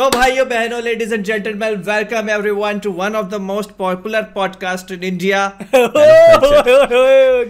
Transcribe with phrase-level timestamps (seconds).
[0.00, 4.92] तो भाइयों बहनों ladies and gentleman welcome everyone to one of the most popular podcast
[4.92, 5.40] in India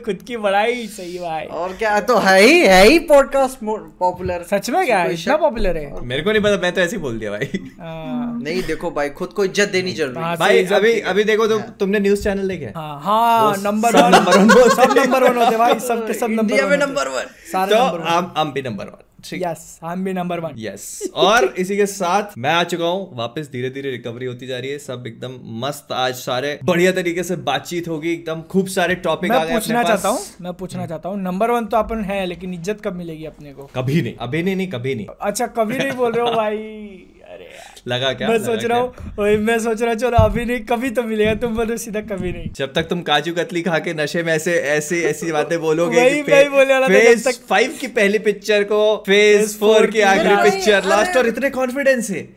[0.07, 3.59] खुद की बड़ाई सही भाई। और क्या तो है ही है ही पॉडकास्ट
[3.99, 6.01] पॉपुलर सच में क्या है इतना पॉपुलर है?
[6.05, 9.11] मेरे को नहीं पता मैं तो ऐसे ही बोल दिया भाई। हाँ। नहीं देखो भाई
[9.21, 12.73] खुद को इज़्ज़त देनी ज़रूरी हाँ, भाई अभी अभी देखो तो तुमने न्यूज़ चैनल देखे
[12.77, 13.01] हाँ?
[13.05, 16.67] हाँ नंबर सब वन number one बोल सब नंबर वन होते भाई सब नंबर इंडिया
[16.67, 20.13] में नंबर वन सारे तो नंबर वन हम हम भी number one yes M B
[20.13, 20.87] number one yes
[21.25, 24.71] और इसी के साथ मैं आ चुका हूँ वापस धीरे धीरे रिकवरी होती जा रही
[24.71, 29.33] है। सब एकदम मस्त आज सारे बढ़िया तरीके से बातचीत होगी एकदम खूब सारे टॉपिक
[29.33, 32.55] आ गए पूछना चाहता हूँ मैं पूछना चाहता हूँ नंबर वन तो अपन है लेकिन
[32.55, 33.71] इज़्ज़त कब मिलेगी अपने को?
[33.77, 36.57] कभी नहीं अभी नहीं नहीं कभी नहीं। अच्छा कभी नहीं बोल रहे हो भाई।
[37.31, 37.49] अरे
[37.89, 38.29] लगा क्या?
[38.29, 41.55] मैं सोच रहा हूँ मैं सोच रहा हूँ चलो अभी नहीं कभी तो मिलेगा तुम
[41.57, 45.01] बोलो सीधा कभी नहीं। जब तक तुम काजू कतली खा के नशे में ऐसे ऐसी
[45.03, 49.87] ऐसी बातें बोलोगे वही- वही बोलने वाला फ़ेज़ फाइव की पहली पिक्चर को फ़ेज़ फोर
[49.87, 52.29] की आखिरी पिक्चर लास्ट और इतने कॉन्फिडेंस है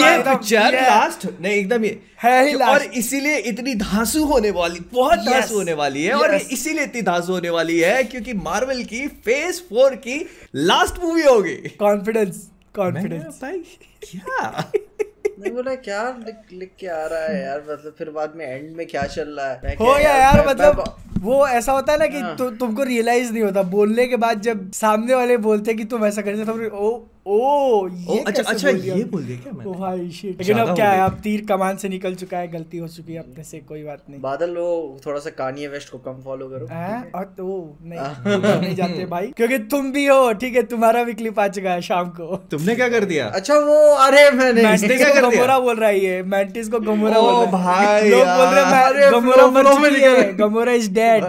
[0.00, 5.18] ये पिक्चर लास्ट नहीं एकदम ये है ही और इसीलिए इतनी धांसू होने वाली बहुत
[5.18, 9.60] धांसू होने वाली है और इसीलिए इतनी धांसू होने वाली है क्योंकि मार्वल की फ़ेज़
[9.60, 13.58] फोर की लास्ट मूवी होगी। कॉन्फिडेंस कॉन्फिडेंस भाई
[14.10, 14.70] क्या?
[15.38, 17.64] मैं बोला क्या लिख लिख के आ रहा है यार?
[17.70, 19.74] मतलब फिर बाद में एंड में क्या चल रहा है?
[19.74, 22.82] हो गया यार मैं- मतलब मैं- वो ऐसा होता है ना कि हाँ। तु, तुमको
[22.82, 26.44] रियलाइज़ नहीं होता। बोलने के बाद जब सामने वाले बोलते हैं कि तुम ऐसा करते
[26.44, 30.08] तो ओ ओ ओ ये अच्छा अच्छा बोल ये बोल दिया क्या ओ मैंने भाई
[30.10, 33.12] shit। लेकिन अब क्या है अब तीर कमान से निकल चुका है गलती हो चुकी
[33.12, 36.66] है अपने से कोई बात नहीं। बादल वो थोड़ा सा वेस्ट को कम फॉलो करो।
[36.70, 37.12] हैं?
[37.12, 41.40] और तो नहीं नहीं जाते भाई। क्योंकि तुम भी हो ठीक है तुम्हारा भी क्लिप
[41.40, 43.26] आ चुका है शाम को। तुमने क्या कर दिया?
[43.26, 45.30] अच्छा वो अरे मैंने मैंने क्या कर दिया?
[45.30, 49.04] गमोरा बोल रहा है ये मैंटिस को गमोरा बोल रहा है। भाई लोग बोल रहे
[49.04, 51.24] हैं गमोरा मर चुकी है Gamora is dead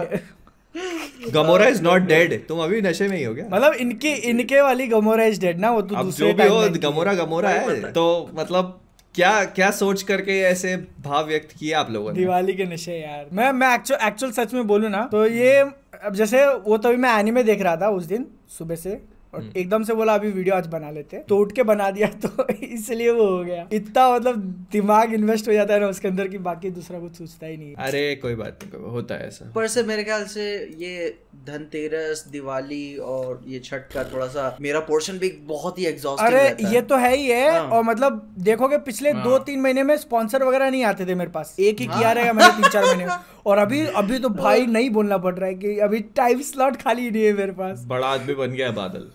[1.34, 4.86] Gamora is not dead तुम अभी नशे में ही हो गया। मतलब इनके इनके वाली
[4.86, 7.92] गमोरा इज़ डेड ना वो तो अब दूसरे जो भी हो है। गमोरा गमोरा है।
[7.92, 8.78] तो मतलब
[9.14, 12.18] क्या क्या सोच करके ऐसे भाव व्यक्त किए आप लोगों ने?
[12.18, 15.58] दिवाली के नशे यार। मैं मैं एक्चुअल एक्चुअल सच में बोलूँ ना तो ये
[16.04, 18.26] अब जैसे वो तभी मैं एनिमे देख रहा था उस दिन
[18.58, 18.90] सुबह से।
[19.34, 21.90] और हम्म। एकदम से बोला अभी वीडियो आज बना लेते हैं। तो उठ के बना
[21.90, 24.36] दिया तो इसलिए वो हो गया। इतना मतलब
[24.72, 27.74] दिमाग इन्वेस्ट हो जाता है ना उसके अंदर की बाकी दूसरा कुछ सोचता ही नहीं
[27.86, 30.46] अरे कोई बात नहीं कोई होता है ऐसा। ऊपर से मेरे ख्याल से
[30.78, 31.08] ये
[31.46, 36.72] धनतेरस दिवाली और ये छठ का थोड़ा सा मेरा पोर्शन भी बहुत ही एग्जॉस्टिंग अरे
[36.74, 40.44] ये तो है ही है हाँ। और मतलब देखोगे पिछले दो तीन महीने में स्पॉन्सर
[40.44, 43.06] वगैरह नहीं आते थे मेरे पास। एक ही किया रहेगा मैंने तीन चार महीने
[43.46, 47.10] और अभी अभी तो भाई नहीं बोलना पड़ रहा है कि अभी टाइम स्लॉट खाली
[47.10, 49.08] नहीं है मेरे पास। बड़ा आदमी बन गया है बादल।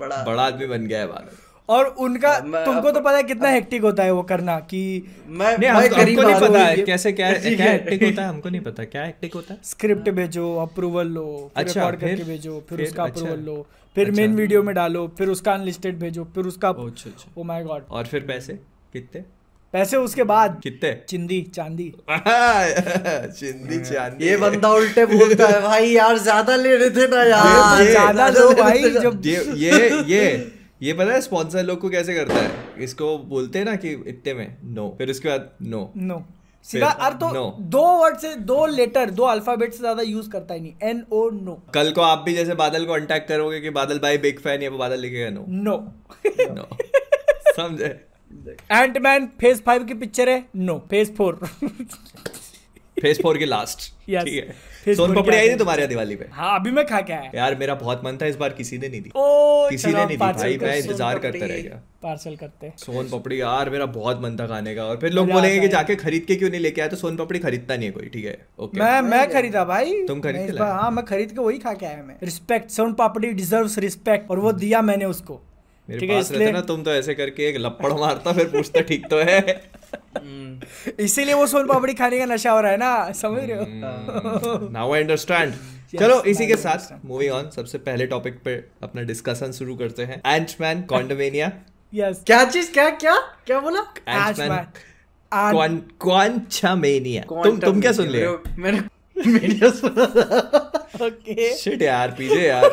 [0.00, 3.82] बड़ा बड़ा आदमी बन गया है बादल और उनका तुमको तो पता है कितना हेक्टिक
[3.82, 4.78] होता है वो करना कि
[5.28, 8.28] मैं नहीं मैं हमको हमको नहीं पता है कैसे क्या है, क्या हेक्टिक होता है
[8.28, 9.60] हमको नहीं पता। क्या हेक्टिक होता है?
[9.64, 12.86] स्क्रिप्ट भेजो अप्रूवल लो फिर अच्छा, रिकॉर्ड करके भेजो फिर फिर?
[12.86, 13.66] उसका अच्छा। अप्रूवल लो
[13.96, 17.44] फिर अच्छा। मेन वीडियो में डालो फिर उसका अनलिस्टेड भेजो फिर उसका अच्छा अच्छा। ओ
[17.44, 18.52] माय गॉड और फिर पैसे?
[18.92, 19.24] कितने?
[19.74, 20.92] पैसे उसके बाद कितने?
[21.08, 27.06] चिंदी चांदी। चिंदी चांदी। ये बंदा उल्टे बोलता है भाई यार ज़्यादा ले रहे थे
[27.08, 30.24] ना यार। ज़्यादा लो भाई जब ये ये ये
[30.82, 32.50] ये पता है स्पॉन्सर लोग को कैसे करता है?
[32.84, 36.22] इसको बोलते हैं ना कि इतने में नो फिर उसके बाद नो नो
[36.64, 37.44] सीधा अरे तो no.
[37.72, 41.28] दो वर्ड से दो लेटर दो अल्फ़ाबेट से ज़्यादा यूज़ करता ही नहीं। एन ओ
[41.34, 44.62] नो कल को आप भी जैसे बादल को अटैक करोगे कि बादल भाई बिग फ़ैन
[44.62, 45.76] है वो बादल लिखेगा नो नो
[46.50, 46.68] नो
[47.56, 47.98] समझे?
[48.72, 50.44] एंटमैन फ़ेज़ फाइव की पिक्चर है?
[50.56, 51.40] No phase four
[52.96, 54.24] phase four की लास्ट Yes.
[54.24, 54.94] ठीक है.
[54.94, 56.24] सोन पपड़ी आई थी तुम्हारे यहाँ दिवाली पे?
[56.32, 58.88] हाँ अभी मैं खा के आया। यार मेरा बहुत मन था इस बार किसी ने
[58.88, 62.72] नहीं दी। ओ किसी ने नहीं दी भाई मैं इंतज़ार करता रह गया। पार्सल करते
[62.78, 65.96] सोन पपड़ी यार मेरा बहुत मन था खाने का। और फिर लोग बोलेंगे कि जाके
[65.96, 66.88] खरीद के क्यों नहीं लेके आए?
[66.88, 68.36] तो सोन पपड़ी खरीदता नहीं है कोई ठीक है?
[68.58, 70.58] ओके मैं मैं खरीदा भाई। तुम खरीद के?
[70.62, 74.38] हाँ मैं खरीद के वही खा के आया मैं। Respect soan papdi deserves respect और
[74.38, 75.40] वो दिया मैंने उसको।
[75.90, 79.06] मेरे पास रहता इसलिए ना तुम तो ऐसे करके एक लपड़ मारता फिर पूछता ठीक
[79.06, 79.70] तो है?
[81.00, 84.68] इसीलिए वो सोन पापड़ी खाने का नशा हो रहा है ना समझ रहे। हो?
[84.72, 85.54] नाउ आई अंडरस्टैंड
[86.00, 90.20] चलो इसी के साथ मूविंग ऑन सबसे पहले टॉपिक पे अपना डिस्कशन शुरू करते हैं.
[90.26, 91.52] एंटमैन कॉन्डोमेनिया
[91.94, 92.72] यस क्या चीज़?
[92.72, 93.16] क्या क्या?
[93.46, 93.80] क्या बोला?
[94.08, 98.80] एंटमैन क्वांचामेनिया तुम तुम क्या सुन लिया मैंने
[99.26, 100.04] मीडिया सुना
[101.06, 102.68] ओके शिट यार पीजे यार.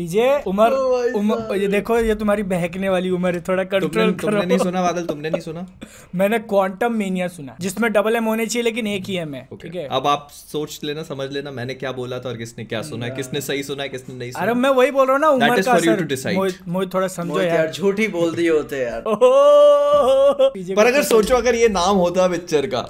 [0.00, 0.72] पीजे उमर
[1.14, 5.04] उमर ये देखो ये तुम्हारी बहकने वाली उम्र है थोड़ा कंट्रोल तुमने नहीं सुना बादल
[5.04, 5.66] तुमने नहीं सुना?
[6.14, 9.74] मैंने क्वांटम मेनिया सुना जिसमें डबल एम होने चाहिए लेकिन एक ही एम है ठीक
[9.74, 9.88] है?
[9.88, 13.16] अब आप सोच लेना समझ लेना मैंने क्या बोला था और किसने क्या सुना है
[13.16, 15.62] किसने सही सुना है किसने नहीं अरे मैं वही बोल रहा हूँ ना That उम्र
[15.62, 19.00] का for असर। मोहित थोड़ा समझो यार। झूठ ही बोल दिए होते यार।
[20.76, 22.80] पर अगर सोचो अगर ये नाम होता पिक्चर का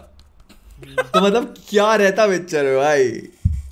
[1.14, 3.08] तो मतलब क्या रहता पिक्चर में भाई?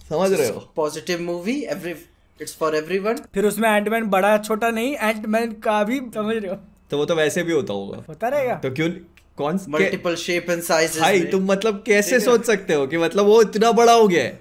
[0.08, 0.72] समझ रहे हो?
[0.76, 1.94] Positive movie every
[2.42, 6.58] it's for everyone फिर उसमें एंटमैन बड़ा छोटा नहीं एंटमैन का भी समझ रहे हो?
[6.90, 8.90] तो वो तो वैसे भी होता होगा। होता रहेगा। तो क्यों
[9.36, 13.42] कौन मल्टीपल शेप एंड साइजेस भाई तुम मतलब कैसे सोच सकते हो कि मतलब वो
[13.42, 14.40] इतना बड़ा हो गया है?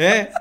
[0.00, 0.32] हैं?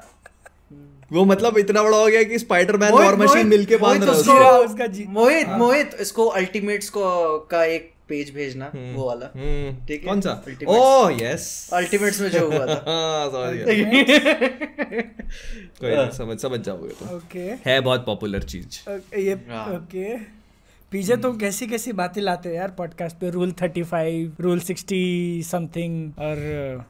[1.14, 4.38] वो मतलब इतना बड़ा हो गया कि स्पाइडरमैन और मशीन मोहित- मिलके बाँध मोहित रहा
[4.38, 10.02] है उसको- मोहित मोहित इसको अल्टीमेट्स को का एक पेज भेजना वो वाला। हम्म, ठीक
[10.02, 10.08] है?
[10.08, 10.44] कौन सा?
[10.44, 13.64] Ultimates। ओह यस अल्टीमेट्स में जो हुआ था। हाँ समझ
[15.80, 18.80] कोई नहीं समझ समझ जाओगे तो ओके। है बहुत पॉपुलर चीज़।
[19.20, 20.18] ये हाँ। ओके।
[20.92, 23.30] पीछे तुम कैसी कैसी बातें लाते हो यार पॉडकास्ट पे?
[23.30, 26.86] Rule thirty five rule sixty something और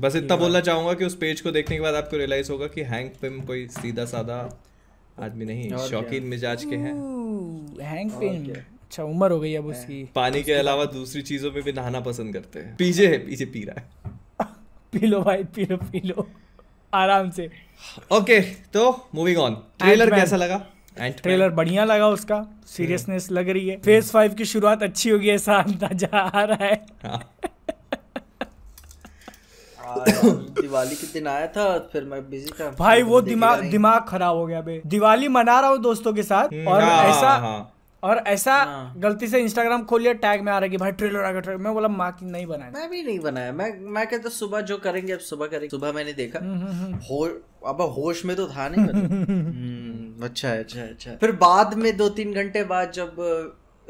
[0.00, 2.82] बस इतना बोलना चाहूँगा कि उस पेज को देखने के बाद आपको रियलाइज़ होगा कि
[2.82, 4.38] हैंक पिम कोई सीधा साधा
[5.18, 6.94] आदमी नहीं शौकीन मिजाज के हैं।
[7.82, 8.44] हैंग पेन
[8.92, 12.32] अच्छा उम्र हो गई अब उसकी। पानी के अलावा दूसरी चीज़ों में भी नहाना पसंद
[12.32, 14.44] करते हैं। पीछे है पीछे पी रहा है।
[14.92, 16.26] पी लो भाई पी लो पी लो।
[16.92, 17.48] आराम से।
[18.12, 18.40] ओके
[18.74, 18.82] तो
[19.14, 20.60] मूविंग ऑन ट्रेलर कैसा लगा?
[21.22, 25.56] ट्रेलर बढ़िया लगा उसका। सीरियसनेस लग रही है। फ़ेज़ फाइव की शुरुआत अच्छी होगी ऐसा
[25.56, 26.74] अंदाज़ा आ रहा है।
[27.04, 27.22] हाँ।
[30.62, 34.46] दिवाली के दिन आया था फिर मैं बिज़ी था भाई वो दिमाग दिमाग खराब हो
[34.46, 37.60] गया बे। दिवाली मना रहा हूँ दोस्तों के साथ और हाँ, ऐसा हाँ।
[38.02, 40.92] और ऐसा हाँ। गलती से इंस्टाग्राम खोल लिया टैग में आ रहा है कि भाई
[40.92, 43.78] ट्रेलर आ गया ट्रेलर मैं बोला माँ की नहीं बनाया मैं भी नहीं बनाया। मैं
[43.80, 47.24] मैं कहता सुबह जो करेंगे अब सुबह करेंगे। सुबह मैंने देखा। हम्म, हो
[47.66, 51.96] अब होश में तो था नहीं। मतलब। हम्म, अच्छा है अच्छा अच्छा फिर बाद में
[51.96, 53.14] दो तीन घंटे बाद जब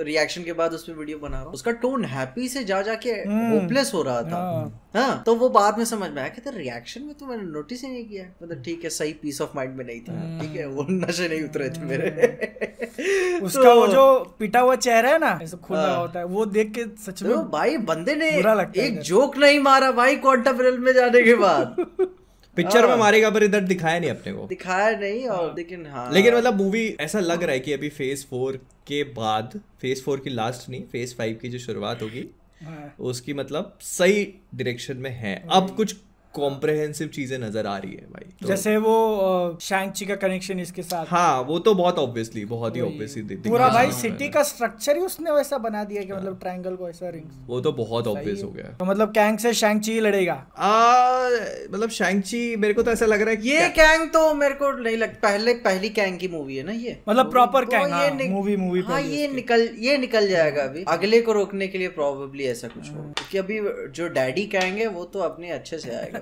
[0.03, 3.11] रिएक्शन के बाद उस पर वीडियो बना रहा हूँ। उसका टोन हैप्पी से जा जाके
[3.11, 7.03] होपलेस हो रहा था। हाँ। हाँ तो वो बाद में समझ में आया कहते रिएक्शन
[7.03, 9.85] में तो मैंने नोटिस ही नहीं किया। मतलब ठीक है सही पीस ऑफ़ माइंड में
[9.85, 14.61] नहीं था। ठीक है वो नशे नहीं उतरे थे मेरे। उसका वो तो- जो पिटा
[14.61, 15.35] हुआ चेहरा है ना
[15.65, 18.29] खुला हाँ। होता है वो देख के सच में तो भाई बंदे ने
[18.77, 21.77] एक जोक नहीं मारा भाई क्वांटम में जाने के बाद।
[22.57, 26.13] पिक्चर में हाँ। मारेगा पर इधर दिखाया नहीं अपने को। दिखाया नहीं और लेकिन हाँ।
[26.13, 28.57] लेकिन मतलब मूवी ऐसा लग रहा है कि अभी फ़ेज़ फोर
[28.87, 32.25] के बाद फ़ेज़ फोर की लास्ट नहीं फ़ेज़ फाइव की जो शुरुआत होगी
[32.63, 35.97] हाँ। उसकी मतलब सही डायरेक्शन में है। अब कुछ
[36.35, 41.07] कॉम्प्रहेंसिव चीज़ें नज़र आ रही है भाई। तो, जैसे वो शैंगची का कनेक्शन इसके साथ।
[41.09, 45.31] हाँ वो तो बहुत ऑब्वियसली बहुत ही ऑब्वियसली पूरा भाई सिटी का स्ट्रक्चर ही उसने
[45.31, 48.71] वैसा बना दिया कि मतलब ट्रायंगल को ऐसा रिंग्स वो तो बहुत ऑब्वियस हो। गया।
[48.79, 51.29] तो मतलब कैंग से शैंगची ही लड़ेगा। आ,
[51.73, 54.97] मतलब शैंगची मेरे को तो ऐसा लग रहा है ये कैंग तो मेरे को नहीं
[54.97, 56.99] लग पहले पहली कैंग की मूवी है ना ये?
[57.09, 61.33] मतलब प्रॉपर तो Kang, ये हाँ, हाँ ये निकल ये निकल जाएगा अभी। अगले को
[61.33, 63.61] रोकने के लिए प्रोबेबली ऐसा कुछ हो। क्योंकि अभी
[63.93, 66.22] जो डैडी कैंग है वो तो अपने अच्छे से आएगा।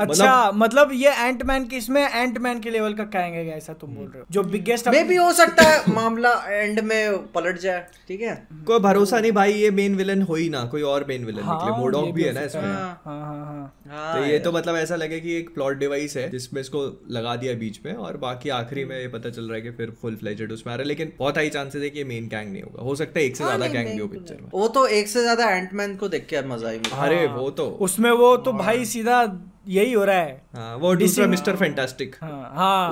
[0.00, 3.72] अच्छा मतलब ये एंट मैन की इसमें एंट मैन के लेवल का कैंग है ऐसा
[3.80, 4.26] तुम बोल रहे हो?
[4.30, 8.34] जो बिगेस्ट मे भी हो सकता है मामला एंड में पलट जाए ठीक है?
[8.66, 11.56] कोई भरोसा नहीं भाई ये मेन विलन हो ही ना कोई और मेन विलन हाँ,
[11.56, 14.96] निकले मोडॉक भी भी है ना इसमें। हाँ। हाँ हाँ तो ये तो मतलब ऐसा
[14.96, 18.84] लगे कि एक प्लॉट डिवाइस है जिसमें इसको लगा दिया बीच में और बाकी आखिरी
[18.84, 21.12] में ये पता चल रहा है कि फिर फुल फ्लेजेड उसमें आ रहा है लेकिन
[21.18, 23.44] बहुत हाई चांसेस है कि ये मेन गैंग नहीं होगा। हो सकता है एक से
[23.44, 26.42] ज़्यादा गैंग भी हो पिक्चर में। वो तो एक से ज़्यादा एंटमैन को देख के
[26.48, 29.22] मज़ा मिला अरे वो तो। उसमें वो तो भाई सीधा
[29.68, 32.90] यही हो रहा है। हाँ वो दूसरा मिस्टर फैंटास्टिक हाँ हाँ।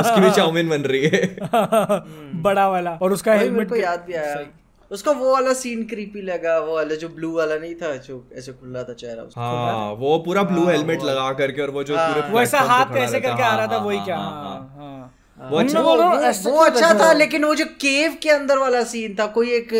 [0.00, 1.36] उसकी भी चाउमीन बन रही है।
[2.42, 4.44] बड़ा वाला। और उसका हेलमेट को याद भी आया।
[4.90, 8.52] उसका वो वाला सीन क्रीपी लगा वो वाला जो ब्लू वाला नहीं था जो ऐसे
[8.52, 12.28] खुला था चेहरा उसका हाँ वो पूरा ब्लू हेलमेट लगा करके और वो जो पूरे
[12.32, 14.16] वो ऐसा हाथ ऐसे करके आ रहा था वही क्या?
[14.16, 15.14] हाँ, हाँ हाँ। हाँ।
[15.50, 18.30] वो अच्छा वो, बोल रहा हूँ, वो- वो अच्छा था लेकिन वो जो केव के
[18.30, 19.72] अंदर वाला सीन था कोई एक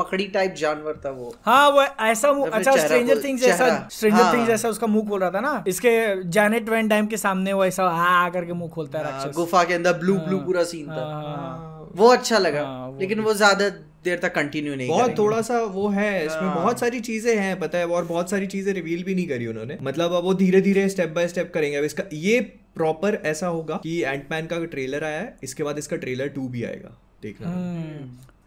[0.00, 4.32] मकड़ी टाइप जानवर था वो। हाँ वो ऐसा वो अच्छा स्ट्रेंजर थिंग्स जैसा स्ट्रेंजर हाँ।
[4.32, 5.64] थिंग्स जैसा उसका मुँह खोल रहा था ना?
[5.68, 5.96] इसके
[6.38, 9.74] जैनेट वैन टाइम के सामने वो ऐसा आ करके मुँह खोलता है हाँ, गुफा के
[9.74, 13.34] अंदर ब्लू ब्लू पूरा सीन था। हाँ, हाँ, वो अच्छा लगा हाँ, वो लेकिन वो
[13.34, 13.68] ज़्यादा
[14.04, 17.78] देर तक कंटिन्यू नहीं बहुत थोड़ा सा वो है इसमें बहुत सारी चीज़ें हैं पता
[17.78, 20.88] है और बहुत सारी चीज़ें रिवील भी नहीं करी उन्होंने। मतलब अब वो धीरे धीरे
[20.88, 22.40] स्टेप बाय स्टेप करेंगे। अब इसका ये
[22.76, 26.64] प्रॉपर ऐसा होगा कि एंटमैन का ट्रेलर आया है इसके बाद इसका ट्रेलर टू भी
[26.64, 27.52] आएगा देखना।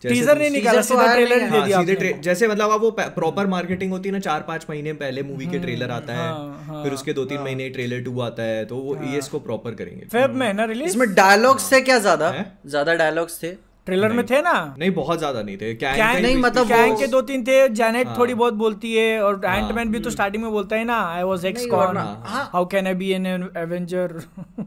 [0.03, 2.91] जैसे टीजर नहीं निकाला तो सीधा ट्रेलर दे हाँ, दिया सीधे जैसे मतलब अब वो
[2.91, 6.65] प्रॉपर मार्केटिंग होती है ना चार पाँच महीने पहले मूवी के ट्रेलर आता हाँ, है
[6.67, 9.73] हाँ, फिर उसके दो तीन महीने ट्रेलर टू आता है तो वो ये इसको प्रॉपर
[9.73, 12.33] करेंगे। फेब में ना रिलीज़ इसमें डायलॉग्स थे क्या ज़्यादा?
[12.65, 13.51] ज़्यादा डायलॉग्स थे?
[13.87, 14.53] ट्रेलर में थे ना?
[14.79, 17.67] नहीं बहुत ज़्यादा नहीं थे। कैंग कैंग का नहीं, मतलब कैंग के दो तीन थे
[17.71, 20.97] जैनेट हाँ। थोड़ी बहुत बोलती है और एंटमैन भी तो स्टार्टिंग में बोलता है ना
[21.07, 24.13] आई वाज एक्स कॉन हाँ। How can I be an Avenger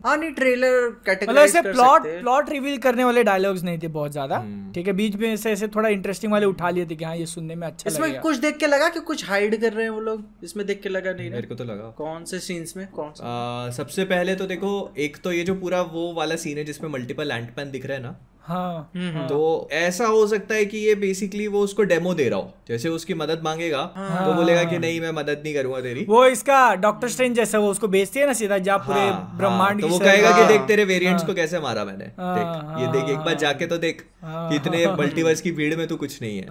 [0.06, 4.42] हाँ नहीं ट्रेलर मतलब ऐसे प्लॉट प्लॉट रिवील करने वाले डायलॉग्स नहीं थे बहुत ज़्यादा।
[4.74, 7.26] ठीक है बीच में ऐसे ऐसे थोड़ा इंटरेस्टिंग वाले उठा लिए थे कि हाँ ये
[7.26, 10.00] सुनने में अच्छा इसमें कुछ देख के लगा कि कुछ हाइड कर रहे हैं वो
[10.00, 10.24] लोग?
[10.44, 12.86] इसमें देख के लगा नहीं मेरे को तो लगा। कौन से सीन्स में?
[12.90, 16.90] कौन सबसे पहले तो देखो एक तो ये जो पूरा वो वाला सीन है जिसमें
[16.90, 21.46] मल्टीपल एंटमैन दिख रहे हैं ना हाँ तो ऐसा हो सकता है कि ये बेसिकली
[21.48, 25.10] वो उसको डेमो दे रहा हो। जैसे उसकी मदद मांगेगा तो बोलेगा कि नहीं मैं
[25.12, 28.58] मदद नहीं करूँगा तेरी। वो इसका डॉक्टर स्ट्रेंज जैसा वो उसको बेचती है ना सीधा
[28.60, 31.60] जा पूरे हाँ, ब्रह्मांड हाँ, तो वो कहेगा कि हाँ। देख तेरे वेरिएंट्स को कैसे
[31.60, 34.86] मारा मैंने। हाँ, देख ये देख एक बार हाँ, जाके तो देख हाँ, कि इतने
[34.94, 36.46] मल्टीवर्स की भीड़ में तो कुछ नहीं है।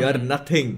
[0.00, 0.76] यू आर नथिंग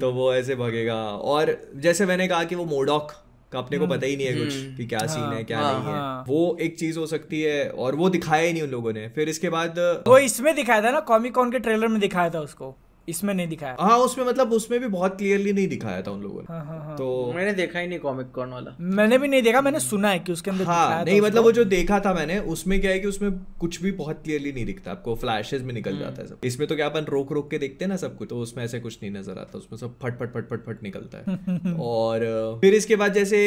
[0.00, 0.94] तो वो ऐसे भगेगा।
[1.34, 3.12] और जैसे मैंने कहा कि वो मोडॉक
[3.52, 5.72] का अपने को पता ही नहीं है कुछ कि क्या हाँ, सीन है क्या हाँ,
[5.72, 8.70] नहीं है। हाँ। वो एक चीज़ हो सकती है और वो दिखाया ही नहीं उन
[8.70, 9.78] लोगों ने। फिर इसके बाद
[10.08, 12.76] वो इसमें दिखाया था ना कॉमिक कॉन के ट्रेलर में दिखाया था उसको।
[13.08, 16.40] इसमें नहीं दिखाया। हाँ उसमें मतलब उसमें भी बहुत क्लियरली नहीं दिखाया था उन लोगों
[16.40, 19.42] ने। हाँ, हाँ, हाँ। तो मैंने देखा ही नहीं कॉमिक कॉन वाला। मैंने भी नहीं
[19.42, 22.38] देखा मैंने सुना है कि उसके अंदर हाँ नहीं मतलब वो जो देखा था मैंने
[22.48, 25.98] उसमें क्या है कि उसमें कुछ भी बहुत क्लियरली नहीं दिखता आपको फ्लैशेस में निकल
[25.98, 28.28] जाता है सब। इसमें तो क्या अपन रोक रोक के देखते हैं ना सब कुछ
[28.28, 31.18] तो उसमें ऐसे कुछ नहीं नज़र आता उसमें सब फट फट फट फट फट निकलता
[31.18, 32.26] है। और
[32.60, 33.40] फिर इसके बाद जैसे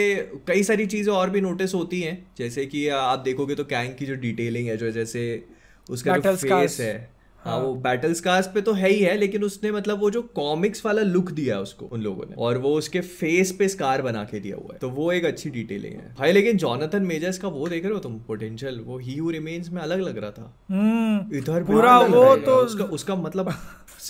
[0.48, 4.06] कई सारी चीज़ें और भी नोटिस होती हैं जैसे कि आप देखोगे तो कैंग की
[4.06, 5.24] जो डिटेलिंग है जो जैसे
[5.90, 6.94] उसका जो फेस है
[7.44, 10.86] हाँ वो बैटल स्कार्स पे तो है ही है लेकिन उसने मतलब वो जो कॉमिक्स
[10.86, 14.24] वाला लुक दिया है उसको उन लोगों ने और वो उसके फेस पे स्कार बना
[14.24, 17.48] के दिया हुआ है। तो वो एक अच्छी डिटेलिंग है। भाई लेकिन जॉनथन मेजर्स का
[17.48, 18.20] वो देख रहे हो तुम?
[18.20, 22.84] पोटेंशियल वो ही रिमेन्स में अलग लग रहा था। हम्म इधर पूरा वो तो- उसका
[22.84, 23.54] उसका मतलब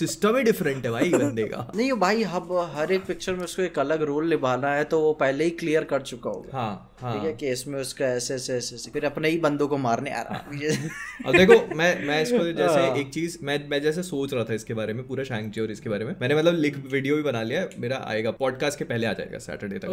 [0.02, 3.62] सिस्टम ही डिफरेंट है भाई बंदे का। नहीं भाई अब हर एक पिक्चर में उसको
[3.62, 7.12] एक अलग रोल निभाना है तो वो पहले ही क्लियर कर चुका होगा। हाँ हाँ।
[7.12, 10.22] ठीक है कि इसमें उसका ऐसे ऐसे ऐसे फिर अपने ही बंदों को मारने आ
[10.22, 10.90] रहा है
[11.26, 14.74] अब देखो मैं मैं इसको जैसे एक चीज़ मैं मैं जैसे सोच रहा था इसके
[14.74, 17.60] बारे में पूरा शैंगची और इसके बारे में। मैंने मतलब लिख वीडियो भी बना लिया
[17.60, 19.88] है, मेरा आएगा पॉडकास्ट के पहले आ जाएगा सैटरडे तक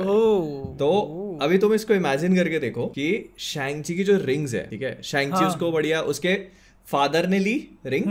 [0.80, 4.98] तो अभी तुम इसको इमेजिन करके देखो कि शैंगची की जो रिंग्स है ठीक है
[5.04, 6.36] शैंगची उसको बढ़िया उसके
[6.88, 8.06] फादर ने ली रिंग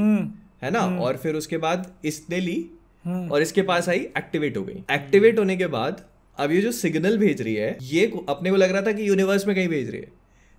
[0.62, 0.80] है ना?
[0.98, 2.58] और फिर उसके बाद इसने ली
[3.04, 6.04] और इसके पास आई एक्टिवेट हो गई। एक्टिवेट होने के बाद
[6.38, 9.46] अब ये जो सिग्नल भेज रही है ये अपने को लग रहा था कि यूनिवर्स
[9.46, 10.16] में कहीं भेज रही है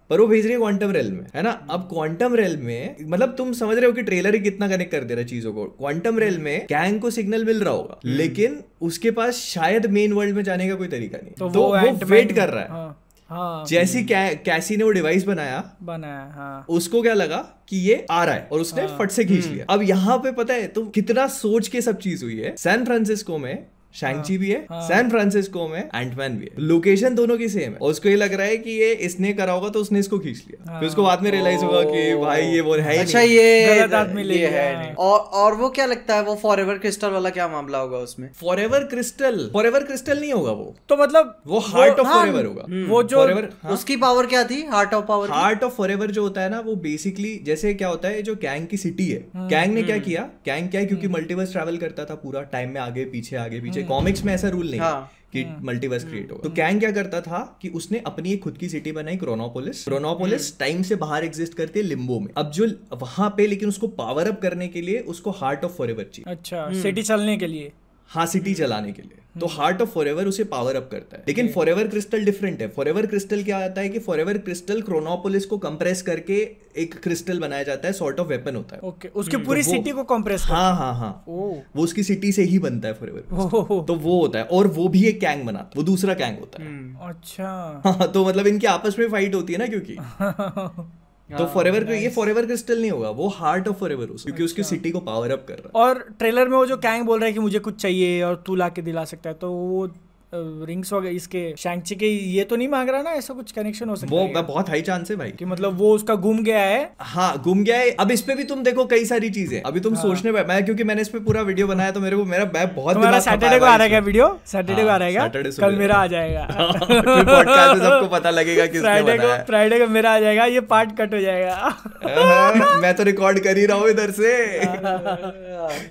[0.10, 1.52] पर वो भेज रही है क्वांटम रेल में है ना?
[1.70, 5.04] अब क्वांटम रेल में मतलब तुम समझ रहे हो कि ट्रेलर ही कितना कनेक्ट कर
[5.04, 8.60] दे रहा है चीज़ों को। क्वांटम रेल में गैंग को सिग्नल मिल रहा होगा लेकिन
[8.82, 12.06] उसके पास शायद मेन वर्ल्ड में जाने का कोई तरीका नहीं तो तो वो वो
[12.06, 16.66] वेट कर रहा है। हाँ। हाँ। जैसी कै, कैसी ने वो डिवाइस बनाया बनाया हाँ।
[16.70, 17.38] उसको क्या लगा
[17.70, 20.54] कि ये आ रहा है और उसने फट से खींच लिया। अब यहाँ पे पता
[20.54, 24.66] है तो कितना सोच के सब चीज़ हुई है। सैन फ्रांसिस्को में शैंगची भी है
[24.72, 28.34] सैन फ्रांसिस्को में एंटमैन भी है। लोकेशन दोनों की सेम है। और उसको ये लग
[28.34, 31.24] रहा है कि ये इसने करा होगा तो उसने इसको खींच लिया। फिर उसको बाद
[31.24, 34.48] में रियलाइज़ होगा कि भाई ये वो है ही अच्छा ये गलत आदमी ले ये
[34.48, 37.98] है। और और वो क्या लगता है वो फॉर एवर क्रिस्टल वाला क्या मामला होगा
[38.00, 38.30] उसमें?
[38.36, 42.20] Forever crystal forever crystal नहीं होगा वो। तो मतलब वो हार्ट ऑफ़ हाँ,
[42.20, 44.62] फॉर एवर होगा वो जो Forever, हाँ। उसकी पावर क्या थी?
[44.66, 48.08] Heart of power heart of for जो होता है ना वो बेसिकली जैसे क्या होता
[48.08, 50.22] है जो कैंग की सिटी है। कैंग ने क्या किया?
[50.46, 50.88] कैंग क्या है?
[50.88, 54.50] क्योंकि मल्टीवर्स ट्रैवल करता था पूरा टाइम में आगे पीछे आगे पीछे कॉमिक्स में ऐसा
[54.50, 58.34] रूल नहीं है। कि मल्टीवर्स क्रिएट होगा तो कैंग क्या करता था कि उसने अपनी
[58.34, 62.28] एक खुद की सिटी बनाई क्रोनोपोलिस क्रोनोपोलिस टाइम से बाहर एग्जिस्ट करती है लिम्बो में।
[62.38, 65.88] अब जो वहाँ पे लेकिन उसको पावर अप करने के लिए उसको हार्ट ऑफ़ फॉर
[65.88, 67.72] चाहिए। अच्छा सिटी चलने के लिए।
[68.08, 71.48] हाँ सिटी चलाने के लिए। तो हार्ट ऑफ़ फॉरएवर उसे पावर अप करता है। लेकिन
[71.48, 76.02] फॉरएवर क्रिस्टल डिफरेंट है। फॉरएवर क्रिस्टल क्या आता है कि फॉरएवर क्रिस्टल क्रोनोपोलिस को कंप्रेस
[76.02, 76.38] करके
[76.78, 79.20] एक क्रिस्टल बनाया जाता है सॉर्ट ऑफ़ वेपन होता है। Okay okay.
[79.20, 82.60] उसकी पूरी तो सिटी को कंप्रेस हाँ। हाँ हाँ ओ वो उसकी सिटी से ही
[82.60, 85.72] बनता है फॉरएवर ओहो, तो वो होता है। और वो भी एक कैंग बनाता है
[85.76, 89.60] वो दूसरा कैंग होता है। अच्छा। हाँ तो मतलब इनकी आपस में फाइट होती है
[89.60, 89.98] ना क्योंकि।
[91.38, 95.00] तो फॉरएवर ये फॉरएवर क्रिस्टल नहीं होगा वो हार्ट ऑफ़ फॉरएवर क्योंकि उसकी सिटी को
[95.00, 97.40] पावर अप कर रहा है। और ट्रेलर में वो जो कैंग बोल रहा है कि
[97.40, 99.88] मुझे कुछ चाहिए और तू ला के दिला सकता है तो वो
[100.34, 103.96] रिंग्स वगैरह इसके शैंगची के ये तो नहीं मांग रहा ना ऐसा कुछ कनेक्शन हो
[103.96, 104.42] सकता वो है?
[104.42, 107.78] बहुत हाई चांस है भाई। कि मतलब वो उसका गुम गया है। हाँ गुम गया
[107.78, 110.44] है। अब इस पे भी तुम देखो कई सारी चीज़ें। अभी तुम हाँ। सोचने पे
[110.44, 113.20] मैं क्योंकि मैंने इस पे पूरा वीडियो बनाया तो मेरे को मेरा बैग बहुत तुम्हारा
[113.20, 116.48] सैटरडे को आ रहा है वीडियो सैटरडे को आ रहा है कल मेरा आ जाएगा।
[116.52, 120.92] पॉडकास्ट में सबको पता लगेगा किसने फ्राइडे को फ्राइडे को मेरा आ जाएगा ये पार्ट
[120.98, 124.36] कट हो जाएगा। मैं तो रिकॉर्ड कर ही रहा हूँ इधर से।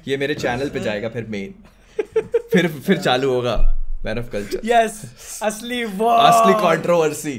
[0.11, 1.55] ये मेरे चैनल पे जाएगा फिर मेन
[2.53, 3.57] फिर फिर चालू होगा।
[4.05, 5.03] मैन ऑफ़ कल्चर यस
[5.43, 7.39] असली वो असली कंट्रोवर्सी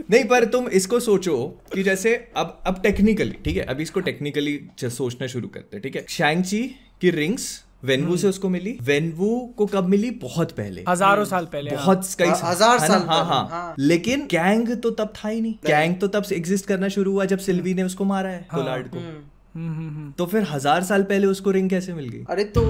[0.00, 1.36] नहीं पर तुम इसको सोचो
[1.72, 5.96] कि जैसे अब अब टेक्निकली ठीक है अभी इसको टेक्निकली सोचना शुरू करते हैं ठीक
[5.96, 6.04] है?
[6.08, 6.62] शैंगची
[7.00, 7.48] की रिंग्स
[7.84, 10.10] वेनवू से उसको मिली। वेनवू को कब मिली?
[10.22, 14.26] बहुत पहले। हज़ारों साल पहले हाँ। बहुत कई हाँ, हज़ार साल हाँ हाँ। हाँ। लेकिन
[14.30, 17.74] गैंग तो तब था ही नहीं। गैंग तो तब एग्जिस्ट करना शुरू हुआ जब सिल्वी
[17.74, 21.50] ने उसको मारा है कोलार्ड को। हम्म, हम्म, हम्म। तो फिर हज़ार साल पहले उसको
[21.50, 22.24] रिंग कैसे मिल गई?
[22.30, 22.64] अरे तो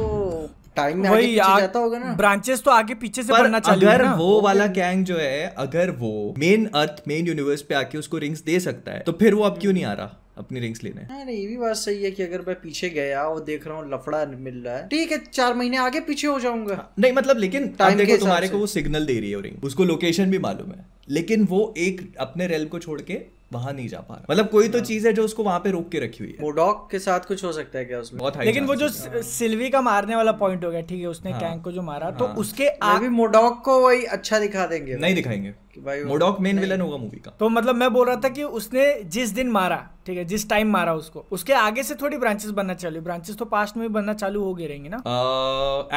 [0.79, 4.07] टाइम में आगे पीछे जाता होगा ना। ब्रांचेस तो आगे पीछे से चालू है अगर
[4.17, 8.43] वो वाला गैंग जो है अगर वो मेन अर्थ मेन यूनिवर्स पे आके उसको रिंग्स
[8.45, 11.03] दे सकता है तो फिर वो अब क्यों नहीं आ रहा अपनी रिंग्स लेने?
[11.05, 13.77] हाँ, नहीं ये भी बात सही है कि अगर मैं पीछे गया और देख रहा
[13.77, 17.39] हूँ लफड़ा मिल रहा है ठीक है चार महीने आगे पीछे हो जाऊँगा। नहीं मतलब
[17.39, 20.71] लेकिन के देखो तुम्हारे को वो सिग्नल दे रही है रिंग उसको लोकेशन भी मालूम
[20.71, 23.21] है लेकिन वो एक अपने रेल को छोड़ के
[23.53, 25.89] वहाँ नहीं जा पा रहा। मतलब कोई तो चीज़ है जो उसको वहाँ पे रोक
[25.91, 28.19] के रखी हुई है। मोडॉक के साथ कुछ हो सकता है क्या उसमें?
[28.19, 31.31] बहुत लेकिन वो जो है। सिल्वी का मारने वाला पॉइंट हो गया ठीक है उसने
[31.33, 34.67] हाँ। कैंग को जो मारा तो हाँ। उसके आ, अभी मोडॉक को वही अच्छा दिखा
[34.67, 35.55] देंगे। नहीं दिखाएँगे।
[36.05, 39.31] मोडॉक मेन विलन होगा मूवी का। तो मतलब मैं बोल रहा था कि उसने जिस
[39.31, 39.77] दिन मारा
[40.07, 43.45] ठीक है जिस टाइम मारा उसको उसके आगे से थोड़ी ब्रांचेस बनना चालू ब्रांचेस तो
[43.45, 44.97] पास्ट में भी बनना चालू हो गई रहेंगी ना।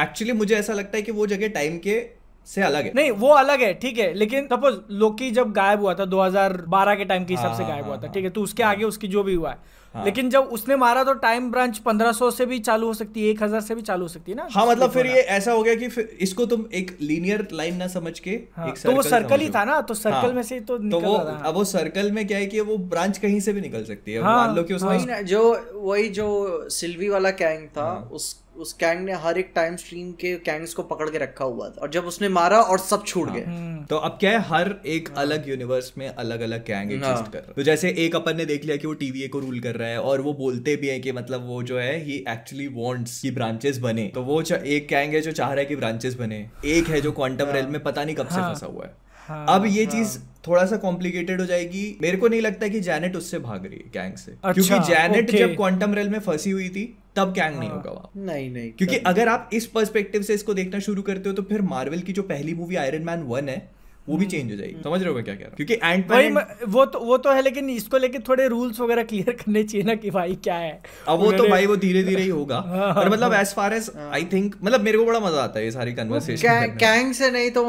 [0.02, 1.98] एक्चुअली मुझे ऐसा लगता है कि वो जगह टाइम के
[2.46, 5.94] से अलग है। नहीं वो अलग है ठीक है लेकिन सपोज़ लोकी जब गायब हुआ
[5.94, 8.42] था 2012 के टाइम के हिसाब से हाँ, गायब हुआ था हाँ, ठीक है तो
[8.42, 11.80] उसके आगे उसकी जो भी हुआ है। हाँ। लेकिन जब उसने मारा तो टाइम ब्रांच
[11.88, 14.46] 1500 से भी चालू हो सकती है 1000 से भी चालू हो सकती है ना?
[14.52, 17.86] हाँ मतलब फिर ये ऐसा हो गया कि फिर इसको तुम एक लीनियर लाइन ना
[17.88, 20.54] समझ के हाँ, एक तो वो सर्कल ही था ना तो सर्कल हाँ, में से
[20.54, 23.18] ही तो तो वो रहा था। अब वो सर्कल में क्या है कि वो ब्रांच
[23.18, 25.42] कहीं से भी निकल सकती है हाँ, मान लो कि उसमें जो
[25.74, 30.10] वही जो सिल्वी वाला कैंग था हाँ। उस उस कैंग ने हर एक टाइम स्ट्रीम
[30.12, 33.28] के कैंग्स को पकड़ के रखा हुआ था और जब उसने मारा और सब छूट
[33.28, 36.92] हाँ। गए। हम्म, तो अब क्या है हर एक अलग यूनिवर्स में अलग अलग कैंग
[36.92, 39.28] एग्जिस्ट हाँ। कर रहा है। तो जैसे एक अपन ने देख लिया कि वो टीवीए
[39.28, 41.98] को रूल कर रहा है और वो बोलते भी है कि मतलब वो जो है
[41.98, 45.64] ही एक्चुअली वांट्स कि ब्रांचेस बने। तो वो एक कैंग है जो चाह रहा है
[45.64, 48.66] कि ब्रांचेस बने। एक है जो क्वांटम रेल में पता नहीं कब से हाँ। फंसा
[48.66, 52.68] हुआ है। हाँ, अब ये चीज़ थोड़ा सा कॉम्प्लिकेटेड हो जाएगी। मेरे को नहीं लगता
[52.68, 55.38] कि जैनेट उससे भाग रही है गैंग से। अच्छा, क्योंकि जैनेट okay.
[55.38, 56.84] जब क्वांटम रेल में फंसी हुई थी
[57.16, 60.78] तब गैंग नहीं होगा वहाँ। नहीं नहीं क्योंकि अगर आप इस पर्सपेक्टिव से इसको देखना
[60.78, 63.58] शुरू करते हो तो फिर मार्वल की जो पहली मूवी आयरन मैन वन है
[64.06, 65.56] वो भी चेंज हो जाएगी। समझ रहे हो मैं क्या कह रहा हूँ?
[65.56, 69.30] क्योंकि एंड हम्म। वो तो वो तो है लेकिन इसको लेके थोड़े रूल्स वगैरह क्लियर
[69.34, 70.72] करने चाहिए ना कि भाई क्या है।
[71.08, 73.90] अब वो तो भाई वो धीरे धीरे ही होगा। हाँ, पर मतलब as far as
[73.98, 77.30] I think मतलब मेरे को बड़ा मज़ा आता है ये सारी कन्वर्सेशन कैंग कैंग से
[77.30, 77.62] नहीं तो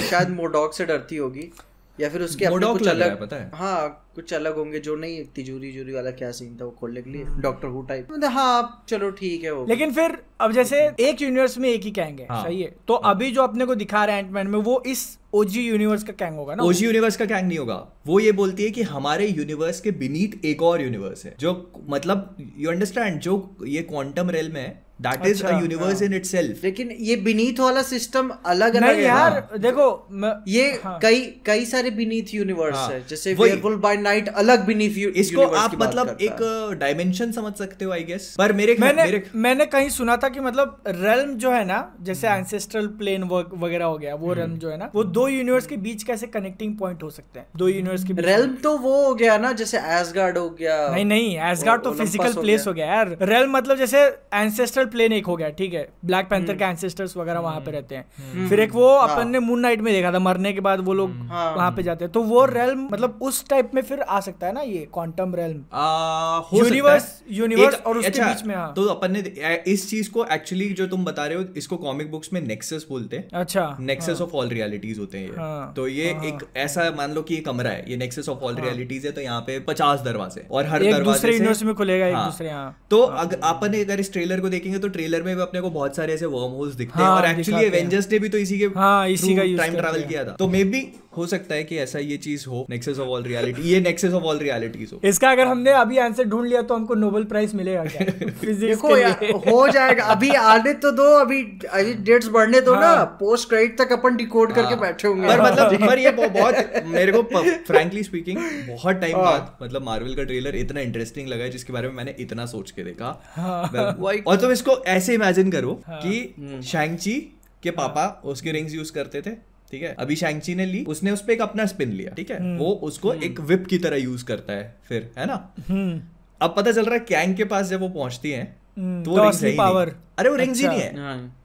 [0.00, 1.50] शायद मोडॉक से डरती होगी।
[2.00, 3.50] या फिर उसके अपने कुछ अलग पता है?
[3.54, 7.10] हाँ कुछ अलग होंगे जो नहीं तिजोरी जूरी वाला क्या सीन था वो खोलने के
[7.10, 11.58] लिए। डॉक्टर हु टाइप हाँ चलो ठीक है वो लेकिन फिर अब जैसे एक यूनिवर्स
[11.58, 13.14] में एक ही कैंग है हाँ। सही है तो हाँ.
[13.14, 16.36] अभी जो अपने को दिखा रहे हैं एंटमैन में वो इस ओजी यूनिवर्स का कैंग
[16.36, 19.80] होगा ना ओजी यूनिवर्स का कैंग नहीं होगा वो ये बोलती है कि हमारे यूनिवर्स
[19.80, 21.54] के बीनीथ एक और यूनिवर्स है जो
[21.88, 26.64] मतलब यू अंडरस्टैंड जो ये क्वांटम रेल में है that is a universe in itself
[26.64, 30.98] लेकिन ये बीनीथ वाला सिस्टम अलग अलग नहीं है। यार ना। देखो मैं ये हाँ।
[31.02, 35.46] कई कई सारे बीनीथ यूनिवर्स हाँ, है जैसे वही। वेयरवुल्फ बाय नाइट अलग बीनीथ इसको
[35.58, 36.42] आप मतलब एक
[36.80, 40.40] डायमेंशन समझ सकते हो आई गेस पर मेरे मैंने मेरे मैंने कहीं सुना था कि
[40.40, 44.76] मतलब रेल्म जो है ना जैसे एंसेस्ट्रल प्लेन वगैरह हो गया वो रेल्म जो है
[44.78, 47.46] ना वो दो यूनिवर्स के बीच कैसे कनेक्टिंग पॉइंट हो सकते हैं?
[47.56, 51.36] दो यूनिवर्स के रेल्म तो वो हो गया ना जैसे एसगार्ड हो गया नहीं नहीं
[51.50, 55.48] एसगार्ड तो फ़िज़िकल प्लेस हो गया। यार। रेल मतलब जैसे एंसेस्ट्रल प्लेन एक हो गया
[55.48, 55.88] ठीक है?
[56.04, 59.60] ब्लैक पैंथर के एंसेस्टर्स वगैरह वहाँ पे रहते हैं। फिर एक वो अपन ने मून
[59.60, 62.22] नाइट में देखा था मरने के बाद वो लोग हाँ। वहाँ पे जाते हैं। तो
[62.22, 66.36] वो रेल मतलब उस टाइप में फिर आ सकता है ना ये क्वांटम रेल आ,
[66.38, 69.18] हो सकता Universe- है। universe एक- और उसके अच्छा, बीच में, हाँ। तो अपन ने
[69.66, 73.16] इस चीज़ को एक्चुअली जो तुम बता रहे हो इसको कॉमिक बुक्स में नेक्सस बोलते
[73.16, 77.12] हैं। अच्छा। नेक्सस ऑफ़ ऑल रियलिटीज होते हैं ये। हाँ, तो ये एक ऐसा मान
[77.12, 80.00] लो कि ये कमरा है ये नेक्सस ऑफ़ ऑल रियलिटीज है तो यहाँ पे पचास
[80.00, 82.48] दरवाजे और हर दरवाजे यूनिवर्स में खुलेगा एक हाँ। दूसरे
[82.90, 85.96] तो अगर अपन अगर इस ट्रेलर को देखेंगे तो ट्रेलर में भी अपने को बहुत
[85.96, 88.66] सारे ऐसे वर्म होल्स दिखते हैं। हाँ, और एक्चुअली एवेंजर्स ने भी तो इसी के
[88.76, 90.80] हाँ, इसी का टाइम ट्रैवल किया था। तो मे बी
[91.12, 94.24] हो सकता है कि ऐसा ये चीज़ हो नेक्सस ऑफ़ ऑल रियलिटी ये नेक्सस ऑफ़
[94.24, 97.84] ऑल रियलिटीज हो। इसका अगर हमने अभी आंसर ढूंढ लिया तो हमको नोबेल प्राइज मिलेगा
[97.84, 98.06] क्या?
[98.54, 101.40] देखो यार हो जाएगा। अभी आने तो दो अभी
[101.70, 105.40] अभी डेट्स बढ़ने दो ना। पोस्ट क्रेडिट तक अपन डिकोड करके हाँ। बैठे होंगे। पर
[105.42, 107.22] मतलब पर ये बहुत मेरे को
[107.66, 111.72] फ्रैंकली स्पीकिंग बहुत टाइम हाँ। बाद मतलब मार्वल का ट्रेलर इतना इंटरेस्टिंग लगा है जिसके
[111.72, 113.10] बारे में मैंने इतना सोच के देखा।
[114.26, 117.20] और तुम इसको ऐसे इमेजिन करो हाँ। कि हम्म। शैंगची
[117.62, 119.30] के पापा उसके रिंग्स यूज़ करते थे।
[119.70, 119.94] ठीक है?
[119.98, 123.12] अभी शैंगची ने ली उसने उस पे एक अपना स्पिन लिया। ठीक है। वो उसको
[123.14, 125.54] एक विप की तरह यूज़ करता है फिर है ना?
[125.68, 126.00] हम्म।
[126.40, 128.42] अब पता चल रहा है कैंग के पास जब वो पहुँचती है
[128.78, 130.96] हम्म, तो वो रिंग्स है ही नहीं। अरे वो रिंग्स ही अच्छा। नहीं है।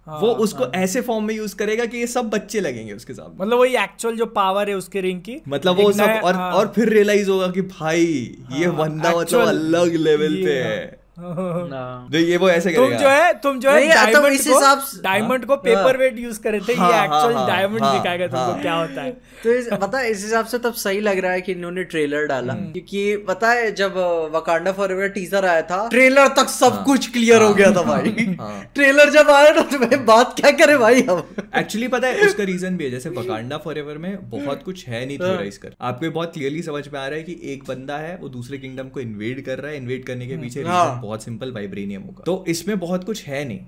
[0.06, 3.40] हाँ। वो उसको ऐसे फॉर्म में यूज़ करेगा कि ये सब बच्चे लगेंगे उसके साथ
[3.42, 6.72] मतलब वही एक्चुअल जो पावर है उसके रिंग की मतलब वो सब और हाँ। और
[6.76, 8.06] फिर रियलाइज़ होगा कि भाई
[8.52, 12.86] ये हाँ, बंदा मतलब अलग लेवल पे है। है हाँ। तो ये वो ऐसे तुम
[12.86, 16.40] करेगा जो है तुम जो है तो डायमंड को हिसाब डायमंड को पेपर वेट यूज़
[16.42, 19.12] करे थे हाँ, ये हाँ, एक्चुअल हाँ, डायमंड हाँ, दिखाएगा तुमको हाँ। क्या होता है
[19.44, 22.54] तो पता है इस हिसाब से तब सही लग रहा है कि इन्होंने ट्रेलर डाला
[22.54, 23.98] हम्म। क्योंकि पता है जब
[24.36, 28.64] वकांडा फॉरएवर टीजर आया था ट्रेलर तक सब कुछ क्लियर हो गया था भाई हाँ।
[28.76, 31.24] ट्रेलर जब आया ना तो मैं बात क्या करे भाई हम
[31.56, 35.18] एक्चुअली पता है उसका रीजन भी है जैसे वकांडा फॉरएवर में बहुत कुछ है नहीं
[35.18, 38.18] हाँ। थियोराइज कर आपको बहुत क्लियरली समझ में आ रहा है कि एक बंदा है
[38.18, 41.24] वो दूसरे किंगडम को इन्वेड कर रहा है इन्वेड करने के पीछे हाँ। रीजन बहुत
[41.24, 43.60] सिंपल वाइब्रेनियम होगा। तो इसमें बहुत कुछ है नहीं।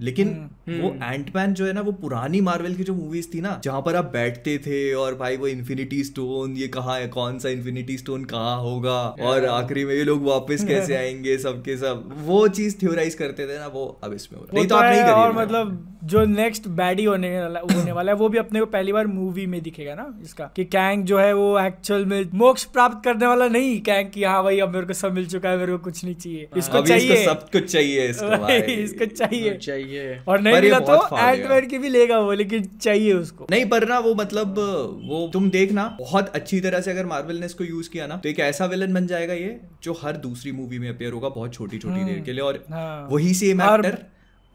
[0.00, 3.60] लेकिन हम्म। वो एंटमैन जो है ना वो पुरानी मार्वल की जो मूवीज़ थी ना
[3.64, 7.48] जहाँ पर आप बैठते थे और भाई वो इन्फिनिटी स्टोन ये कहाँ है कौन सा
[7.48, 8.98] इन्फिनिटी स्टोन कहाँ होगा?
[9.22, 12.08] और आखिरी में ये लोग वापस कैसे आएँगे सबके सब?
[12.24, 14.80] वो चीज़ थ्योराइज करते थे ना वो अब इसमें हो रहा है। नहीं तो तो
[14.80, 18.38] आप नहीं है और मतलब जो नेक्स्ट बैडी होने वाला होने वाला है वो भी
[18.38, 22.04] अपने को पहली बार मूवी में दिखेगा ना इसका कि कैंग जो है वो एक्चुअल
[22.06, 25.26] में मोक्ष प्राप्त करने वाला नहीं। कैंग की हाँ भाई अब मेरे को सब मिल
[25.26, 28.38] चुका है मेरे को कुछ नहीं चाहिए। इसको चाहिए इसको सब कुछ चाहिए इसको वही,
[28.38, 33.12] भाई। इसको चाहिए। चाहिए। और नहीं मिला तो एंटमैन की भी लेगा वो लेकिन चाहिए
[33.12, 34.58] उसको। नहीं पर ना वो मतलब
[35.04, 38.28] वो तुम देखना बहुत अच्छी तरह से अगर मार्वल ने इसको यूज़ किया ना तो
[38.28, 41.78] एक ऐसा विलन बन जाएगा ये जो हर दूसरी मूवी में अपेयर होगा बहुत छोटी
[41.78, 43.98] छोटी देर के लिए और हाँ। वही सेम एक्टर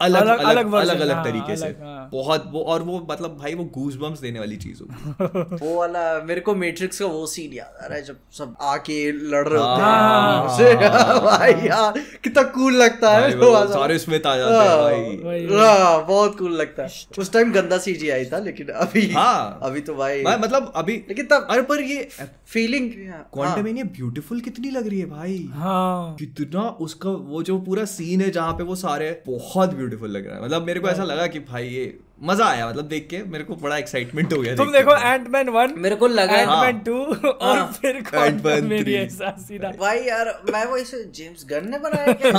[0.00, 3.36] अलग अलग- अलग अलग अलग अलग हाँ, तरीके से। हाँ। बहुत वो और वो मतलब
[3.40, 7.26] भाई वो गूज बम्स देने वाली चीज़ होगी वो वाला मेरे को मैट्रिक्स का वो
[7.26, 10.76] सीन याद आ रहा है जब सब आके लड़ रहे होते हाँ। हैं।
[11.24, 16.06] भाई यार कितना कूल लगता है। वो सारे स्मिथ आ जाते हैं भाई। वही। हाँ,
[16.06, 19.94] बहुत कूल लगता है। उस टाइम गंदा सीजी आई था लेकिन अभी हाँ। अभी तो
[19.94, 22.08] भाई भाई मतलब अभी लेकिन तब अरे पर ये
[22.46, 22.90] फीलिंग
[23.32, 28.30] क्वांटम ब्यूटीफुल कितनी लग रही है भाई। हाँ। कितना उसका वो जो पूरा सीन है
[28.30, 31.38] जहाँ पे वो सारे बहुत ब्यूटीफुल लग रहा है। मतलब मेरे को ऐसा लगा कि
[31.40, 34.88] भाई ये मज़ा आया मतलब देख के मेरे को बड़ा एक्साइटमेंट हो गया तुम देख
[34.96, 39.72] एंटमैन वन मेरे को लगा एंटमैन टू और हाँ। फिर क्वांटम मेरी three। ऐसा सीधा
[39.80, 42.32] भाई यार मैं वो इसे जेम्स गन ने बनाया क्या?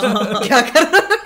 [0.43, 1.19] क्या कर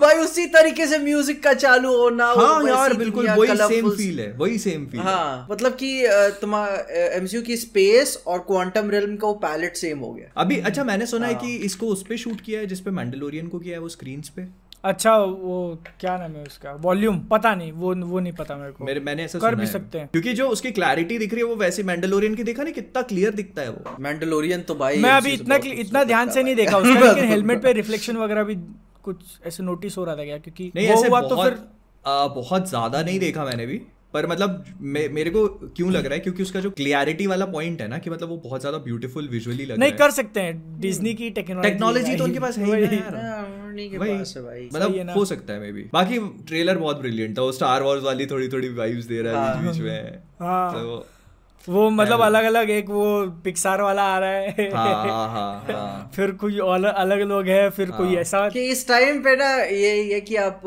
[0.00, 4.30] भाई उसी तरीके से म्यूज़िक का चालू होना हाँ यार बिल्कुल वही सेम फील है
[4.32, 5.90] वही सेम फील हाँ। मतलब कि
[6.40, 6.76] तुम्हारा
[7.16, 11.06] एमसीयू की स्पेस और क्वांटम रियल्म का वो पैलेट सेम हो गया। अभी अच्छा मैंने
[11.06, 13.80] सुना है हाँ। कि इसको उस पे शूट किया है जिसपे मैंडलोरियन को किया है
[13.80, 14.46] वो स्क्रीन पे?
[14.86, 15.56] अच्छा वो
[16.00, 16.72] क्या नाम है उसका?
[16.80, 19.70] वॉल्यूम पता नहीं वो वो नहीं पता मेरे को। मेरे मैंने ऐसा कर भी है।
[19.72, 22.74] सकते हैं। क्योंकि जो उसकी क्लैरिटी दिख रही है वो वैसे मैंडलोरियन की देखा नहीं
[22.74, 26.54] कितना क्लियर दिखता है वो। मैंडलोरियन तो भाई मैं अभी इतना इतना ध्यान से नहीं
[26.56, 28.56] देखा उसका लेकिन हेलमेट पे रिफ्लेक्शन वगैरह भी
[29.02, 30.38] कुछ ऐसे नोटिस हो रहा था क्या?
[30.38, 31.58] क्योंकि नहीं वो हुआ तो फिर
[32.04, 33.80] आ, बहुत ज़्यादा नहीं देखा मैंने भी।
[34.14, 35.46] पर मतलब मे, मेरे को
[35.76, 36.20] क्यों लग रहा है?
[36.20, 39.64] क्योंकि उसका जो क्लियरिटी वाला पॉइंट है ना कि मतलब वो बहुत ज़्यादा ब्यूटीफुल विजुअली
[39.64, 43.00] लग नहीं रहा कर सकते हैं। डिज्नी की टेक्नोलॉजी टेक्नोलॉजी तो उनके पास है ही
[43.82, 47.00] हाँ, के पास है भाई। मतलब है। हो सकता है मे बी बाकी ट्रेलर बहुत
[47.00, 50.18] ब्रिलियंट था वो स्टार वॉर्स वाली थोड़ी थोड़ी वाइब्स दे रहा है बीच बीच में।
[50.40, 51.06] हाँ। तो
[51.68, 53.04] वो मतलब अलग अलग एक वो
[53.44, 57.68] पिक्सार वाला आ रहा है। हाँ हाँ हाँ हाँ। फिर कोई अलग अलग लोग है
[57.70, 60.60] फिर कोई ऐसा। कि इस टाइम पे ना ये ये कि आप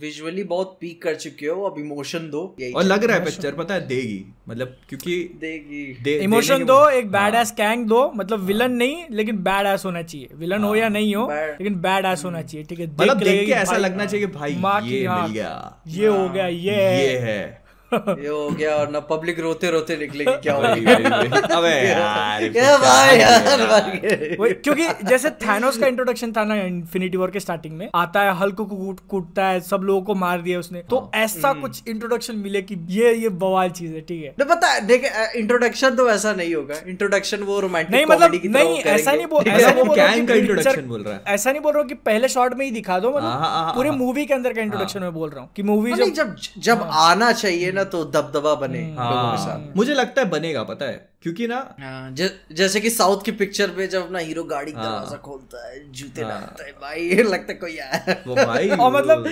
[0.00, 3.74] विजुअली बहुत पीक कर चुके हो अब इमोशन दो और लग रहा है पिक्चर पता
[3.74, 8.72] है देगी। मतलब क्योंकि देगी। दे, इमोशन दो एक बैड एस कैंग दो मतलब विलन
[8.72, 12.42] नहीं लेकिन बैड एस होना चाहिए। विलन हो या नहीं हो लेकिन बैड एस होना
[12.42, 12.86] चाहिए ठीक है?
[12.86, 17.59] मतलब देख के ऐसा लगना चाहिए भाई ये मिल गया। ये हो गया ये है।
[17.92, 22.76] ये हो गया और ना पब्लिक रोते रोते निकलेगी क्या हो वही। अबे यार ये
[22.78, 28.22] भाई यार। क्योंकि जैसे थैनोस का इंट्रोडक्शन था ना इन्फिनिटी वॉर के स्टार्टिंग में आता
[28.22, 31.60] है हल्क को कूटता है सब लोगों को मार दिया उसने तो हाँ। ऐसा हम्म।
[31.60, 35.94] कुछ इंट्रोडक्शन मिले कि ये ये बवाल चीज़ है ठीक है नहीं पता देख इंट्रोडक्शन
[35.96, 39.84] तो वैसा नहीं होगा इंट्रोडक्शन वो रोमांटिक नहीं मतलब नहीं ऐसा नहीं बोल ऐसा नहीं
[39.84, 42.64] बोल कि picture- बोल रहा है। ऐसा नहीं बोल रहा हूँ कि पहले शॉट में
[42.64, 45.30] ही दिखा दो हाँ, हाँ, हाँ, मतलब पूरे। मूवी के अंदर का इंट्रोडक्शन में बोल
[45.30, 49.38] रहा हूँ कि मूवी जब जब जब आना चाहिए ना तो दबदबा बने लोगों के
[49.38, 51.09] साथ। हाँ मुझे लगता है बनेगा पता है?
[51.22, 54.78] क्योंकि ना हाँ, ज- जैसे कि साउथ की पिक्चर पे जब अपना हीरो गाड़ी का
[54.78, 58.92] हाँ। दरवाज़ा खोलता है जूते लगाता है भाई लगता है कोई आया वो भाई और
[58.92, 59.26] मतलब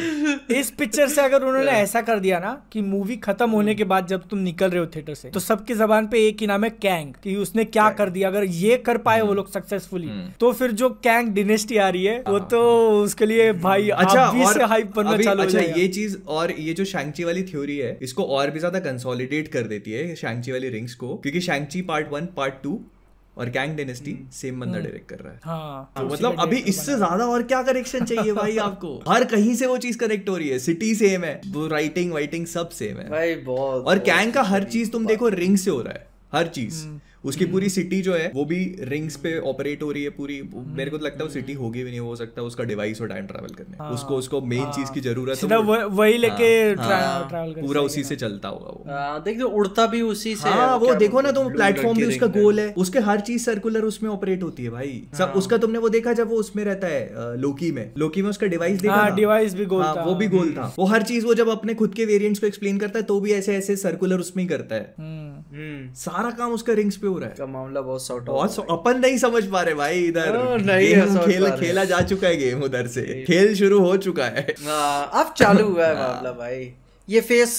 [0.51, 4.07] इस पिक्चर से अगर उन्होंने ऐसा कर दिया ना कि मूवी खत्म होने के बाद
[4.07, 6.71] जब तुम निकल रहे हो थिएटर से तो सबकी जबान पे एक ही नाम है
[6.73, 10.73] कैंग कि उसने क्या कर दिया अगर ये कर पाए वो लोग सक्सेसफुली तो फिर
[10.83, 12.63] जो कैंग डिनेस्टी आ रही है वो तो
[13.01, 17.25] उसके लिए भाई अच्छा और हाइप बनना चालू अच्छा ये चीज़ और ये जो शैंगची
[17.25, 21.15] वाली थ्योरी है इसको और भी ज़्यादा कंसोलिडेट कर देती है शैंगची वाली रिंग्स को
[21.17, 22.81] क्योंकि Shang Chi part one part two
[23.37, 27.27] और गैंग डेनेस्टी सेम बंदा डायरेक्ट कर रहा है। हाँ तो मतलब अभी इससे ज़्यादा
[27.27, 28.95] और क्या करेक्शन चाहिए भाई आपको?
[29.09, 32.47] हर कहीं से वो चीज़ करेक्ट हो रही है। सिटी सेम है वो राइटिंग वाइटिंग
[32.47, 35.81] सब सेम है। भाई बहुत और कैंग का हर चीज़ तुम देखो रिंग से हो
[35.83, 36.85] रहा है हर चीज़।
[37.25, 40.91] उसकी पूरी सिटी जो है वो भी रिंग्स पे ऑपरेट हो रही है पूरी। मेरे
[40.91, 43.27] को तो लगता है वो सिटी होगी भी नहीं हो सकता उसका डिवाइस और टाइम
[43.27, 47.81] ट्रैवल करने उसको उसको मेन चीज़ की ज़रूरत है वह- लेके हाँ, ट्रैवल कर पूरा
[47.81, 51.33] उसी से चलता होगा वो। हाँ, देख उड़ता भी उसी से हाँ वो देखो ना
[51.33, 55.03] तुम प्लेटफॉर्म भी उसका गोल है। उसके हर चीज़ सर्कुलर उसमें ऑपरेट होती है भाई।
[55.15, 58.31] सब हाँ। उसका तुमने वो देखा जब वो उसमें रहता है लोकी में। लोकी में
[58.31, 61.03] उसका डिवाइस देखा हाँ डिवाइस भी गोल हाँ, था। वो भी गोल था। वो हर
[61.03, 63.77] चीज़ वो जब अपने खुद के वेरिएंट्स को एक्सप्लेन करता है तो भी ऐसे ऐसे
[63.77, 67.35] सर्कुलर उसमें ही करता है। हम्म। हम्म। सारा काम उसका रिंग्स पे हो रहा है?
[67.39, 71.27] का मामला बहुत सॉर्ट बहुत अपन नहीं समझ पा रहे भाई इधर। हाँ, नहीं है
[71.27, 75.33] खेल खेला जा चुका है गेम उधर से। खेल शुरू हो चुका है। हाँ, अब
[75.37, 76.73] चालू हुआ है मामला भाई।
[77.09, 77.55] ये फेस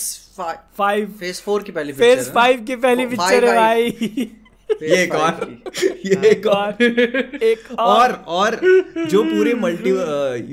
[0.77, 4.29] फाइव फेस फोर की पहली है। फाइव की पहली पिक्चर है भाई।
[4.81, 5.39] ये एक और
[6.05, 6.81] ये एक और
[7.43, 8.55] एक और और
[9.09, 9.89] जो पूरे मल्टी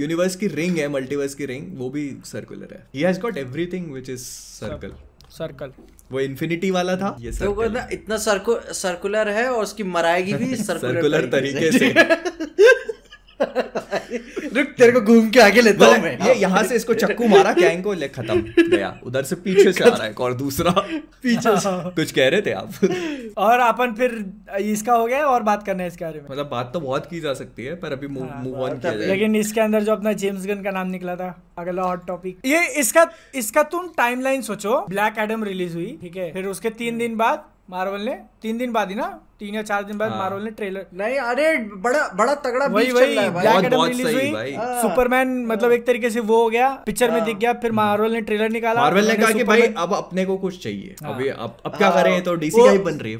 [0.00, 3.92] यूनिवर्स की रिंग है मल्टीवर्स की रिंग वो भी सर्कुलर है। He has got everything
[3.92, 4.22] which is
[4.60, 4.92] circle
[5.30, 5.72] circle
[6.12, 10.34] वो इन्फिनिटी वाला था। ये तो वो ना इतना सर्कु सर्कुलर है और उसकी मराएगी
[10.34, 11.92] भी सर्कुलर सर्कुलर तरीके से।
[13.40, 17.52] रुक तेरे को घूम के आगे लेता हूँ मैं। ये यहाँ से इसको चक्कू मारा
[17.52, 21.56] कैंग को ले खत्म। गया उधर से पीछे से आ रहा है और दूसरा। पीछे
[21.56, 23.34] से। कुछ कह रहे थे आप?
[23.38, 24.14] और अपन फिर
[24.62, 27.20] इसका हो गया और बात करना है इसके बारे में। मतलब बात तो बहुत की
[27.20, 30.12] जा सकती है पर अभी मूव मूव ऑन किया जाए। लेकिन इसके अंदर जो अपना
[30.14, 34.80] जेम्स गन का नाम निकला था अगला हॉट टॉपिक ये इसका इसका तुम टाइमलाइन सोचो।
[34.88, 36.32] ब्लैक एडम रिलीज़ हुई ठीक है?
[36.32, 39.06] फिर उसके तीन दिन बाद मार्वल ने तीन दिन बाद ही ना
[39.40, 42.92] तीन या चार दिन बाद हाँ। मार्वल ने ट्रेलर नहीं अरे बड़ा बड़ा तगड़ा वही
[42.92, 46.20] वही। चल रहा है भाई। ब्लैक एडम रिलीज़ हुई। हाँ। सुपरमैन मतलब एक तरीके से
[46.20, 49.30] वो हो गया पिक्चर में दिख गया फिर मार्वल ने ट्रेलर निकाला मार्वल ने कहा
[49.32, 52.34] कि भाई अब अपने को कुछ चाहिए। हाँ। अभी अब अब क्या हाँ, करें तो
[52.34, 53.18] डीसी वो का ही बन रही है।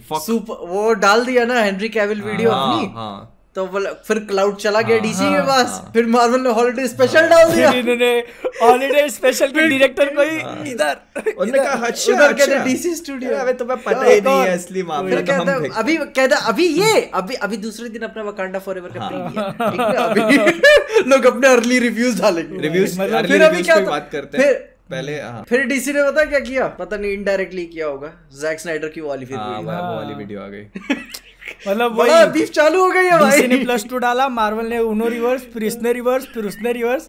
[0.69, 3.65] वो डाल दिया ना हेनरी कैविल वीडियो हाँ, अपनी। हाँ। तो
[4.07, 7.29] फिर क्लाउड चला गया हाँ, डीसी हाँ, के पास। हाँ। फिर मार्वल ने हॉलिडे स्पेशल
[7.29, 8.11] डाल दिया। इन्होंने
[8.63, 10.97] हॉलीडे स्पेशल के डायरेक्टर को ही इधर
[11.29, 14.55] उन्होंने कहा अच्छा उधर कहते अच्छा। DC studio। अबे तुम्हें पता हाँ, ही नहीं है
[14.55, 18.23] असली मामला फिर तो हम कहता अभी कहता अभी ये अभी अभी दूसरे दिन अपना
[18.23, 23.27] वकांडा फॉरएवर का हाँ। प्रीमियर ठीक है अभी लोग अपने अर्ली रिव्यूज़ डालेंगे। रिव्यूज़ मतलब
[23.27, 24.55] फिर अभी क्या बात करते हैं। फिर
[24.91, 26.67] पहले हाँ। फिर डीसी ने पता क्या किया?
[26.81, 30.49] पता नहीं इनडायरेक्टली किया होगा। जैक स्नाइडर की वाली फिर हाँ, हाँ। वाली वीडियो आ
[30.49, 30.65] गई।
[31.69, 35.09] मतलब वही। बीफ चालू हो गई है डीसी ने प्लस टू डाला मार्वल ने उनो
[35.09, 37.09] रिवर्स फिर इसने रिवर्स फिर उसने रिवर्स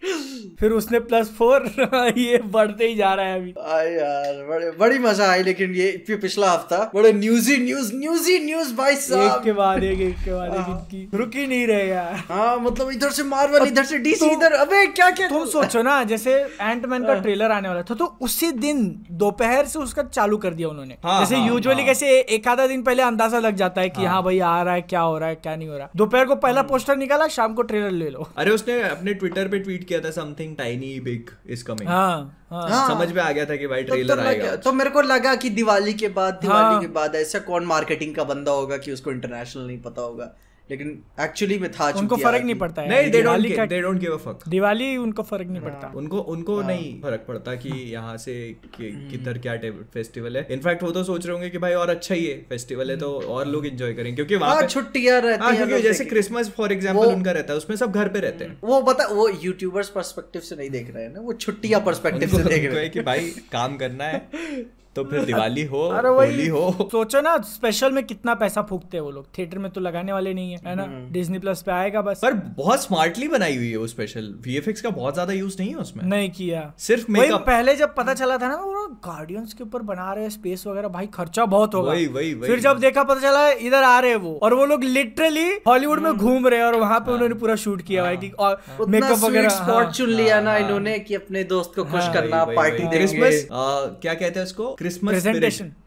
[0.60, 1.66] फिर उसने प्लस फोर
[2.18, 6.16] ये बढ़ते ही जा रहा है अभी। आई यार बड़े बड़ी मज़ा आई लेकिन ये
[6.22, 10.32] पिछला हफ़्ता। बड़े न्यूजी न्यूज़ न्यूजी न्यूज़ भाई साहब। एक के बाद एक एक के
[10.32, 13.84] बाद एक हाँ। इनकी। रुक ही नहीं रहे यार। हाँ मतलब इधर से मार्वल इधर
[13.84, 17.82] से डीसी इधर अबे क्या क्या तुम सोचो ना जैसे एंटमैन का ट्रेलर आने वाला
[17.82, 18.84] था तो उसी दिन
[19.20, 22.66] दोपहर से उसका चालू कर दिया उन्होंने। हाँ, जैसे हाँ, यूजुअली हाँ। कैसे एक आधा
[22.66, 25.28] दिन पहले अंदाज़ा लग जाता है कि हाँ भाई आ रहा है क्या हो रहा
[25.28, 28.10] है क्या नहीं हो रहा है। दोपहर को पहला पोस्टर निकाला शाम को ट्रेलर ले
[28.10, 32.88] लो। अरे उसने अपने ट्विटर पे ट्वीट किया था something tiny big is coming हाँ।
[32.88, 35.34] समझ में आ गया था कि भाई ट्रेलर तो, तो, आएगा। तो मेरे को लगा
[35.34, 38.92] कि दिवाली के बाद दिवाली हाँ। के बाद ऐसा कौन मार्केटिंग का बंदा होगा कि
[38.92, 40.34] उसको इंटरनेशनल नहीं पता होगा।
[40.70, 40.88] लेकिन
[41.20, 44.16] एक्चुअली में था उनको फ़र्क नहीं पड़ता है नहीं they don't they don't give a
[44.16, 48.34] fuck Diwali उनको फ़र्क नहीं पड़ता। उनको उनको नहीं फ़र्क पड़ता कि यहाँ से
[48.76, 49.56] कि- किधर क्या
[49.94, 52.90] फेस्टिवल है। इनफैक्ट वो तो सोच रहे होंगे कि भाई और अच्छा ही है फेस्टिवल
[52.90, 56.04] है तो और लोग एंजॉय करेंगे क्योंकि वहाँ हाँ छुट्टियाँ रहती हाँ हैं क्योंकि जैसे
[56.04, 59.06] क्रिसमस फॉर एग्जांपल वो- उनका रहता है उसमें सब घर पे रहते हैं। वो बता
[59.06, 62.82] वो यूट्यूबर्स पर्सपेक्टिव से नहीं देख रहे हैं ना वो छुट्टियाँ पर्सपेक्टिव से देख रहे
[62.82, 64.28] हैं कि भाई काम करना है।
[64.96, 68.96] तो फिर दिवाली हो अरे होली वही हो। सोचो ना स्पेशल में कितना पैसा फूकते
[68.96, 70.82] हैं वो लोग। थिएटर में तो लगाने वाले नहीं है है ना?
[70.82, 74.80] हम्म। डिज्नी प्लस पे आएगा बस। पर बहुत स्मार्टली बनाई हुई है वो स्पेशल वीएफएक्स
[74.80, 78.14] का बहुत ज़्यादा यूज़ नहीं है उसमें। नहीं किया। सिर्फ़ वही मेकअप पहले जब पता
[78.14, 81.92] चला था ना वो गार्डियंस के ऊपर बना रहे स्पेस वगैरह भाई खर्चा बहुत होगा।
[81.92, 84.64] वही वही वही। फिर जब देखा पता चला इधर आ रहे हैं वो। और वो
[84.66, 88.16] लोग लिटरली हॉलीवुड में घूम रहे और वहाँ पे उन्होंने पूरा शूट किया हुआ है
[88.16, 91.84] कि और मेकअप वगैरह स्पॉट हाँ। चुन लिया ना हाँ, इन्होंने कि अपने दोस्त को
[91.84, 94.74] खुश हाँ, करना पार्टी क्रिसमस क्या कहते हैं उसको?
[94.78, 95.26] क्रिसमस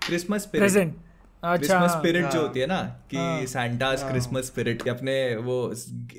[0.08, 0.96] क्रिसमस प्रेजेंट
[1.44, 5.14] अच्छा क्रिसमस हाँ। स्पिरिट जो हाँ। होती है ना कि हाँ। सैंटास क्रिसमस स्पिरिट अपने
[5.36, 5.56] वो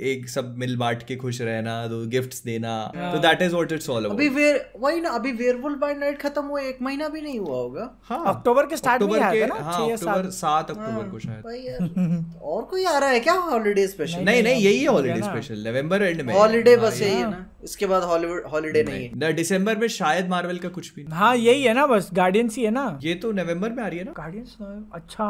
[0.02, 2.72] एक सब मिल बांट के खुश रहना तो गिफ्ट्स देना
[3.12, 6.20] तो that is what it's all अभी अबाउट वेर वही ना अभी वेयरवुल्फ बाय नाइट
[6.22, 8.24] खत्म हुए एक महीना भी नहीं हुआ होगा। हाँ.
[8.34, 12.62] अक्टूबर के स्टार्ट में आया था ना हाँ अक्टूबर सात। सात अक्टूबर को शायद। और
[12.64, 16.22] कोई आ रहा है क्या हॉलीडे स्पेशल नहीं नहीं यही है हॉलीडे स्पेशल नवंबर एंड
[16.22, 19.76] में। हॉलीडे हाँ, बस यही है ना। इसके बाद हॉलीवुड हॉलीडे नहीं। है। ना दिसंबर
[19.76, 22.98] में शायद मार्वल का कुछ भी। हाँ यही है ना बस गार्डियंस ही है ना।
[23.02, 24.12] ये तो नवंबर में आ रही है ना?
[24.16, 24.56] गार्डियंस
[24.94, 25.24] अच्छा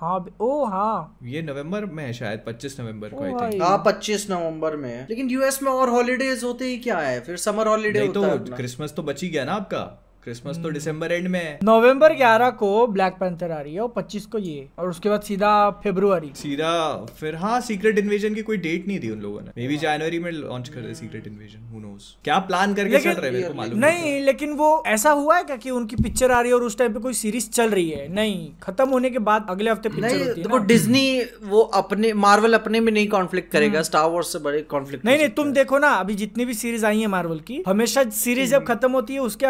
[0.00, 4.26] हाँ ओ हाँ। ये नवंबर में है शायद 25 नवंबर को आई थिंक हाँ पच्चीस
[4.30, 7.20] नवंबर में है। लेकिन यूएस में और हॉलीडेज होते ही क्या है?
[7.20, 9.82] फिर समर हॉलीडे है तो क्रिसमस तो बची ही गया ना आपका।
[10.24, 13.92] क्रिसमस तो दिसंबर एंड में है। नवंबर 11 को ब्लैक पैंथर आ रही है और
[13.96, 16.72] 25 को ये और उसके बाद सीधा फरवरी सीधा
[17.20, 20.18] फिर हाँ सीक्रेट इन्वेजन की कोई डेट नहीं दी उन लोगों ने। मे बी जनवरी
[20.18, 23.38] में लॉन्च कर दे सीक्रेट इन्वेजन हु नोस क्या प्लान करके लेकिन- चल रहे हैं
[23.38, 26.50] मेरे को मालूम नहीं। लेकिन वो ऐसा हुआ है क्या कि उनकी पिक्चर आ रही
[26.50, 28.08] है और उस टाइम पे कोई सीरीज़ चल रही है?
[28.14, 30.58] नहीं खत्म होने के बाद अगले हफ़्ते पिक्चर होती है देखो?
[30.58, 35.16] डिज्नी वो अपने मार्वल अपने में नहीं कॉन्फ्लिक्ट करेगा। स्टार वॉर्स से बड़े कॉन्फ्लिक्ट नहीं
[35.16, 38.64] नहीं तुम देखो ना अभी जितनी भी सीरीज़ आई है मार्वल की हमेशा सीरीज़ जब
[38.64, 39.46] खत्म होती है उसके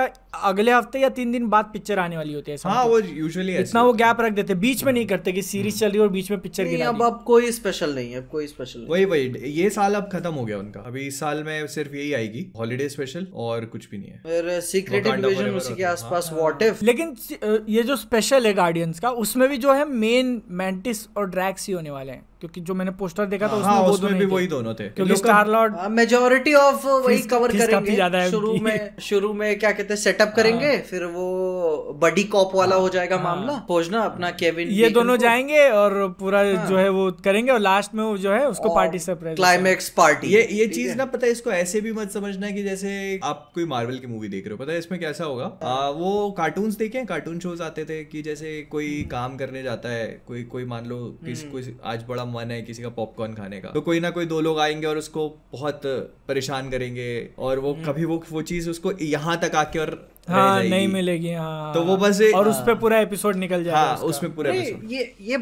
[0.61, 3.57] अगले हफ़्ते या तीन दिन बाद पिक्चर आने वाली होती है हाँ मतलब। वो यूजुअली
[3.57, 6.09] इतना वो गैप रख देते बीच में नहीं करते कि सीरीज़ चल रही है और
[6.11, 9.53] बीच में पिक्चर नहीं गिरा अब अब कोई स्पेशल नहीं है कोई स्पेशल वही वही
[9.53, 12.89] ये साल अब खत्म हो गया उनका। अभी इस साल में सिर्फ़ यही आएगी हॉलीडे
[12.89, 17.17] स्पेशल और कुछ भी नहीं है। फिर सीक्रेट इन्वेजन उसी के आसपास व्हाट इफ़ लेकिन
[17.69, 21.75] ये जो स्पेशल है गार्डियंस का उसमें भी जो है मेन मैंटिस और ड्रैक्स ही
[21.75, 24.27] होने वाले हैं। क्योंकि जो मैंने पोस्टर देखा था उसमें हाँ वो उसमें दोनों भी
[24.27, 28.91] वही दोनों थे। क्योंकि स्टार लॉर्ड मेजोरिटी ऑफ़ वही कवर करेंगे। ज़्यादा है। शुरू में
[29.03, 33.59] शुरू में क्या कहते हैं सेटअप करेंगे फिर वो बडी कॉप वाला हो जाएगा मामला।
[33.69, 38.03] खोजना अपना केविन ये दोनों जाएँगे और पूरा जो है वो करेंगे और लास्ट में
[38.05, 41.51] वो जो है उसको पार्टी सरप्राइज़ क्लाइमेक्स पार्टी ये ये चीज़ ना पता है इसको
[41.53, 44.73] ऐसे भी मत समझना कि जैसे आप कोई मार्वल की मूवी देख रहे हो पता
[44.73, 45.45] है इसमें कैसा होगा?
[45.63, 50.07] आ, वो कार्टून देखे कार्टून शोज़ आते थे कि जैसे कोई काम करने जाता है
[50.29, 53.69] कोई कोई मान लो किसी कोई आज बड़ा मन है किसी का पॉपकॉर्न खाने का।
[53.71, 55.81] तो कोई ना कोई दो लोग आएँगे और उसको बहुत
[56.29, 59.95] परेशान करेंगे और वो हम्म। कभी वो वो चीज़ उसको यहाँ तक आके और
[60.29, 63.79] हाँ नहीं मिलेगी हाँ तो वो बस एक- और उस पे पूरा एपिसोड निकल जाएगा
[63.81, 65.39] हाँ उसमें पूरा ये ये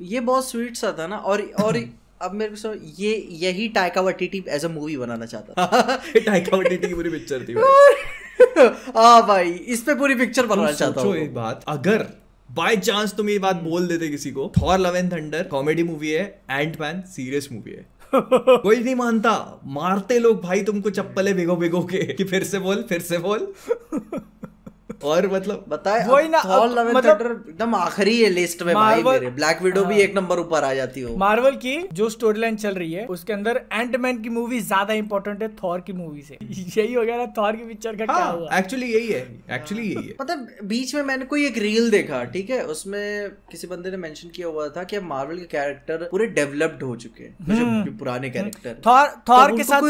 [0.00, 1.76] ये बहुत स्वीट सा था ना और और
[2.22, 6.94] अब मेरे को ये यही Taika Waititi as a movie बनाना चाहता टाइका वाइटिटी की
[6.94, 8.04] पूरी पिक्चर थी भाई।
[8.96, 12.06] हाँ भाई इस पे पूरी पिक्चर बनाना चाहता हूँ। एक बात अगर
[12.50, 16.10] बाय चांस तुम ये बात बोल देते किसी को। Thor Love and Thunder comedy movie
[16.10, 17.86] है एंड मैन सीरियस मूवी है।
[18.62, 22.82] कोई नहीं मानता। मारते लोग भाई तुमको चप्पलें भिगो भिगो के। कि फिर से बोल
[22.82, 23.52] फिर से बोल।
[25.04, 28.74] और मतलब बताए वही ना, थॉर लव एंड मतलब- थंडर एकदम आखिरी है लिस्ट में
[28.74, 32.40] भाई मेरे। ब्लैक विडो भी एक नंबर ऊपर आ जाती हो। मार्वल की जो स्टोरी
[32.40, 36.22] लाइन चल रही है उसके अंदर एंटमैन की मूवी ज़्यादा इंपॉर्टेंट है थॉर की मूवी
[36.22, 36.38] से।
[36.80, 38.48] यही हो गया ना थॉर की पिक्चर का क्या हाँ हुआ?
[38.58, 39.20] एक्चुअली यही है
[39.52, 42.62] एक्चुअली यही है। मतलब बीच में मैंने कोई एक रील देखा ठीक है?
[42.66, 46.94] उसमें किसी बंदे ने मेंशन किया हुआ था कि मार्वल के कैरेक्टर पूरे डेवलप्ड हो
[46.96, 49.82] चुके हैं हम्म। जो जो पुराने कैरेक्टर थॉर थॉर के साथ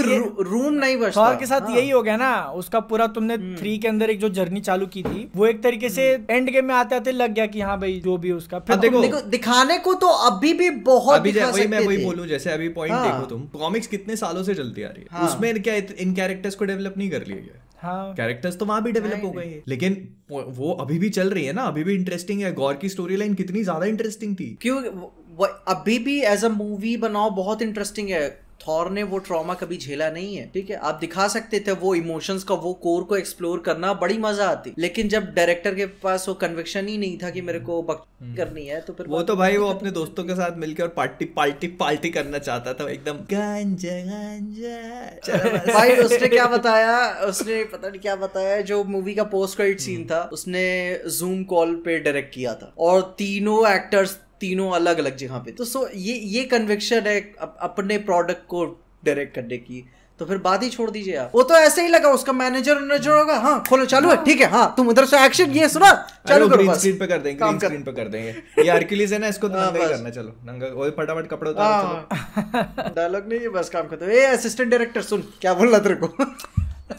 [0.42, 3.56] रूम नहीं बचता। थॉर के साथ हाँ। यही हो गया ना उसका पूरा तुमने हम्म।
[3.56, 6.64] थ्री के अंदर एक जो जर्नी चालू की थी। वो एक तरीके से एंड गेम
[6.64, 9.78] में आते आते लग गया कि हाँ भाई जो भी उसका। फिर देखो देखो दिखाने
[9.78, 13.26] को तो अभी भी बहुत अभी वही मैं वही। बोलूँ जैसे अभी पॉइंट हाँ। देखो
[13.26, 16.64] तुम कॉमिक्स कितने सालों से चलती आ रही है। हाँ। उसमें क्या इन कैरेक्टर्स को
[16.64, 19.96] डेवलप नहीं कर लिया गया। हाँ। कैरेक्टर्स तो वहाँ भी डेवलप हो गए हैं। लेकिन
[20.30, 23.34] वो अभी भी चल रही है ना अभी भी इंटरेस्टिंग है। गौर की स्टोरी लाइन
[23.34, 24.80] कितनी ज़्यादा इंटरेस्टिंग थी। क्यों
[25.68, 28.24] अभी भी एज अ मूवी बनाओ बहुत इंटरेस्टिंग है।
[28.60, 30.76] थॉर ने वो ट्रॉमा कभी झेला नहीं है ठीक है?
[30.78, 34.72] आप दिखा सकते थे वो इमोशंस का वो कोर को एक्सप्लोर करना बड़ी मज़ा आती।
[34.78, 38.80] लेकिन जब डायरेक्टर के पास वो कन्विक्शन ही नहीं था कि मेरे को करनी है
[38.80, 42.10] तो फिर वो तो भाई वो अपने दोस्तों के साथ मिलकर और पार्टी पार्टी पार्टी
[42.10, 46.98] करना चाहता था एकदम गांजा गांजा भाई उसने क्या बताया?
[47.24, 50.66] उसने पता नहीं क्या बताया जो मूवी का पोस्ट क्रेडिट सीन था उसने
[51.08, 55.64] जूम कॉल पे डायरेक्ट किया था। और तीनों एक्टर्स तीनों अलग अलग जगह पे। तो
[55.64, 58.64] सो ये ये कन्विक्शन है अप, अपने प्रोडक्ट को
[59.04, 59.84] डायरेक्ट करने की।
[60.20, 63.10] तो फिर बात ही छोड़ दीजिए आप वो तो ऐसे ही लगा उसका मैनेजर नज़र
[63.10, 65.90] होगा हाँ खोलो चालू है ठीक है हाँ तुम उधर से एक्शन ये सुना
[66.28, 69.12] चालू करो बस। स्क्रीन पे कर देंगे काम ग्रीन स्क्रीन पे कर देंगे। ये हरक्यूलिस
[69.12, 72.16] है ना इसको तो हाँ, नंगा ही करना चलो नंगा वो फटाफट कपड़े उतारो चलो।
[72.56, 75.94] हाँ डायलॉग नहीं है बस काम खत्म। ए असिस्टेंट डायरेक्टर सुन क्या बोल रहा तेरे
[75.94, 76.06] को?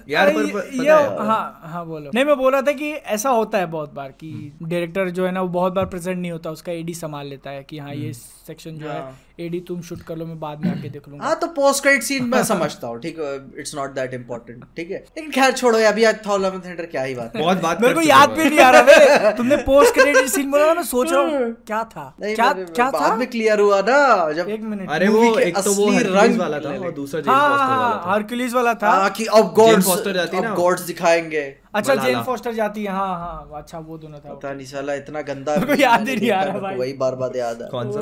[0.10, 3.30] यार पर पर- ये है। हाँ हाँ बोलो। नहीं मैं बोल रहा था कि ऐसा
[3.30, 4.32] होता है बहुत बार कि
[4.63, 7.63] डायरेक्टर जो है ना वो बहुत बार प्रेजेंट नहीं होता उसका एडी संभाल लेता है
[7.63, 10.69] कि हाँ ये सेक्शन जो है हाँ। एडी तुम शूट कर लो मैं बाद में
[10.71, 13.36] आके देख लूँगा। हाँ तो पोस्ट क्रेडिट सीन मैं समझता हूँ ठीक है?
[13.60, 14.97] इट्स नॉट दैट इम्पोर्टेंट ठीक है?
[15.17, 17.82] लेकिन खैर छोड़ो अभी आज थॉर लव एंड थंडर क्या ही बात है। बहुत बात
[17.82, 21.12] मेरे को याद भी नहीं आ रहा मेरे तुमने पोस्ट क्रेडिट सीन बोला मैं सोच
[21.12, 22.13] रहा हूँ क्या था?
[22.21, 25.73] क्या क्या बाद था में क्लियर हुआ ना जब एक मिनट अरे वो एक तो
[25.73, 28.73] वो हरक्यूलिस रंग वाला था और दूसरा जेम्स हाँ फॉस्टर वाला हाँ था। हरक्यूलिस वाला
[28.73, 31.45] था। हाँ कि अब गॉड्स फॉस्टर जाती है अब ना। गॉड्स दिखाएँगे।
[31.76, 35.22] अच्छा जेन फॉस्टर जाती है। हाँ हाँ अच्छा वो दोनों था पता नहीं साला इतना
[35.22, 38.00] गंदा मेरे याद ही नहीं आ रहा भाई। वही बार बार याद आ कौन सा?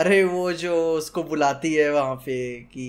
[0.00, 2.38] अरे वो जो उसको बुलाती है वहाँ पे
[2.72, 2.88] कि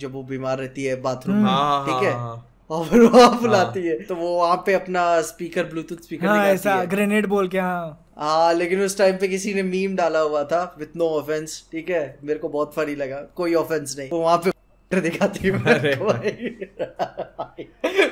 [0.00, 2.12] जब वो बीमार रहती है बाथरूम में हाँ, ठीक है?
[2.12, 6.26] हाँ, हाँ। और फिर वहाँ बुलाती है। तो वो वहाँ पे अपना स्पीकर ब्लूटूथ स्पीकर
[6.26, 9.94] हाँ लगाती ऐसा ग्रेनेड बोल के हाँ। हाँ लेकिन उस टाइम पे किसी ने मीम
[9.96, 12.18] डाला हुआ था विथ नो ऑफेंस ठीक है?
[12.24, 14.50] मेरे को बहुत फनी लगा कोई ऑफेंस नहीं। वो वहाँ पे
[15.00, 16.12] दिखाती है मेरे को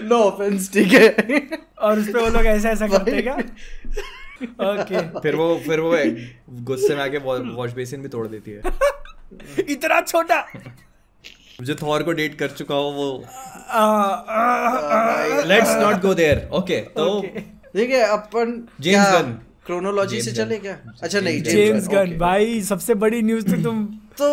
[0.08, 1.08] नो ऑफेंस ठीक है।
[1.78, 3.34] और उस पे वो लोग ऐसा ऐसा करते हैं क्या?
[4.72, 5.96] ओके फिर वो फिर वो
[6.64, 8.60] गुस्से में आके वॉश बेसिन भी तोड़ देती है।
[9.68, 10.46] इतना छोटा।
[11.62, 13.08] जो थॉर को डेट कर चुका हो वो
[15.48, 17.40] let's not go there okay तो Okay.
[17.76, 19.32] ठीक है अपन जेम्स गन।
[19.66, 20.76] क्रोनोलॉजी से चले क्या?
[21.02, 23.84] अच्छा नहीं जेम्स गन भाई सबसे बड़ी न्यूज़ तो तुम
[24.18, 24.28] तो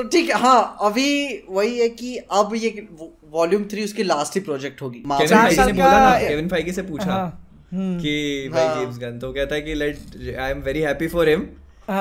[0.00, 1.08] तो ठीक है हाँ अभी
[1.50, 2.86] वही है कि अब ये
[3.32, 6.72] वॉल्यूम थ्री उसकी लास्ट ही प्रोजेक्ट होगी। केविन फाइगी से बोला ना का- केविन फाइगी
[6.72, 7.26] से पूछा हाँ,
[7.72, 11.06] हम्म। कि भाई हाँ। जेम्स गन तो कहता है कि let I am very happy
[11.08, 11.46] for him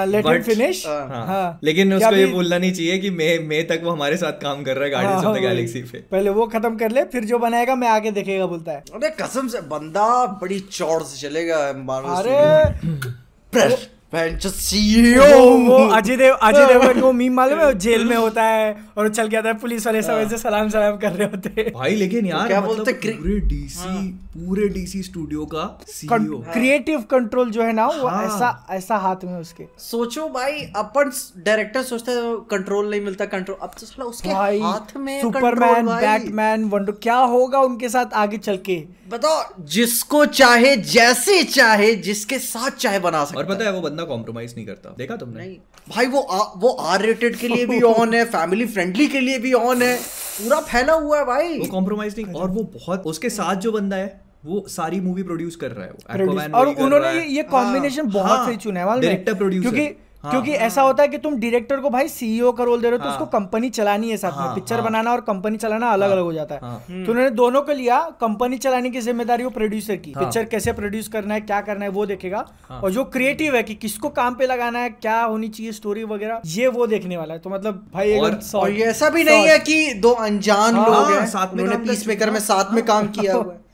[0.07, 3.81] let it finish हाँ। हाँ। लेकिन उसको ये बोलना नहीं चाहिए कि मई मई तक
[3.83, 6.75] वो हमारे साथ काम कर रहा है गार्डियंस ऑफ़ द गैलेक्सी पे। पहले वो खत्म
[6.77, 10.59] कर ले फिर जो बनाएगा मैं आके देखेगा बोलता है। अरे कसम से बंदा बड़ी
[10.59, 13.75] चौड़ से चलेगा मार्वल अरे
[14.13, 17.74] अजय देव अजय देवगन को मीम मालूम है?
[17.80, 20.69] जेल में होता है और वो चल के आता है पुलिस वाले सब ऐसे सलाम
[20.69, 25.02] सलाम कर रहे होते हैं। भाई लेकिन यार क्या मतलब बोलते पूरे डीसी पूरे डीसी
[25.04, 29.65] स्टूडियो का सीईओ क्रिएटिव कंट्रोल जो है ना वो हाँ। ऐसा ऐसा हाथ में उसके।
[29.80, 34.98] सोचो भाई अपन डायरेक्टर सोचते हैं कंट्रोल नहीं मिलता कंट्रोल अब तो साला उसके हाथ
[34.98, 38.84] में सुपरमैन। बैटमैन वंडर क्या होगा उनके साथ आगे चल के?
[39.10, 43.98] बताओ जिसको चाहे जैसे चाहे जिसके साथ चाहे बना सकता और पता है वो बंदा
[44.03, 45.39] कॉम्प्रोमाइज नहीं करता। देखा तुमने?
[45.39, 45.57] नहीं।
[45.95, 49.39] भाई वो आ, वो आर रेटेड के लिए भी ऑन है फैमिली फ्रेंडली के लिए
[49.39, 53.30] भी ऑन है। पूरा फैला हुआ है भाई। वो कॉम्प्रोमाइज नहीं और वो बहुत उसके
[53.30, 57.43] साथ जो बंदा है वो सारी मूवी प्रोड्यूस कर रहा है वो। और उन्होंने ये
[57.43, 61.09] कॉम्बिनेशन हाँ, बहुत सही चुना है डायरेक्टर प्रोड्यूसर director producer। क्योंकि हाँ। ऐसा होता है
[61.09, 63.38] कि तुम डायरेक्टर को भाई सीईओ का रोल दे रहे हो हाँ, तो हाँ। उसको
[63.38, 66.24] कंपनी चलानी है साथ हाँ, में हाँ, पिक्चर हाँ। बनाना और कंपनी चलाना अलग अलग
[66.24, 69.95] हो जाता है हाँ। तो उन्होंने दोनों को लिया कंपनी चलाने की ज़िम्मेदारी वो प्रोड्यूसर
[69.95, 73.03] की हाँ। पिक्चर कैसे प्रोड्यूस करना है क्या करना है वो देखेगा हाँ, और जो
[73.13, 76.88] क्रिएटिव है कि किसको काम पे लगाना है क्या होनी चाहिए स्टोरी वगैरह ये वो
[76.88, 80.89] देखने वाला है तो मतलब भाई और- ऐसा भी नहीं है कि दो अनजान हाँ,
[80.89, 83.67] लोग हैं साथ में काम पीस मेकर में साथ में काम किया हुआ है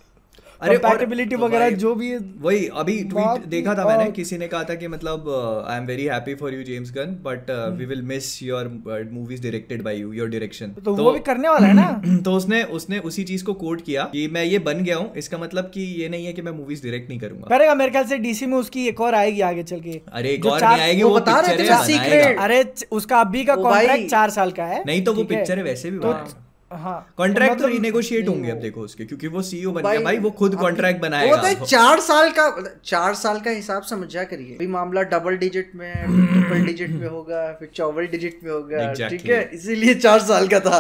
[0.62, 4.48] अरे Compatibility तो वगैरह जो भी है वही अभी ट्वीट देखा था मैंने किसी ने
[4.48, 5.30] कहा था कि मतलब
[5.68, 8.68] I am very happy for you James Gunn but we will miss your
[9.12, 11.90] movies directed by you your direction तो वो भी करने वाला है ना?
[12.26, 15.38] तो उसने उसने उसी चीज़ को कोट किया कि मैं ये बन गया हूँ इसका
[15.38, 18.18] मतलब कि ये नहीं है कि मैं मूवीज़ डायरेक्ट नहीं करूँगा। करेगा मेरे ख्याल से
[18.20, 21.14] डीसी में उसकी एक और आएगी आगे चल के। अरे एक और नहीं आएगी वो
[21.16, 25.04] बता रहे थे है secret। अरे उसका अभी का कॉन्ट्रैक्ट चार साल का है नहीं
[25.04, 25.64] तो वो पिक्चर है?
[25.64, 26.44] वैसे भी तो बनाएगा
[26.76, 30.18] हाँ। कॉन्ट्रैक्ट तो मतलब- रिनेगोशिएट होंगे अब देखो उसके क्योंकि वो सीईओ बन गया। भाई
[30.18, 32.50] वो खुद अभी- कॉन्ट्रैक्ट वो बनाएगा तो चार साल का
[32.86, 35.94] चार साल का हिसाब समझा करिए। अभी मामला डबल डिजिट में
[36.28, 39.50] ट्रिपल डिजिट में होगा फिर चौबल डिजिट में होगा। ठीक है?
[39.54, 40.78] इसीलिए चार साल का था।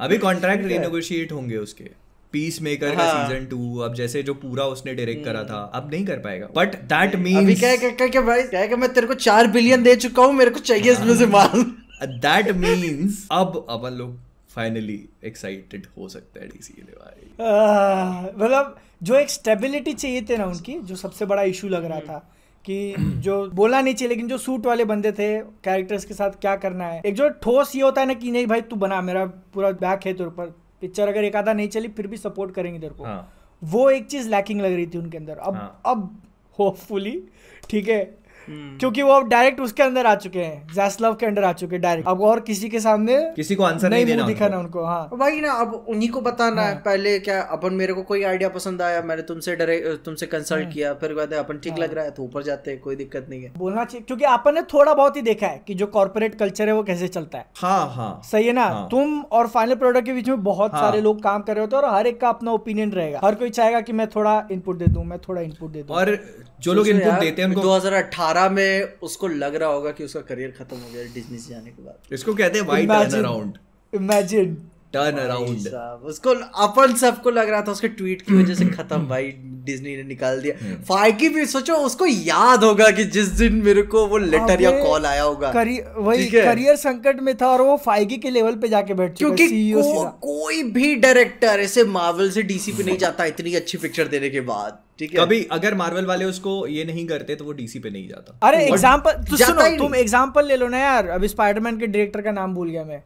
[0.00, 1.84] अभी कॉन्ट्रैक्ट रिनेगोशिएट होंगे उसके।
[2.32, 5.90] पीस मेकर का हाँ। सीज़न टू अब जैसे जो पूरा उसने डायरेक्ट करा था अब
[5.92, 8.92] नहीं कर पाएगा। बट दैट अभी मीन्स क्या क्या क्या क्या भाई क्या क्या मैं
[8.92, 11.64] तेरे को चार बिलियन दे चुका हूँ मेरे को चाहिए इसमें से माल
[12.02, 14.18] दैट मीन्स अब अपन लोग
[14.54, 20.36] फाइनली एक्साइटेड हो सकते हैं डीसी के लिए भाई। मतलब जो एक स्टेबिलिटी चाहिए थे
[20.36, 22.18] ना उनकी जो सबसे बड़ा इशू लग रहा था
[22.64, 25.28] कि जो बोला नहीं चाहिए लेकिन जो सूट वाले बंदे थे
[25.64, 28.46] कैरेक्टर्स के साथ क्या करना है। एक जो ठोस ये होता है ना कि नहीं
[28.46, 29.24] भाई तू बना मेरा
[29.54, 30.46] पूरा बैक है तेरे ऊपर।
[30.80, 33.32] पिक्चर अगर एक आधा नहीं चली फिर भी सपोर्ट करेंगे तेरे को। हाँ।
[33.62, 36.22] वो एक चीज़ लैकिंग लग रही थी उनके अंदर। अब हाँ। अब
[36.58, 37.22] होपफुली
[37.70, 38.02] ठीक है
[38.48, 41.82] क्योंकि वो अब डायरेक्ट उसके अंदर आ चुके हैं। जैसलव के अंदर आ चुके हैं।
[41.82, 45.08] डायरेक्ट अब और किसी के सामने किसी को आंसर नहीं मुँह देना दिखाना उनको। हाँ।
[45.14, 48.48] भाई ना अब उन्हीं को बताना हाँ। है। पहले क्या अपन मेरे को कोई आइडिया
[48.48, 52.04] पसंद आया मैंने तुमसे डरे तुमसे हाँ। कंसल्ट किया फिर कहते अपन ठीक लग रहा
[52.04, 54.94] है तो ऊपर जाते हैं कोई दिक्कत नहीं है। बोलना चाहिए क्योंकि अपन ने थोड़ा
[54.94, 58.20] बहुत ही देखा है की जो कॉर्पोरेट कल्चर है वो कैसे चलता है। हाँ हाँ।
[58.24, 58.64] सही है ना?
[58.64, 61.64] हाँ। तुम और फाइनल प्रोडक्ट के बीच में बहुत हाँ। सारे लोग काम कर रहे
[61.64, 64.36] होते हैं और हर एक का अपना ओपिनियन रहेगा। हर कोई चाहेगा की मैं थोड़ा
[64.52, 66.18] इनपुट दे दू मैं थोड़ा इनपुट दे दूँ। और
[66.64, 70.54] जो लोग इनपुट देते हैं उनको 2018 में उसको लग रहा होगा कि उसका करियर
[70.58, 73.58] खत्म हो गया डिज्नी से जाने के बाद। इसको कहते हैं white turn around
[73.92, 74.54] imagine
[74.92, 75.66] turn around
[76.08, 76.30] उसको
[76.64, 79.32] अपन सबको लग रहा था उसके ट्वीट की वजह से खत्म भाई
[79.64, 80.54] डिज्नी ने निकाल दिया।
[80.88, 85.06] फाइकी भी सोचो उसको याद होगा कि जिस दिन मेरे को वो लेटर या कॉल
[85.06, 88.94] आया होगा। करियर वही करियर संकट में था और वो फाइकी के लेवल पे जाके
[88.94, 93.78] बैठ क्योंकि को, कोई भी डायरेक्टर ऐसे मार्वल से डीसी पे नहीं जाता इतनी अच्छी
[93.78, 97.44] पिक्चर देने के बाद। ठीक है। कभी अगर मार्वल वाले उसको ये नहीं करते तो
[97.44, 100.68] वो डीसी पे नहीं जाता। अरे और एग्जांपल तो सुनो तुम नहीं। एग्जांपल ले लो
[100.68, 103.02] ना यार। अभी स्पाइडरमैन के डायरेक्टर का नाम भूल गया मैं।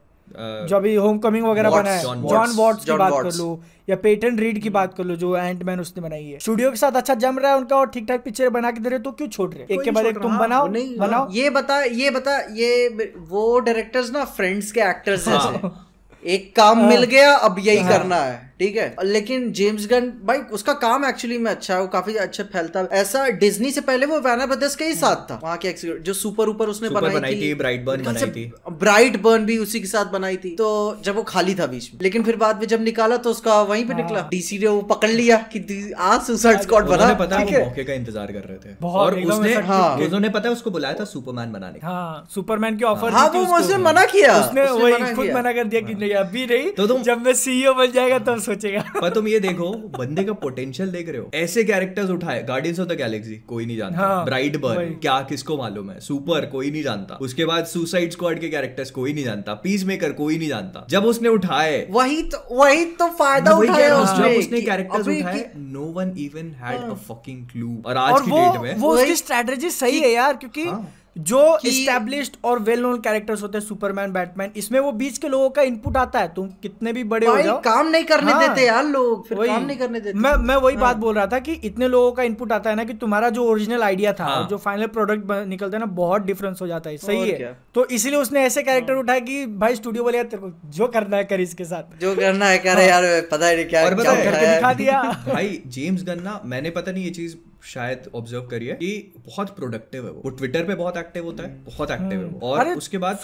[0.67, 4.37] जो अभी होम कमिंग वगैरह बना है। जॉन वॉट्स की बात कर लो या पेटन
[4.39, 7.39] रीड की बात कर लो जो एंटमैन उसने बनाई है। स्टूडियो के साथ अच्छा जम
[7.39, 9.65] रहा है उनका और ठीक ठाक पिक्चर बना के दे रहे तो क्यों छोड़ रहे
[9.69, 13.59] एक के बाद एक तुम हाँ, बनाओ नहीं बनाओ। ये बता ये बता ये वो
[13.59, 18.15] डायरेक्टर्स ना फ्रेंड्स के एक्टर्स हाँ। जैसे एक काम मिल गया अब यही हाँ। करना
[18.15, 18.95] है। ठीक है?
[19.03, 22.87] लेकिन जेम्स गन भाई उसका काम एक्चुअली में अच्छा है वो काफ़ी अच्छा फैलता है।
[22.91, 26.49] ऐसा डिज्नी से पहले वो वैनर ब्रदर्स के ही साथ था। वहाँ के जो सुपर
[26.49, 30.05] ऊपर उसने Super बनाई, बनाई थी, Brightburn बनाई थी। ब्राइट बर्न भी उसी के साथ
[30.05, 33.17] बनाई थी। तो जब वो खाली था बीच में। लेकिन फिर बाद में जब निकाला
[33.17, 37.13] तो उसका वहीं पे निकला। डीसी ने वो पकड़ लिया कि आज सुसाइड स्क्वाड बना।
[37.13, 40.53] पता है है। मौके का इंतज़ार कर रहे थे। और उसने हाँ। उन्होंने पता है
[40.53, 44.39] उसको बुलाया था सुपरमैन बनाने का हाँ सुपरमैन की ऑफ़र हाँ वो उसने मना किया।
[44.39, 47.91] उसने खुद मना कर दिया कि नहीं अभी नहीं। तो तुम- जब मैं सीईओ बन
[47.91, 52.09] जाएगा तब सोचेगा। पर तुम ये देखो बंदे का पोटेंशियल देख रहे हो। ऐसे कैरेक्टर्स
[52.09, 55.99] उठाए गार्डियंस ऑफ़ द गैलेक्सी कोई नहीं जानता। हाँ, ब्राइट बर्न क्या किसको मालूम है?
[56.01, 60.11] सुपर कोई नहीं जानता। उसके बाद सुसाइड स्क्वाड के कैरेक्टर्स कोई नहीं जानता। पीस मेकर
[60.13, 65.07] कोई नहीं जानता। जब उसने उठाए वही तो वही तो फ़ायदा उठाया उसने उसने कैरेक्टर्स
[65.07, 69.15] उठाए no one even had a fucking clue और आज की डेट में वो उसकी
[69.15, 70.81] स्ट्रेटजी सही है यार क्योंकि हाँ।
[71.15, 75.49] जो एस्टेब्लिश्ड और वेल नोन कैरेक्टर्स होते हैं सुपरमैन बैटमैन इसमें वो बीच के लोगों
[75.49, 78.65] का इनपुट आता है। तुम कितने भी बड़े हो जाओ। काम नहीं करने हाँ। देते
[78.67, 81.39] यार लोग फिर काम नहीं करने देते। मैं मैं वही हाँ। बात बोल रहा था
[81.39, 84.47] कि इतने लोगों का इनपुट आता है ना कि तुम्हारा जो ओरिजिनल आइडिया था हाँ।
[84.49, 88.15] जो फाइनल प्रोडक्ट निकलता है ना बहुत डिफरेंस हो जाता है। सही है। तो इसलिए
[88.15, 91.41] उसने ऐसे कैरेक्टर उठाया कि भाई स्टूडियो बोले यार तेरे को जो करना है कर
[91.41, 95.01] इसके साथ। जो करना है करे यार पता ही नहीं क्या है। दिखा दिया।
[95.33, 100.05] भाई जेम्स गन ना मैंने पता नहीं ये चीज़ शायद ऑब्ज़र्व करिए कि बहुत प्रोडक्टिव
[100.05, 102.97] है वो। वो ट्विटर पे बहुत एक्टिव होता है बहुत एक्टिव है वो। और उसके
[102.97, 103.17] बाद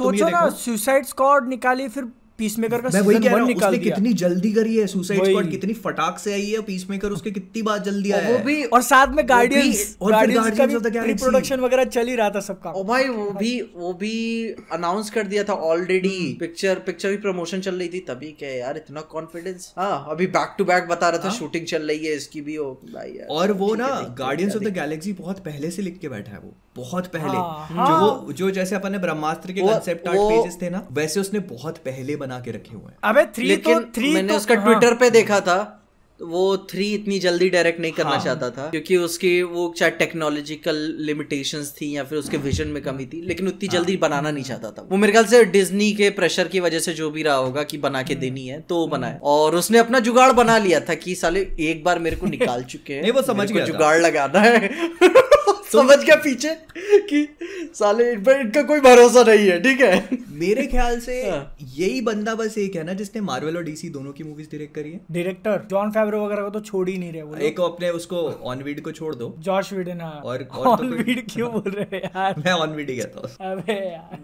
[0.56, 4.76] सुसाइड स्क्वाड निकाली फिर पीसमेकर का मैं वही कह रहा हूँ उसने कितनी जल्दी करी
[4.78, 8.38] है सुसाइड स्क्वाड कितनी फटाक से आई है पीसमेकर उसके कितनी बार जल्दी आया वो
[8.46, 11.84] भी और साथ में गार्डियंस और गार्डियंस का Guardians of the भी Galaxy। प्रोडक्शन वगैरह
[11.86, 14.14] चल ही रहा था सबका। ओ भाई वो भी वो भी
[14.74, 18.78] अनाउंस कर दिया था ऑलरेडी पिक्चर पिक्चर की प्रमोशन चल रही थी तभी क्या यार
[18.78, 22.42] इतना कॉन्फिडेंस हाँ अभी बैक टू बैक बता रहा था शूटिंग चल रही है इसकी
[22.42, 25.72] भी ओ भाई यार और वो ना है, हैं, गार्डियंस ऑफ़ द गैलेक्सी बहुत पहले
[25.72, 28.98] से लिख के बैठा है वो। बहुत पहले। हाँ, जो वो जो जैसे अपन ने
[28.98, 32.92] ब्रह्मास्त्र के कंसेप्ट आर्ट पेजेस थे ना वैसे उसने बहुत पहले बना के रखे हुए
[32.92, 35.58] हैं। अबे थ्री तो थ्री मैंने तो, उसका हाँ। ट्विटर पे देखा था
[36.20, 39.92] तो वो थ्री इतनी जल्दी डायरेक्ट नहीं करना हाँ। चाहता था क्योंकि उसकी वो चाहे
[39.92, 44.32] टेक्नोलॉजिकल लिमिटेशंस थी या फिर उसके विजन में कमी थी लेकिन उतनी हाँ। जल्दी बनाना
[44.32, 47.24] नहीं चाहता था वो। मेरे ख्याल से डिज्नी के प्रेशर की वजह से जो भी
[47.24, 50.32] रहा होगा कि बना हम्म। के देनी है तो वो बनाए और उसने अपना जुगाड़
[50.32, 53.66] बना लिया था कि साले एक बार मेरे को निकाल चुके हैं वो समझ गया
[53.66, 54.70] जुगाड़ लगाना है।
[55.72, 56.50] समझ गया पीछे
[57.10, 57.28] कि
[57.76, 60.18] साले इन पर इनका कोई भरोसा नहीं है ठीक है?
[60.30, 64.12] मेरे ख्याल से हाँ। यही बंदा बस एक है ना जिसने मार्वल और डीसी दोनों
[64.14, 67.22] की मूवीज़ डायरेक्ट करी है। डायरेक्टर जॉन फेवरो वगैरह को तो छोड़ ही नहीं रहे
[67.22, 71.52] वो एक अपने उसको ऑनवीड को छोड़ दो। जॉश विडन हाँ। और- और तो क्यों
[71.52, 72.36] बोल रहे हैं यार?
[72.46, 74.18] मैं ऑनवीड ही कहता हूँ। अबे यार।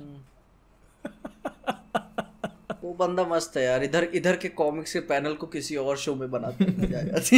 [2.84, 6.16] वो बंदा मस्त है यार इधर इधर के कॉमिक्स के पैनल को किसी और शो
[6.16, 7.38] में बनाते हैं, जाती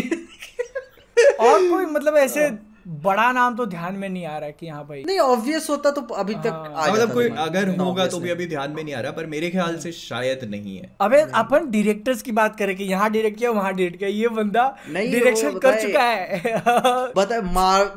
[1.39, 4.84] और कोई मतलब ऐसे बड़ा नाम तो ध्यान में नहीं आ रहा है कि हाँ
[4.88, 8.45] भाई। नहीं ऑब्वियस होता तो अभी तक हाँ। मतलब कोई अगर होगा तो भी अभी
[8.47, 12.21] ध्यान में नहीं आ रहा पर मेरे ख्याल से शायद नहीं है। अबे अपन डायरेक्टर्स
[12.21, 15.81] की बात करें कि यहाँ डायरेक्ट किया वहाँ डायरेक्ट किया ये बंदा नहीं, डायरेक्शन कर
[15.81, 16.53] चुका है।
[17.17, 17.41] बता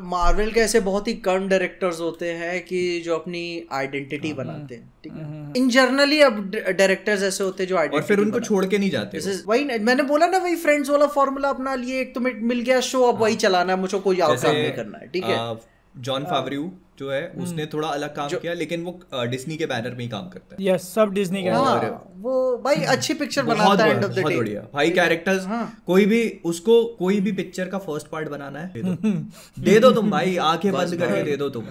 [0.05, 4.91] मार्वल के ऐसे बहुत ही कम डायरेक्टर्स होते हैं कि जो अपनी आइडेंटिटी बनाते हैं
[5.03, 5.53] ठीक है?
[5.57, 9.19] इन जनरली अब डायरेक्टर्स ऐसे होते हैं जो और फिर उनको छोड़ के नहीं जाते
[9.47, 13.01] वही मैंने बोला ना वही फ्रेंड्स वाला फॉर्मूला अपना लिए एक तुम्हें मिल गया शो
[13.03, 15.37] अब वही चलाना है मुझे कोई और काम नहीं। करना है ठीक है?
[16.07, 18.99] जॉन फावरियू जो है उसने थोड़ा अलग काम किया लेकिन वो
[19.31, 22.35] डिज्नी के बैनर में ही काम करता है। यस सब डिज्नी का है। हाँ, वो
[22.57, 25.45] भाई अच्छी पिक्चर बनाता है एंड ऑफ़ द डे बढ़िया। भाई कैरेक्टर्स
[25.87, 29.11] कोई भी उसको कोई भी पिक्चर का फ़र्स्ट पार्ट बनाना है दे दो।
[29.63, 31.63] दे दो तुम भाई आँखें बंद करके दे दो तुम।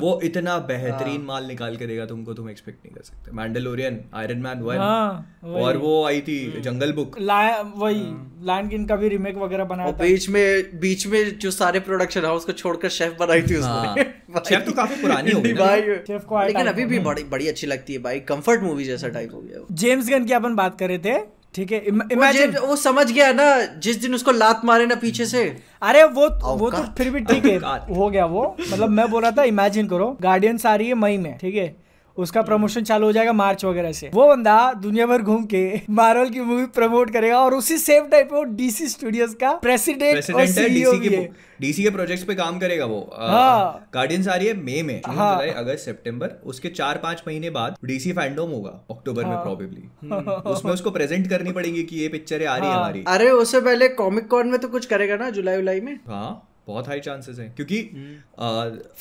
[0.00, 4.38] वो इतना बेहतरीन माल निकाल के देगा तुमको तुम एक्सपेक्ट नहीं कर सकते। मैंडलोरियन आयरन
[4.38, 8.02] मैन हाँ, वन और वो आई थी जंगल बुक वही
[8.46, 12.24] लायन किंग का भी रीमेक वगैरह बनाया था। बीच में बीच में जो सारे प्रोडक्शन
[12.24, 15.80] हाउस को छोड़कर शेफ बनाई थी उसने। हाँ। शेफ तो काफ़ी पुरानी हो गई भाई
[16.06, 19.34] शेफ को लेकिन अभी भी बड़ी बड़ी अच्छी लगती है भाई। कंफर्ट मूवी जैसा टाइप
[19.34, 21.18] हो गया जेम्स गन की अपन बात कर रहे थे
[21.54, 21.78] ठीक है?
[22.12, 23.44] इमेजिन जे- वो समझ गया ना
[23.78, 25.42] जिस दिन उसको लात मारे ना पीछे से।
[25.82, 27.56] अरे वो वो तो फिर भी ठीक है।
[27.94, 31.16] हो गया वो। मतलब मैं बोल रहा था इमेजिन करो गार्डियंस आ रही है मई
[31.18, 31.66] में ठीक है?
[32.18, 36.30] उसका प्रमोशन चालू हो जाएगा मार्च वगैरह से। वो बंदा दुनिया भर घूम के मार्वल
[36.30, 40.92] की मूवी प्रमोट करेगा और उसी सेम टाइप वो डीसी स्टूडियोज का प्रेसिडेंट और सीईओ
[40.92, 44.46] डीसी भी के है। डीसी के प्रोजेक्ट्स पे काम करेगा वो। हाँ। गार्डियंस आ रही
[44.46, 48.70] है मई में हाँ। जुलाई अगस्त सितंबर उसके चार पाँच महीने बाद डीसी फैंडोम होगा
[48.90, 52.74] अक्टूबर हाँ। में प्रोबेबली उसमें उसको प्रेजेंट करनी पड़ेगी कि ये पिक्चर आ रही है
[52.74, 55.94] हाँ। हमारी। अरे उससे पहले कॉमिक कॉन में तो कुछ करेगा ना जुलाई उलाई में?
[56.08, 57.82] हाँ। बहुत हाई चांसेस हैं क्योंकि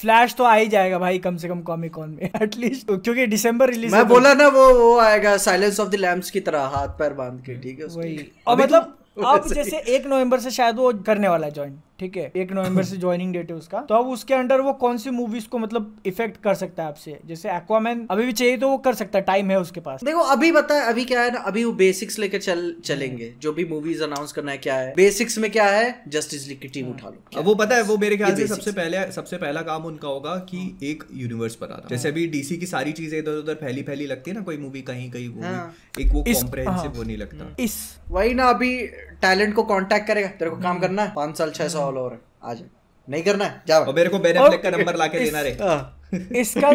[0.01, 3.70] फ्लैश तो आ ही जाएगा भाई कम से कम कॉमिक कॉन में एटलीस्ट क्योंकि दिसंबर
[3.70, 7.13] रिलीज़ मैं बोला ना वो वो आएगा साइलेंस ऑफ़ द लैम्स की तरह हाथ पैर
[7.13, 8.93] बाँध के ठीक है वही। और मतलब
[9.26, 12.84] अब जैसे एक नवंबर से शायद वो करने वाला है ज्वाइन ठीक है एक नवंबर
[12.84, 15.95] से ज्वाइनिंग डेट है उसका। तो अब उसके अंडर वो कौन सी मूवीज़ को मतलब
[16.06, 17.18] इफ़ेक्ट कर सकता है आपसे?
[17.26, 20.20] जैसे एक्वामैन अभी भी चाहिए तो वो कर सकता है टाइम है उसके पास। देखो
[20.20, 24.04] अभी बता अभी क्या है ना अभी वो बेसिक्स लेकर चल चलेंगे। जो भी मूवीज़
[24.04, 24.93] अनाउंस करना है क्या है?
[24.95, 26.04] बेसिक्स में क्या है?
[26.08, 28.72] जस्टिस लीग की टीम उठा लो। अब वो पता है वो मेरे ख्याल से सबसे
[28.72, 32.91] पहले सबसे पहला काम उनका होगा कि एक यूनिवर्स बनाना। जैसे अभी डीसी की सारी
[32.91, 36.12] चीज़ें इधर उधर फैली फैली लगती है ना कोई मूवी कहीं कहीं वो हाँ। एक
[36.14, 37.78] वो कॉम्प्रहेंसिव हाँ। वो नहीं लगता। इस।
[38.10, 38.76] वही ना अभी
[39.22, 42.54] टैलेंट को कांटेक्ट करेगा तेरे को काम करना है। पाँच साल छह साल। और आ
[42.54, 42.66] जा।
[43.10, 46.70] नहीं करना है जा। और मेरे को बेन का नंबर लाके देना रे। हाँ। इसका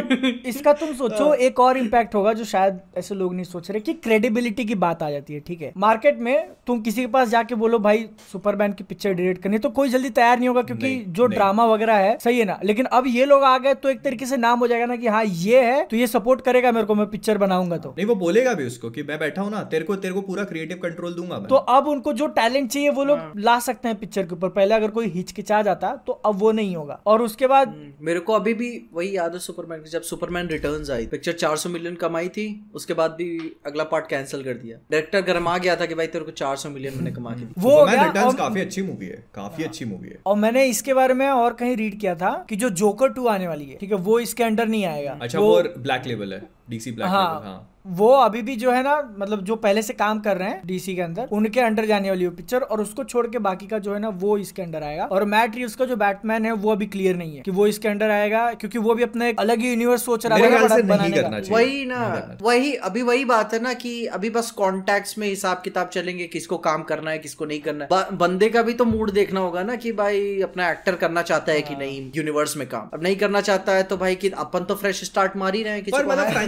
[0.46, 3.92] इसका तुम सोचो एक और इम्पैक्ट होगा जो शायद ऐसे लोग नहीं सोच रहे कि
[3.94, 5.72] क्रेडिबिलिटी की बात आ जाती है ठीक है?
[5.76, 9.70] मार्केट में तुम किसी के पास जाके बोलो भाई सुपरमैन की पिक्चर डायरेक्ट करनी तो
[9.70, 12.58] कोई जल्दी तैयार नहीं होगा क्योंकि नहीं, जो नहीं। ड्रामा वगैरह है सही है ना?
[12.64, 15.08] लेकिन अब ये लोग आ गए तो एक तरीके से नाम हो जाएगा ना कि
[15.08, 18.14] हाँ ये है तो ये सपोर्ट करेगा मेरे को मैं पिक्चर बनाऊँगा तो। नहीं वो
[18.16, 21.14] बोलेगा भी उसको कि मैं बैठा हूँ ना तेरे को तेरे को पूरा क्रिएटिव कंट्रोल
[21.14, 24.48] दूँगा तो अब उनको जो टैलेंट चाहिए वो लोग ला सकते हैं पिक्चर के ऊपर।
[24.50, 28.32] पहले अगर कोई हिचकिचा जाता तो अब वो नहीं होगा। और उसके बाद मेरे को
[28.32, 32.28] अभी भी वही याद है सुपरमैन की जब सुपरमैन रिटर्न्स आई पिक्चर 400 मिलियन कमाई
[32.28, 36.06] थी उसके बाद भी अगला पार्ट कैंसिल कर दिया। डायरेक्टर गरमा गया था कि भाई
[36.06, 39.64] तेरे को 400 मिलियन मैंने कमा के वो रिटर्न्स और- काफ़ी अच्छी मूवी है काफ़ी
[39.64, 42.70] अच्छी मूवी है। और मैंने इसके बारे में और कहीं रीड किया था कि जो
[42.70, 46.06] जोकर टू आने वाली है ठीक है वो इसके अंडर नहीं आएगा। अच्छा वो ब्लैक
[46.06, 49.54] लेवल है। डीसी ब्लैक हाँ लेबल हाँ। वो अभी भी जो है ना मतलब जो
[49.56, 52.60] पहले से काम कर रहे हैं डीसी के अंदर उनके अंडर जाने वाली वो पिक्चर
[52.60, 55.56] और उसको छोड़ के बाकी का जो है ना वो इसके अंडर आएगा। और मैट
[55.56, 58.52] रिव्स का जो बैटमैन है वो अभी क्लियर नहीं है कि वो इसके अंडर आएगा
[58.52, 63.02] क्योंकि वो भी अपना एक अलग ही यूनिवर्स सोच रहा चाहिए। वही ना वही अभी
[63.02, 67.10] वही बात है ना कि अभी बस कॉन्टेक्ट में हिसाब किताब चलेंगे किसको काम करना
[67.10, 70.40] है किसको नहीं करना है। बंदे का भी तो मूड देखना होगा ना कि भाई
[70.40, 73.82] अपना एक्टर करना चाहता है कि नहीं यूनिवर्स में काम। अब नहीं करना चाहता है
[73.82, 75.82] तो भाई कि अपन तो फ्रेश स्टार्ट मार ही रहे हैं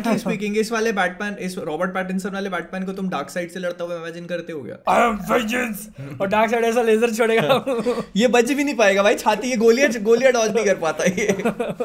[0.15, 3.61] फ्रैंकली स्पीकिंग इस वाले बैटमैन इस रॉबर्ट पैटिंसन वाले बैटमैन को तुम डार्क साइड से
[3.61, 4.77] लड़ता हुआ इमेजिन करते हो क्या?
[4.89, 6.21] I am vengeance!
[6.21, 7.65] और डार्क साइड ऐसा लेजर छोड़ेगा।
[8.17, 11.27] ये बच भी नहीं पाएगा भाई छाती ये गोलियाँ गोलियाँ डॉज नहीं कर पाता ये।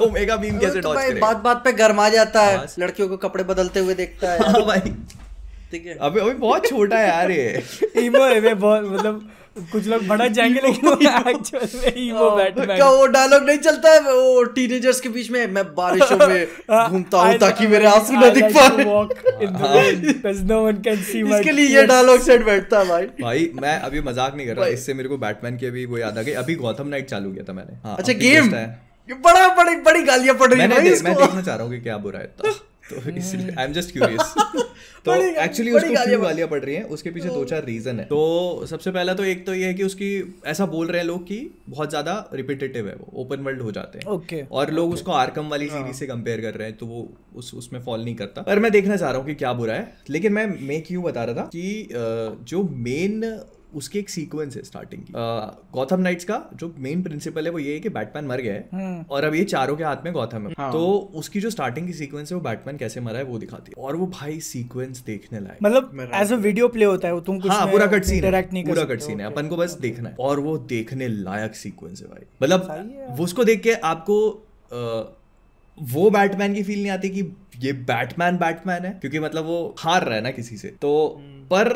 [0.06, 1.28] ओमेगा बीम कैसे तो डॉज भाई करेगा?
[1.28, 4.94] बात बात पे गरमा जाता है लड़कियों को कपड़े बदलते हुए देखता है। हाँ भाई।
[5.72, 7.64] ठीक है। अबे अभी बहुत छोटा है यार ये।
[7.98, 9.30] ईमो है बहुत मतलब
[9.72, 10.96] कुछ लोग भड़क जाएँगे लेकिन वो
[11.30, 14.00] एक्चुअल में बैटमैन क्या वो डायलॉग नहीं चलता है?
[14.02, 16.48] वो टीनेजर्स के बीच में मैं बारिशों में
[16.90, 18.70] घूमता हूँ ताकि मेरे आँसू न दिख पाए।
[21.22, 24.68] इसके लिए ये डायलॉग सेट बैठता है भाई। भाई मैं अभी मज़ाक नहीं कर रहा।
[24.78, 27.44] इससे मेरे को बैटमैन की अभी वो याद आ गई। अभी गौतम नाइट चालू किया
[27.50, 28.54] था मैंने। हाँ, अच्छा गेम
[29.10, 31.80] ये बड़ा बड़ी बड़ी गालियाँ पड़ रही है मैंने मैं देखना चाह रहा हूँ कि
[31.82, 32.28] क्या बुरा है
[32.90, 34.34] तो इसलिए आई एम जस्ट क्यूरियस
[35.06, 38.06] तो एक्चुअली उसको गालियाँ क्यों गालियाँ पड़ रही हैं उसके पीछे दो चार रीजन है।
[38.06, 40.10] तो सबसे पहला तो एक तो ये है कि उसकी
[40.48, 44.00] ऐसा बोल रहे हैं लोग कि बहुत ज़्यादा रिपीटेटिव है वो ओपन वर्ल्ड हो जाते
[44.00, 47.08] हैं। ओके और लोग उसको आर्कम वाली सीरीज़ से कंपेयर कर रहे हैं तो वो
[47.36, 49.94] उस उसमें फॉल नहीं करता। पर मैं देखना चाह रहा हूँ कि क्या बुरा है
[50.10, 51.88] लेकिन मैं मेक यू बता रहा था कि
[52.46, 53.22] जो मेन
[53.74, 55.14] उसकी एक सीक्वेंस है स्टार्टिंग की।
[55.74, 59.06] गौथम नाइट्स का जो मेन प्रिंसिपल है वो ये है कि बैटमैन मर गया है
[59.12, 62.32] और अब ये चारों के हाथ में गौथम है। तो उसकी जो स्टार्टिंग की सीक्वेंस
[62.32, 65.64] है वो बैटमैन कैसे मरा है वो दिखाती है। और वो भाई सीक्वेंस देखने लायक।
[65.64, 68.32] मतलब एज अ वीडियो प्ले होता है वो तुम कुछ हाँ पूरा कट सीन है।
[68.44, 72.02] नहीं पूरा कट सीन है। अपन को बस देखना है। और वो देखने लायक सीक्वेंस
[72.02, 74.18] है भाई। मतलब उसको देख के आपको
[75.78, 77.22] वो बैटमैन की फील नहीं आती कि
[77.60, 80.92] ये बैटमैन बैटमैन है क्योंकि मतलब वो हार रहा है ना किसी से। तो
[81.52, 81.70] पर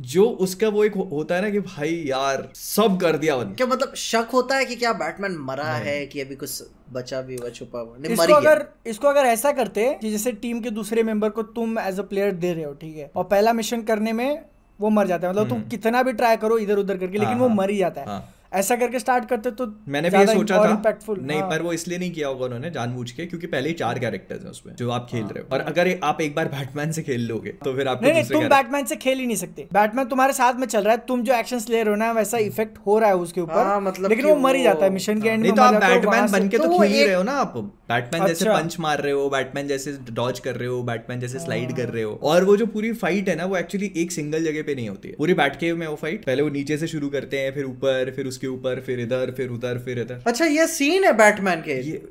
[0.00, 3.66] जो उसका वो एक होता है ना कि भाई यार सब कर दिया बंद क्या
[3.66, 7.48] मतलब शक होता है कि क्या बैटमैन मरा है कि अभी कुछ बचा भी हुआ
[7.48, 7.96] छुपा हुआ?
[7.96, 11.30] नहीं मर इसको ही अगर इसको अगर ऐसा करते कि जैसे टीम के दूसरे मेंबर
[11.30, 13.10] को तुम एज अ प्लेयर दे रहे हो ठीक है?
[13.16, 14.44] और पहला मिशन करने में
[14.80, 17.38] वो मर जाता है। मतलब तुम कितना भी ट्राई करो इधर उधर करके लेकिन हाँ,
[17.38, 20.26] वो हाँ, मर ही जाता है। हाँ। ऐसा करके स्टार्ट करते तो मैंने भी ये
[20.26, 23.46] सोचा था। impactful, नहीं हाँ। पर वो इसलिए नहीं किया होगा उन्होंने जानबूझ के क्योंकि
[23.46, 26.34] पहले ही चार कैरेक्टर्स हैं उसमें जो आप खेल रहे हो। और अगर आप एक
[26.34, 29.26] बार बैटमैन से खेल लोगे तो फिर आपको नहीं नहीं तुम बैटमैन से खेल ही
[29.26, 31.96] नहीं सकते। बैटमैन तुम्हारे साथ में चल रहा है तुम जो एक्शंस ले रहे हो
[31.96, 34.84] ना वैसा इफ़ेक्ट हो रहा है उसके ऊपर। हाँ, मतलब लेकिन वो मर ही जाता
[34.84, 37.04] है मिशन के एंड में तो आप है, बैटमैन बन के तो तो खेल ही
[37.04, 37.56] रहे हो ना आप।
[37.90, 41.38] बैटमैन जैसे अच्छा। पंच मार रहे हो बैटमैन जैसे डॉज कर रहे हो बैटमैन जैसे
[41.38, 44.44] स्लाइड कर रहे हो। और वो जो पूरी फाइट है ना वो एक्चुअली एक सिंगल
[44.44, 46.86] जगह पे नहीं होती है। पूरी बैट के में वो फाइट पहले वो नीचे से
[46.86, 50.44] शुरू करते हैं फिर ऊपर फिर उसके ऊपर फिर इधर फिर उधर फिर इधर। अच्छा
[50.46, 52.02] ये सीन है बैटमैन के। ये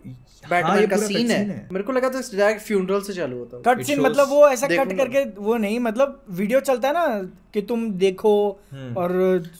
[0.49, 3.61] बैटमैन हाँ, का सीन है। है। मेरे को लगा था डायरेक्ट फ्यूनरल से चालू होता
[3.67, 7.05] कट सीन मतलब वो ऐसा कट करके वो नहीं मतलब वीडियो चलता है ना
[7.53, 8.31] कि तुम देखो
[8.97, 9.11] और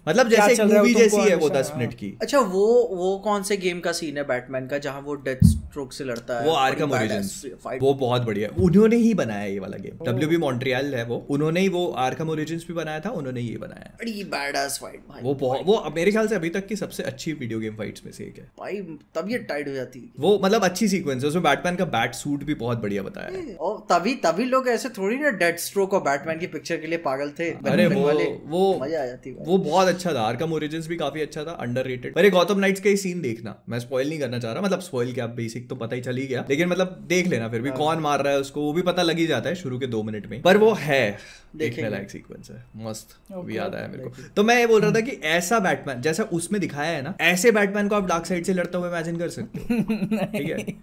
[0.07, 3.57] मतलब जैसे एक मूवी जैसी है वो दस मिनट की। अच्छा वो वो कौन से
[3.57, 6.91] गेम का सीन है बैटमैन का जहाँ वो डेथ स्ट्रोक से लड़ता है वो आर्कम
[6.91, 7.45] ओरिजिन्स
[7.81, 11.59] वो बहुत बढ़िया। उन्होंने ही बनाया ये वाला गेम डब्ल्यू बी मॉन्ट्रियल है वो। उन्होंने
[11.59, 14.99] ही वो आर्कम ओरिजिन्स भी बनाया था उन्होंने ही ये बनाया। है बड़ी बैडास फाइट
[15.09, 18.05] भाई। वो बहुत वो मेरे ख्याल से अभी तक की सबसे अच्छी वीडियो गेम फाइट्स
[18.05, 18.81] में से एक है। भाई
[19.15, 22.43] तबीयत टाइट हो जाती है। वो मतलब अच्छी सीक्वेंस है। उसमें बैटमैन का बैट सूट
[22.43, 26.01] भी बहुत बढ़िया बताया है। और तभी तभी लोग ऐसे थोड़ी ना डेड स्ट्रोक और
[26.03, 27.49] बैटमैन की पिक्चर के लिए पागल थे।
[27.79, 28.01] अरे वो
[28.47, 31.51] वो मज़ा आ जाती है वो बहुत अच्छा था। आर्कम ओरिजिन्स भी काफ़ी अच्छा था
[31.61, 34.61] अंडररेटेड पर ये गौतम नाइट्स का ही सीन देखना। मैं स्पॉइल नहीं करना चाह रहा
[34.61, 37.61] मतलब स्पॉइल क्या बेसिक तो पता ही चल ही गया। लेकिन मतलब देख लेना फिर
[37.61, 39.87] भी कौन मार रहा है उसको वो भी पता लग ही जाता है शुरू के
[39.87, 41.17] दो मिनट में। पर वो है
[41.55, 44.91] देखने लायक सीक्वेंस है। मस्त अभी याद आया मेरे को। तो मैं ये बोल रहा
[44.91, 48.45] था कि ऐसा बैटमैन जैसा उसमें दिखाया है ना ऐसे बैटमैन को आप डार्क साइड
[48.45, 49.83] से लड़ता हुआ इमेजिन कर सकते हो।
[50.27, 50.77] ठीक है?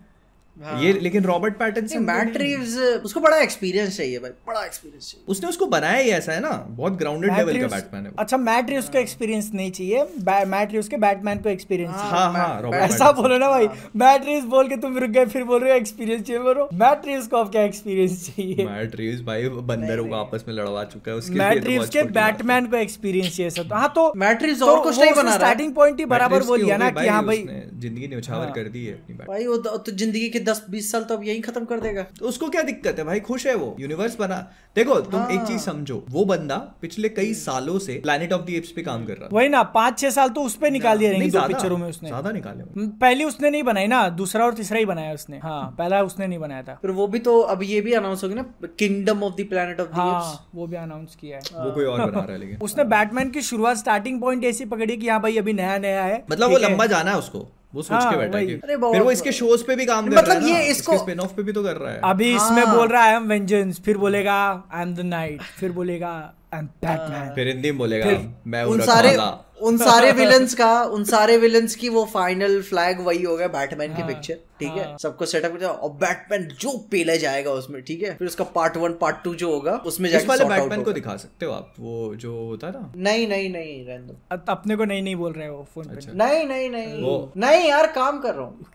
[0.57, 5.24] ये लेकिन रॉबर्ट पैटर्न से मैट रीव्स उसको बड़ा एक्सपीरियंस चाहिए भाई बड़ा एक्सपीरियंस चाहिए।
[5.28, 8.70] उसने उसको बनाया ही ऐसा है ना बहुत ग्राउंडेड लेवल का बैटमैन है अच्छा मैट
[8.70, 10.02] रिव्स का एक्सपीरियंस नहीं चाहिए
[10.46, 14.44] मैट रिव्स के बैटमैन को एक्सपीरियंस हाँ हाँ रॉबर्ट ऐसा बोलो ना भाई मैट रिव्स
[14.48, 17.36] बोल के तुम रुक गए फिर बोल रहे हो एक्सपीरियंस चाहिए बोलो। मैट रिव्स को
[17.36, 18.66] अब क्या एक्सपीरियंस चाहिए?
[18.66, 21.92] मैट रीव्स भाई बंदरों को आपस में लड़वा चुका है उसके मैट तो रिव्स बहुत
[21.92, 25.12] के है। बैटमैन को एक्सपीरियंस चाहिए सब हाँ तो मैट रिव्स तो और कुछ नहीं
[25.12, 28.52] बना रहा। स्टार्टिंग पॉइंट ही बराबर बोल दिया ना कि हाँ भाई ज़िंदगी ने उछावर
[28.52, 31.24] कर दी है अपनी भाई वो तो, तो ज़िंदगी के 10 20 साल तो अब
[31.24, 33.05] यही खत्म कर देगा। तो उसको क्या दिक्कत है?
[33.05, 34.36] भाई खुश है वो। यूनिवर्स बना।
[34.76, 38.51] देखो तुम एक हाँ। चीज़ समझो। वो बंदा पिछले कई सालों से प्लैनेट ऑफ़ द
[38.51, 41.11] एप्स पे काम कर रहा। वही ना पाँच छह साल तो उस पे निकाल दिए
[41.11, 44.44] रहेंगे दो पिक्चरों में उसने। ज़्यादा निकाले होंगे। हम्म, पहली उसने नहीं बनाई ना दूसरा
[44.44, 47.38] और तीसरा ही बनाया उसने। हाँ पहला उसने नहीं बनाया था। फिर वो भी तो
[47.40, 48.44] अब ये भी अनाउंस होगी ना
[48.78, 52.01] Kingdom of the Planet of the हाँ वो भी अनाउंस किया है। वो कोई और
[52.01, 55.36] बना रहा है लेकिन। उसने बैटमैन की शुरुआत स्टार्टिंग पॉइंट ऐसी पकड़ी कि हाँ भाई
[55.38, 58.38] अभी नया नया है। मतलब वो लंबा जाना है उसको। वो सोच हाँ, के बैठा
[58.38, 60.56] है। कि बहुत- फिर वो इसके शोज़ पे भी काम कर मतलब रहा है मतलब
[60.56, 63.02] ये इसको- स्पिन ऑफ़ पे भी तो कर रहा है। अभी हाँ। इसमें बोल रहा
[63.04, 64.36] है आई एम वेंजेंस फिर बोलेगा
[64.72, 66.12] आई एम द नाइट फिर बोलेगा
[66.54, 68.06] आई एम बैटमैन फिर हिंदी में बोलेगा
[68.46, 69.30] मैं उन सारे रखवाला
[69.62, 74.02] उन सारे विलन्स का उन सारे विलन्स की वो फाइनल फ्लैग वही होगा बैटमैन की
[74.02, 74.84] पिक्चर ठीक है?
[74.84, 78.16] हाँ। सबको सेटअप और बैटमैन जो पेले जाएगा उसमें ठीक है?
[78.16, 81.46] फिर उसका पार्ट वन पार्ट टू जो होगा उसमें जाके वाले बैटमैन को दिखा सकते
[81.46, 85.16] हो आप वो जो होता है ना नहीं नहीं नहीं रहने अपने को नहीं नहीं
[85.16, 88.66] बोल रहे हो फ़ोन अच्छा। पे नहीं नहीं। नहीं नहीं यार काम कर रहा हूँ।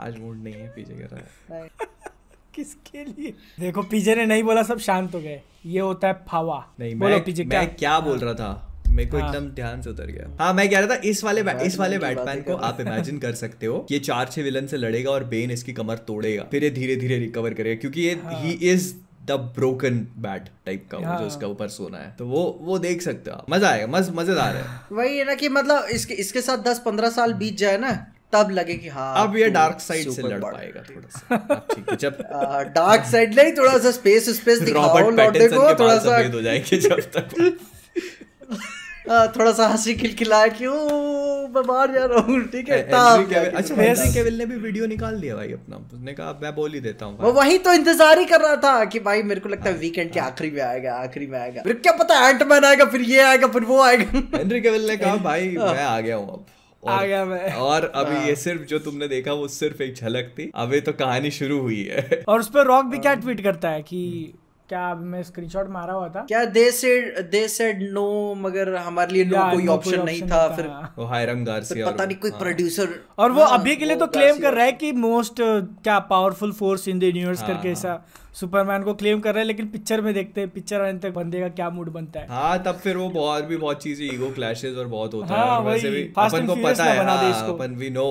[0.00, 1.70] आज मूड नहीं है पीछे कर रहा है।
[2.54, 3.34] किसके लिए?
[3.60, 7.10] देखो पीजे ने नहीं बोला सब शांत हो गए। ये होता है फावा। नहीं बोलो
[7.10, 8.66] मैं पीजे क्या मैं क्या बोल रहा था?
[8.90, 11.44] मेरे को हाँ। एकदम ध्यान से उतर गया। हाँ मैं कह रहा था इस वाले
[11.66, 15.10] इस वाले बैटमैन को आप इमेजिन कर सकते हो ये चार छह विलन से लड़ेगा
[15.10, 18.92] और बेन इसकी कमर तोड़ेगा फिर ये धीरे धीरे रिकवर करेगा क्योंकि ये ही। Is
[19.26, 23.02] the broken bat type का हाँ। जो उसका ऊपर सोना है। तो वो वो देख
[23.02, 26.40] सकते हो आप। मज़ा आएगा मज मज़ेदार है। वही है ना कि मतलब इसके इसके
[26.40, 27.90] साथ दस पंद्रह साल बीत जाए ना
[28.32, 31.96] तब लगे कि हाँ अब ये डार्क साइड से लड़ पाएगा थोड़ा सा। ठीक है
[31.96, 32.18] जब
[32.76, 36.10] डार्क साइड नहीं थोड़ा सा स्पेस स्पेस दिखाओ रॉबर्ट लौटे पैटिंसन को थोड़ा बाल सा।
[36.10, 37.58] सफ़ेद हो जाएँगे जब तक।
[39.08, 40.74] थोड़ा सा हँसी खिलखिलाया कि ओ
[41.50, 45.20] मैं बाहर जा रहा हूँ ठीक है कैविल अच्छा हेनरी आता। ने भी वीडियो निकाल
[45.20, 48.24] दिया भाई अपना। उसने कहा मैं बोल ही देता हूँ वो वही तो इंतज़ार ही
[48.24, 51.26] कर रहा था कि भाई मेरे को लगता है वीकेंड के आखिरी में आएगा आखिरी
[51.26, 54.86] में आएगा। फिर क्या पता एंटमैन आएगा फिर ये आएगा फिर वो आएगा। हेनरी कैविल
[54.88, 56.46] ने कहा भाई मैं आ गया हूँ अब।
[56.82, 60.50] आ गया मैं। और अभी ये सिर्फ़ जो तुमने देखा वो सिर्फ़ एक झलक थी।
[60.56, 63.82] अभी तो कहानी शुरू हुई है। और उस पर रॉक भी क्या ट्वीट करता है
[63.82, 64.32] कि
[64.70, 66.20] क्या अभी मैं स्क्रीनशॉट मारा हुआ था?
[66.24, 70.66] क्या they said they said no मगर हमारे लिए नो कोई ऑप्शन नहीं था फिर
[70.98, 74.54] वो हायरम गार्सिया पता नहीं कोई प्रोड्यूसर और वो अभी के लिए तो क्लेम कर
[74.54, 78.02] रहा है है कि मोस्ट क्या powerful force in the universe हाँ, करके हाँ। ऐसा
[78.34, 81.40] सुपरमैन को क्लेम कर रहा है लेकिन पिक्चर में देखते हैं पिक्चर आने तक बंदे
[81.40, 84.76] का क्या मूड बनता है। हाँ तब फिर वो बहुत भी बहुत चीज़ें ईगो क्लैशेस
[84.76, 87.90] और बहुत होता है। हाँ, और वैसे भी अपन को पता है हाँ, अपन भी
[87.90, 88.10] नो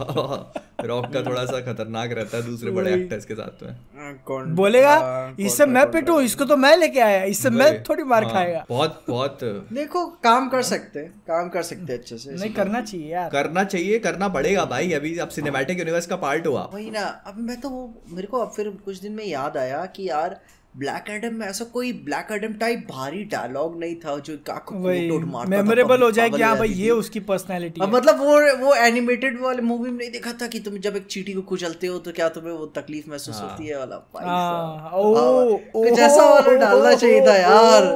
[0.00, 4.94] रॉक का थोड़ा सा खतरनाक रहता है दूसरे बड़े एक्टर्स के साथ में। कौन बोलेगा
[4.94, 8.64] हाँ, इससे मैं पिटू इसको तो मैं लेके आया इससे मैं थोड़ी मार हाँ, खाएगा।
[8.68, 9.38] बहुत बहुत।
[9.72, 13.28] देखो काम कर सकते हैं काम कर सकते हैं अच्छे से नहीं करना चाहिए यार।
[13.30, 17.38] करना चाहिए करना पड़ेगा भाई अभी अब सिनेमैटिक यूनिवर्स का पार्ट हुआ। वही ना अब
[17.40, 17.70] मैं तो
[18.08, 20.40] मेरे को अब फिर कुछ दिन में याद आया कि यार
[20.74, 25.08] ब्लैक एडम में ऐसा कोई ब्लैक एडम टाइप भारी डायलॉग नहीं था जो काको वही
[25.08, 28.74] कोट मारता था, मेमोरेबल हो जाए कि हाँ भाई ये उसकी पर्सनैलिटी मतलब वो वो
[28.82, 31.98] एनिमेटेड वाले मूवी में नहीं देखा था कि तुम जब एक चीटी को कुचलते हो
[31.98, 36.28] तो क्या तुम्हें वो तकलीफ़ महसूस होती है वाला भाई साहब। ओ हाँ, कुछ ऐसा
[36.30, 37.92] वाला डालना चाहिए था यार।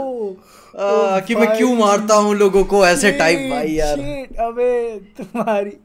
[0.75, 4.01] आ, कि मैं क्यों मारता हूँ लोगों को ऐसे टाइप भाई यार।
[4.47, 4.73] अबे
[5.19, 5.77] तुम्हारी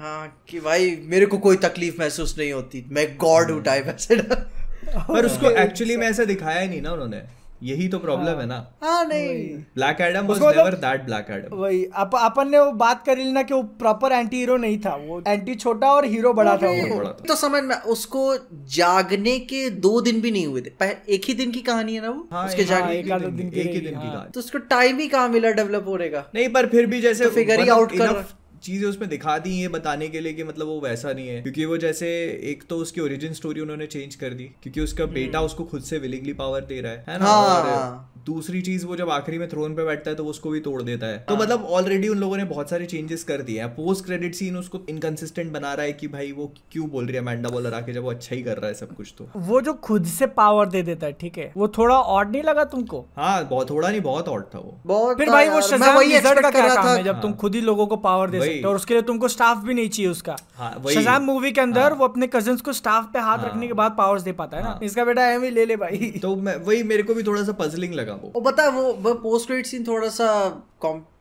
[0.00, 4.16] हाँ कि भाई मेरे को कोई तकलीफ़ महसूस नहीं होती। मैं गॉड हूँ टाइप ऐसे
[4.96, 7.22] पर उसको एक्चुअली में ऐसा दिखाया ही नहीं ना उन्होंने।
[7.62, 11.56] यही तो प्रॉब्लम है ना। हाँ नहीं। ब्लैक एडम वाज मतलब- नेवर दैट ब्लैक एडम
[11.56, 14.94] वही अप, अपन ने वो बात करी ना कि वो प्रॉपर एंटी हीरो नहीं था।
[14.94, 19.38] वो एंटी छोटा और हीरो बड़ा था वो बड़ा था। तो समझ में उसको जागने
[19.38, 22.10] के दो दिन भी नहीं हुए थे। पह- एक ही दिन की कहानी है ना
[22.10, 22.28] वो?
[22.32, 24.30] हाँ, उसके एक- जागने एक दिन दिन की- की। एक ही दिन की हाँ। कहानी।
[24.30, 27.30] तो उसको टाइम ही कहाँ मिला डेवलप होने का नहीं पर फिर भी जैसे तो
[27.30, 30.66] figure ही मतलब out कर। चीज़ें उसमें दिखा दी ये बताने के लिए कि मतलब
[30.66, 32.08] वो वैसा नहीं है। क्योंकि वो जैसे
[32.50, 35.98] एक तो उसकी ओरिजिन स्टोरी उन्होंने चेंज कर दी क्योंकि उसका बेटा उसको खुद से
[35.98, 37.26] विलिंगली पावर दे रहा है है ना?
[37.26, 40.30] हाँ, और हाँ। दूसरी चीज़ वो जब आखिरी में थ्रोन पे बैठता है तो वो
[40.30, 43.42] उसको भी तोड़ देता है। तो मतलब ऑलरेडी उन लोगों ने बहुत सारे चेंजेस कर
[43.42, 47.06] दिए हैं। पोस्ट क्रेडिट सीन उसको इनकंसिस्टेंट बना रहा है कि भाई वो क्यों बोल
[47.06, 49.28] रही है मैंडा बॉलर आके जब वो अच्छा ही कर रहा है सब कुछ तो।
[49.38, 51.52] वो जो खुद से पावर दे देता है ठीक है?
[51.56, 53.04] वो थोड़ा ऑड नहीं लगा तुमको?
[53.16, 56.86] हाँ बहुत थोड़ा नहीं बहुत ऑड था वो। फिर भाई वो शज़ाम का क्या काम
[56.86, 59.58] है जब तुम खुद ही लोगों को पावर दे हो और उसके लिए तुमको स्टाफ
[59.64, 63.10] भी नहीं चाहिए उसका। हाँ, शज़ाम मूवी के अंदर हाँ, वो अपने कज़न को स्टाफ
[63.12, 65.50] पे हाथ हाँ, रखने के बाद पावर्स दे पाता है ना। इसका बेटा एम ही
[65.50, 68.40] ले ले भाई। तो मैं वही मेरे को भी थोड़ा सा पजलिंग लगा वो। वो
[68.40, 70.28] बता वो वो पोस्ट क्रेडिट सीन थोड़ा सा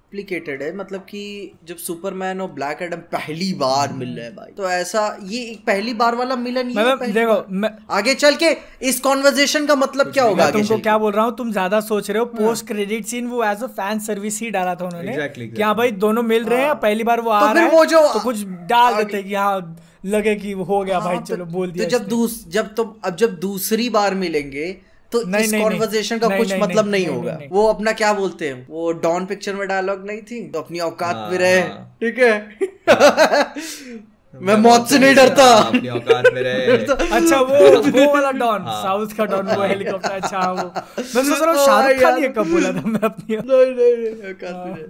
[0.10, 4.52] कॉम्प्लिकेटेड है। मतलब कि जब सुपरमैन और ब्लैक एडम पहली बार मिल रहे हैं भाई।
[4.58, 8.36] तो ऐसा ये एक पहली बार वाला मिलन ही है मतलब देखो मैं आगे चल
[8.44, 8.56] के
[8.90, 11.36] इस कॉन्वर्जेशन का मतलब क्या होगा तुमको क्या बोल रहा हूँ?
[11.38, 14.76] तुम ज़्यादा सोच रहे हो पोस्ट क्रेडिट सीन वो एज अ फ़ैन सर्विस ही डाला
[14.76, 17.48] था उन्होंने। Exactly, कि हाँ भाई दोनों मिल रहे हैं पहली बार वो आ तो
[17.48, 21.00] फिर रहा है वो जो तो कुछ डाल देते कि हाँ लगे कि हो गया
[21.00, 24.16] भाई हाँ, चलो तो- बोल दिया तो जब दूस जब तो अब जब दूसरी बार
[24.16, 24.68] मिलेंगे
[25.12, 27.50] तो नहीं, इस। कॉन्वर्जेशन का नहीं, कुछ नहीं, मतलब नहीं, नहीं, नहीं, होगा। नहीं, नहीं।
[27.50, 28.68] वो अपना क्या बोलते हैं?
[28.70, 30.48] वो डॉन पिक्चर में डायलॉग नहीं थी?
[30.50, 32.58] तो अपनी औकात हाँ, में रहे। हाँ। ठीक है?
[34.42, 36.78] मैं मौत से नहीं डरता। अपनी औकात में रहे।
[37.12, 41.24] अच्छा वो वो वाला डॉन हाँ। साउथ का डॉन वो हेलीकॉप्टर अच्छा हाँ, वो। मैं
[41.24, 44.78] सोच रहा हूँ शाहरुख खान ये कब बोला था मैं अपनी नहीं नहीं नहीं औकात
[44.78, 44.86] में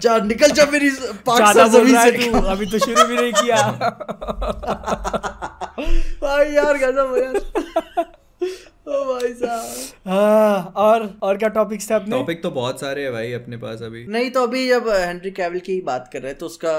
[0.00, 0.90] जा निकल जा मेरी
[1.26, 1.64] पाक रहा
[2.02, 3.62] है से। तू अभी तो शुरू भी नहीं किया।
[6.22, 8.11] भाई यार गजब हो यार।
[9.34, 12.10] भाई साहब हाँ, और और क्या टॉपिक्स थे अपने?
[12.10, 15.60] टॉपिक तो बहुत सारे हैं भाई अपने पास अभी। नहीं तो अभी जब हेनरी कैविल
[15.60, 16.74] की बात कर रहे हैं तो उसका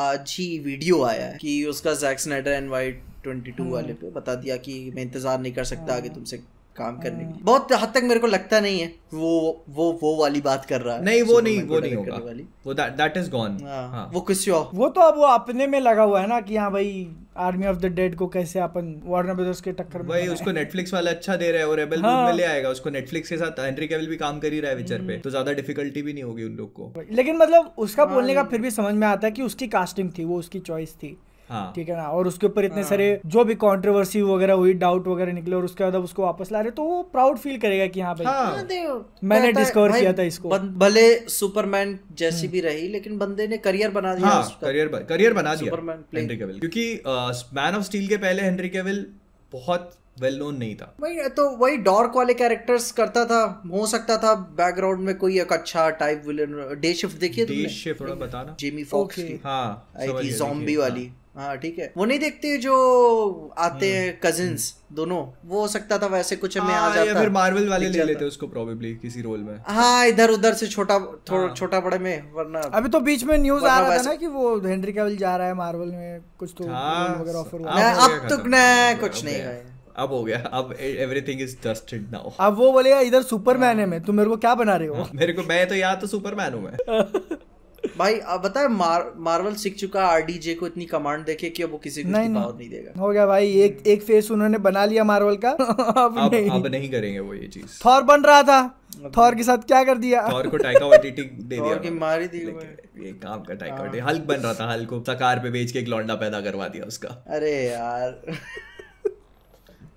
[0.00, 4.34] आज ही वीडियो आया है कि उसका जैक स्नाइडर एंड वाइट 22 वाले पे बता
[4.36, 6.36] दिया कि मैं इंतज़ार नहीं कर सकता आगे तुमसे
[6.76, 9.30] काम करने के लिए। बहुत हद तक मेरे को लगता नहीं है वो
[9.70, 12.74] वो वो वाली बात कर रहा है। नहीं वो नहीं वो नहीं होगा। वाली। वो
[12.74, 16.02] दैट इज़ गॉन हाँ, हाँ। वो किसी और। वो तो अब वो अपने में लगा
[16.02, 16.90] हुआ है ना कि हाँ भाई
[17.36, 20.94] आर्मी ऑफ़ द डेड को कैसे अपन वार्नर ब्रदर्स के टक्कर में भाई उसको नेटफ्लिक्स
[20.94, 23.60] वाला अच्छा दे रहा है और रेबल हाँ। में ले आएगा। उसको नेटफ्लिक्स के साथ
[23.60, 26.24] हेनरी कैविल भी काम कर ही रहा है विचर पे। तो ज़्यादा डिफिकल्टी भी नहीं
[26.24, 29.32] होगी उन लोग को। लेकिन मतलब उसका बोलने का फिर भी समझ में आता है
[29.32, 31.16] कि उसकी कास्टिंग थी वो उसकी चॉइस थी।
[31.48, 32.06] हाँ। ठीक है ना?
[32.08, 35.84] और उसके ऊपर इतने सारे जो भी कंट्रोवर्सी वगैरह हुई डाउट वगैरह निकले और उसके
[35.84, 38.52] बाद उसको वापस ला रहे तो वो प्राउड फील करेगा कि हाँ भाई। हाँ।
[39.24, 39.52] मैंने है,
[39.88, 44.28] भाई, किया था इसको। भले सुपरमैन जैसी भी रही लेकिन बंदे ने करियर बना दिया
[44.28, 45.82] हाँ करियर करियर बना दिया
[46.14, 46.88] हेनरी कैविल क्योंकि
[47.54, 49.06] मैन ऑफ़ स्टील के पहले हेनरी कैविल
[49.52, 53.40] बहुत वेल नोन नहीं था। वही तो वही डॉर्क वाले कैरेक्टर्स करता था
[53.70, 58.14] हो सकता था बैकग्राउंड में कोई एक अच्छा टाइप विलन डे शिफ्ट देखिए शिफ्ट थोड़ा
[58.16, 62.56] बताना। जेमी फॉक्स की। हाँ आई थी जॉम्बी वाली। हाँ ठीक है वो नहीं देखते
[62.58, 62.74] जो
[63.58, 67.04] आते हम्म। हैं कजिन्स दोनों वो हो सकता था वैसे कुछ हाँ। में आ हाँ,
[67.06, 70.66] या फिर मार्वल वाले ले लेते उसको प्रोबेबली किसी रोल में हाँ इधर उधर से
[70.66, 70.98] छोटा
[71.30, 74.06] थोड़ा हाँ। छोटा बड़े में वरना अभी तो बीच में न्यूज़ आ रहा था वैसे-
[74.06, 77.58] ना कि वो हेनरी कैविल जा रहा है मार्वल में कुछ तो हाँ, वगैरह ऑफ़र
[77.58, 79.60] अब हो तो खत्म। ना, अब कुछ नहीं। भाई।
[79.96, 84.00] अब हो गया अब एवरीथिंग इज़ डस्टेड नाउ अब वो बोलेगा इधर सुपरमैन है मैं
[84.02, 86.62] तुम मेरे को क्या बना रहे हो मेरे को मैं तो यहाँ तो सुपरमैन हूँ
[86.62, 87.36] मैं
[87.98, 91.78] भाई अब बता मार, मार्वल सीख चुका आरडीजे को इतनी कमांड देखे कि अब वो
[91.78, 94.84] किसी को नहीं, नहीं। पावर नहीं देगा। हो गया भाई एक एक फेस उन्होंने बना
[94.84, 98.42] लिया मार्वल का। अब अब नहीं अब नहीं। करेंगे वो ये चीज़। थॉर बन रहा
[98.42, 98.80] था।
[99.16, 100.28] थॉर के साथ क्या कर दिया?
[100.32, 102.38] थॉर को टाइका वाइटिटी दे दिया। थॉर की मार ही दी
[103.06, 105.88] ये काम का टाइका हल्क बन रहा था हल्क को सकार पे बेच के एक
[105.88, 108.22] लौंडा पैदा करवा दिया उसका। अरे यार।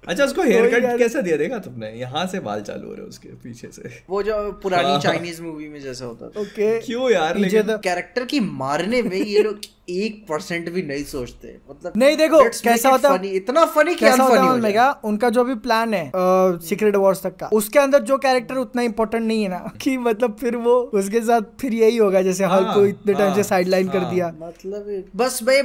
[0.07, 1.37] अच्छा उसको हेयर कट। कैसा दिया?
[1.37, 4.99] देखा तुमने यहाँ से बाल चालू हो रहे उसके पीछे से। वो जो पुरानी हाँ।
[4.99, 9.17] चाइनीज़ मूवी में जैसा होता था। ओके। क्यों यार लेकिन तो- कैरेक्टर की मारने में
[9.17, 13.95] ये लोग एक परसेंट भी नहीं सोचते। मतलब नहीं देखो कैसा होता funny, इतना फनी
[13.95, 16.11] कि कैसा होता है हो उनमें क्या उनका जो भी प्लान है
[16.59, 20.37] सीक्रेट वॉर्स तक का उसके अंदर जो कैरेक्टर उतना इंपॉर्टेंट नहीं है ना कि मतलब
[20.39, 23.43] फिर वो उसके साथ फिर यही होगा जैसे हल्क हाँ, को इतने टाइम से हाँ,
[23.43, 25.57] साइडलाइन कर हाँ। दिया। मतलब बस भाई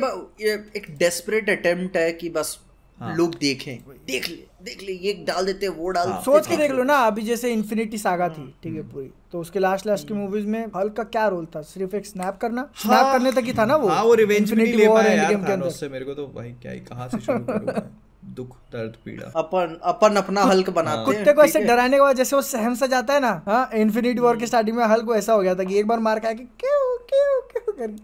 [0.77, 2.59] एक डेस्परेट अटेम्प्ट है कि बस
[2.99, 4.35] हाँ। लोग देखें। देख ले
[4.65, 7.53] देख ले ये डाल देते वो डाल हाँ। सोच के देख लो ना अभी जैसे
[7.53, 11.03] इन्फिनिटी सागा थी ठीक है पूरी। तो उसके लास्ट लास्ट की मूवीज़ में हल्क का
[11.07, 11.63] क्या रोल था?
[11.63, 12.61] सिर्फ़ एक स्नैप करना?
[12.63, 13.89] हाँ, स्नैप करने तक ही था ना वो?
[13.89, 16.81] हाँ वो रिवेंज नहीं ले पाया यार थानोस से मेरे को तो भाई क्या ही
[16.83, 17.83] कहाँ से शुरू करूँ मैं?
[18.35, 22.17] दुख दर्द पीड़ा। अपन अपन अपना हल्क बनाते हैं कुत्ते को ऐसे डराने के बाद
[22.17, 25.15] जैसे वो सहम सा जाता है ना हाँ इन्फिनिटी वॉर के स्टार्टिंग में हल्क को
[25.17, 27.97] ऐसा हो गया था कि एक बार मार खा के क्यों क्यों क्यों कर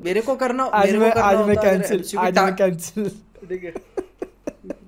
[0.00, 3.10] मेरे को करना आज मैं आज मैं कैंसिल आज मैं कैंसिल
[3.48, 3.74] ठीक है।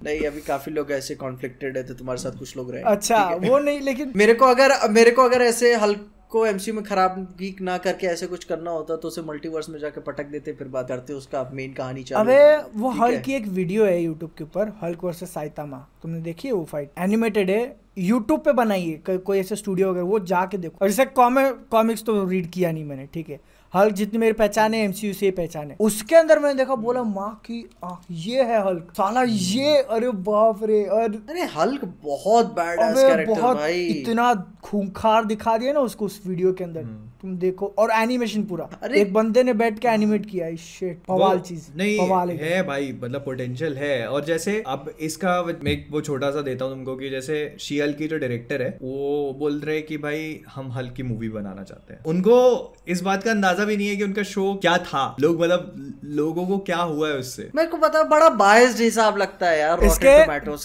[0.04, 3.58] नहीं अभी काफ़ी लोग ऐसे कॉन्फ्लिक्टेड है तो तुम्हारे साथ कुछ लोग रहे अच्छा वो
[3.58, 7.54] नहीं लेकिन मेरे को अगर मेरे को अगर ऐसे हल्क को एमसीयू में खराब भी
[7.60, 10.88] ना करके ऐसे कुछ करना होता तो उसे मल्टीवर्स में जाके पटक देते फिर बात
[10.88, 14.72] करते उसका मेन कहानी चालू अबे वो हल्क की एक वीडियो है यूट्यूब के ऊपर
[14.82, 17.60] हल्क वर्सेस साइतामा। तुमने देखी है वो फाइट एनिमेटेड है
[17.98, 22.24] यूट्यूब पे बनाई है कोई ऐसे स्टूडियो वगैरह वो जाके देखो। और जैसे कॉमिक्स तो
[22.28, 23.40] रीड किया नहीं मैंने ठीक है।
[23.74, 27.30] हल्क जितनी मेरी पहचान है एमसीयू से पहचान है। उसके अंदर मैंने देखा बोला माँ
[27.44, 33.26] की आ, ये है हल्क। साला ये अरे बाप रे और अरे हल्क बहुत बैड
[33.28, 36.82] बहुत भाई। इतना खूंखार दिखा दिया ना उसको उस वीडियो के अंदर।
[37.22, 40.98] तुम देखो और एनिमेशन पूरा। अरे- एक बंदे ने बैठ के एनिमेट किया है शिट
[41.08, 45.88] पवाल चीज़ नहीं पवाल है भाई मतलब पोटेंशियल है। और जैसे अब इसका मैं एक
[45.90, 49.60] वो छोटा सा देता हूँ तुमको कि जैसे शियल की जो डायरेक्टर है वो बोल
[49.60, 53.30] रहे हैं कि भाई हम हल्क की मूवी बनाना चाहते हैं। उनको इस बात का
[53.30, 57.08] अंदाज़ा भी नहीं है कि उनका शो क्या था। लोग मतलब लोगों को क्या हुआ
[57.08, 57.50] है उससे?
[57.54, 60.24] मेरे को पता बड़ा बायस्ड हिसाब लगता है यार इसके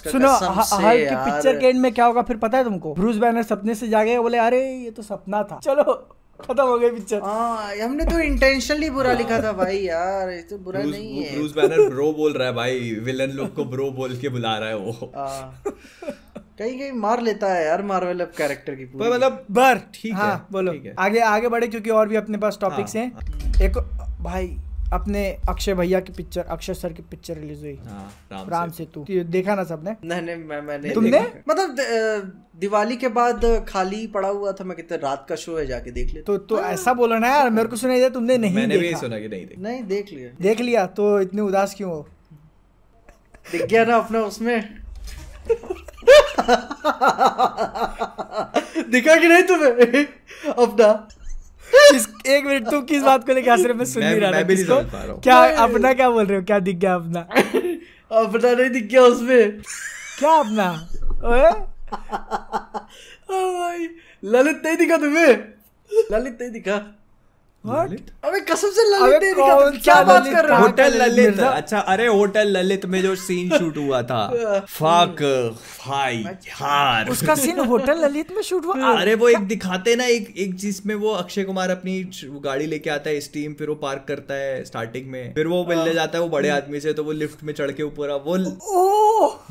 [0.10, 0.28] सुनो।
[1.26, 2.94] पिक्चर के एंड में क्या होगा फिर पता है तुमको?
[2.94, 6.16] ब्रूस बैनर सपने से जागे बोले अरे ये तो सपना था। चलो
[6.46, 10.58] खत्म हो गई पिक्चर हाँ हमने तो इंटेंशनली बुरा लिखा था भाई यार ये तो
[10.58, 13.90] बुरा ब्रूस नहीं है। ब्रूस बैनर ब्रो बोल रहा है भाई विलन लोग को ब्रो
[13.92, 15.64] बोल के बुला रहा है वो। हाँ।
[16.60, 20.18] कहीं कहीं मार लेता है यार मार्वल अब कैरेक्टर की पर। मतलब बर ठीक है,
[20.18, 23.62] हाँ बोलो। ठीक है। आगे आगे बढ़े क्योंकि और भी अपने पास टॉपिक्स हाँ, हैं।
[23.66, 23.78] एक
[24.22, 24.48] भाई
[24.94, 28.78] अपने अक्षय भैया की पिक्चर अक्षय सर की पिक्चर रिलीज़ हुई। हाँ, राम, राम से
[28.78, 29.96] सेतु। ये देखा ना सबने?
[30.06, 31.34] नहीं नहीं मैं मैंने तुमने?
[31.50, 31.76] मतलब
[32.60, 36.14] दिवाली के बाद खाली पड़ा हुआ था मैं कितने रात का शो है जाके देख
[36.14, 38.96] लेता। तो तो ऐसा बोला ना यार मेरे को सुनाई दिया तुमने नहीं मैंने भी
[38.96, 42.08] सुना कि नहीं देखा। नहीं देख लिया। देख लिया तो इतने उदास क्यों हो?
[43.52, 44.76] दिख गया ना अपना उसमें।
[48.92, 50.06] दिखा कि नहीं तुम्हें?
[50.54, 51.08] अपना।
[51.74, 54.44] एक मिनट तू किस बात को लेके हंस रहे मैं सुन ही नहीं रहा मैं
[54.44, 56.44] था भी नहीं पा रहा हूँ। क्या अपना क्या बोल रहे हो?
[56.46, 57.20] क्या दिख गया अपना?
[58.22, 59.62] अपना नहीं दिख गया उसमें।
[60.20, 60.70] क्या अपना?
[61.30, 61.50] ओए।
[63.36, 63.88] ओ भाई
[64.24, 65.34] ललित नहीं दिखा तुम्हें?
[66.12, 67.05] ललित नहीं दिखा?
[67.70, 70.62] अबे कसम से ललित अबे क्या बात कर रहे हो?
[70.62, 74.20] होटल ललित। अच्छा अरे होटल ललित में जो सीन शूट हुआ था।
[74.70, 75.22] फक
[75.88, 78.92] भाई यार उसका सीन होटल ललित में शूट हुआ?
[78.94, 82.00] अरे वो एक दिखाते ना एक एक जिसमें वो अक्षय कुमार अपनी
[82.46, 85.94] गाड़ी लेके आता है स्टीम फिर वो पार्क करता है स्टार्टिंग में। फिर वो मिलने
[85.94, 88.38] जाता है वो बड़े आदमी से तो वो लिफ्ट में चढ़ के ऊपर वो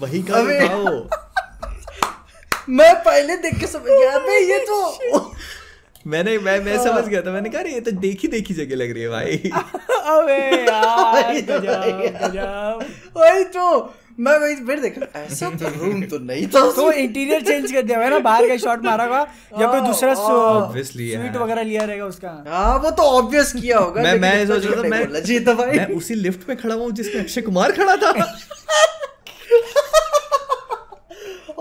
[0.00, 1.08] वही का वो
[2.68, 5.18] मैं पहले देख के समझ गया। अबे ये तो
[6.06, 9.02] मैंने मैं मैं समझ गया था मैंने कहा ये तो देखी देखी जगह लग रही
[9.02, 9.36] है भाई।
[10.14, 12.84] अबे यार गजब
[13.16, 17.72] वही तो मैं वही फिर देखा ऐसा तो रूम तो नहीं था तो इंटीरियर चेंज
[17.72, 19.20] कर दिया है ना बाहर का शॉट मारा होगा
[19.60, 24.02] या कोई दूसरा Obviously, स्वीट वगैरह लिया रहेगा उसका। हाँ वो तो ऑब्वियस किया होगा
[24.02, 26.84] मैं मैं सोच रहा था मैं चाहिए था भाई। मैं उसी लिफ्ट में खड़ा हुआ
[26.84, 28.12] हूँ जिसमें अक्षय कुमार खड़ा था।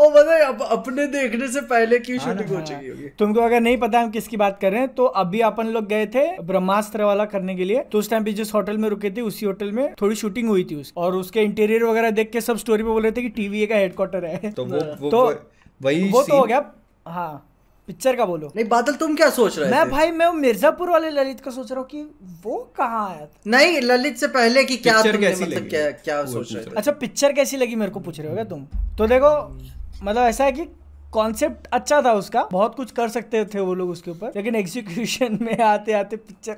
[0.03, 3.07] और पता है अप, अपने देखने से पहले की हाँ शूटिंग हो हाँ। चुकी होगी?
[3.19, 6.05] तुमको अगर नहीं पता हम किसकी बात कर रहे हैं तो अभी अपन लोग गए
[6.15, 9.21] थे ब्रह्मास्त्र वाला करने के लिए। तो उस टाइम पे जिस होटल में रुके थे
[9.21, 12.57] उसी होटल में थोड़ी शूटिंग हुई थी उसकी और उसके इंटीरियर वगैरह देख के सब
[12.57, 15.25] स्टोरी पे बोल रहे थे कि टीवीए का हेडक्वार्टर है। तो वो वो तो
[15.81, 16.65] वही वो तो हो गया।
[17.07, 17.49] हाँ
[17.87, 19.89] पिक्चर का बोलो। नहीं बादल तुम क्या सोच रहे मैं थे?
[19.89, 22.01] भाई मैं मिर्जापुर वाले ललित का सोच रहा हूँ कि
[22.43, 25.69] वो कहाँ आया था नहीं ललित से पहले कि क्या तुमने कैसी मतलब लगी?
[25.69, 26.75] क्या क्या सोच रहे थे?
[26.77, 28.65] अच्छा पिक्चर कैसी लगी मेरे को पूछ रहे हो क्या तुम?
[28.97, 29.33] तो देखो
[30.03, 30.65] मतलब ऐसा है कि
[31.13, 35.37] कॉन्सेप्ट अच्छा था उसका बहुत कुछ कर सकते थे वो लोग उसके ऊपर लेकिन एग्जीक्यूशन
[35.41, 36.57] में आते आते पिक्चर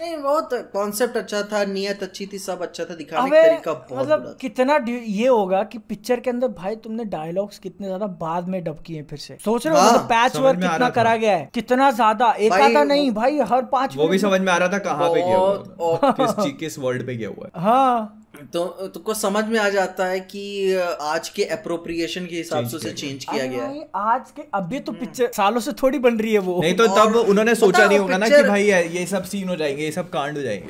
[0.00, 3.98] नहीं बहुत कॉन्सेप्ट अच्छा था नियत अच्छी थी सब अच्छा था दिखाने का तरीका बहुत
[3.98, 8.64] मतलब कितना ये होगा कि पिक्चर के अंदर भाई तुमने डायलॉग्स कितने ज़्यादा बाद में
[8.64, 11.90] डब किए फिर से। सोच रहे हो मतलब पैच वर्क कितना करा गया है कितना
[11.90, 14.78] ज़्यादा एक आधा नहीं भाई हर पाँच वो भी में- समझ में आ रहा था
[14.78, 18.64] कहाँ पे गया किस वर्ल्ड पे गया हुआ है। हाँ। तो
[18.94, 23.24] तुमको समझ में आ जाता है कि आज के अप्रोप्रिएशन के हिसाब से उसे चेंज
[23.24, 26.60] किया गया है। आज के अभी तो पिक्चर सालों से थोड़ी बन रही है वो।
[26.62, 29.56] नहीं तो तब उन्होंने सोचा नहीं होगा ना कि भाई ये ये सब सीन हो
[29.56, 30.68] जाएँगे ये सब कांड हो जाएँगे।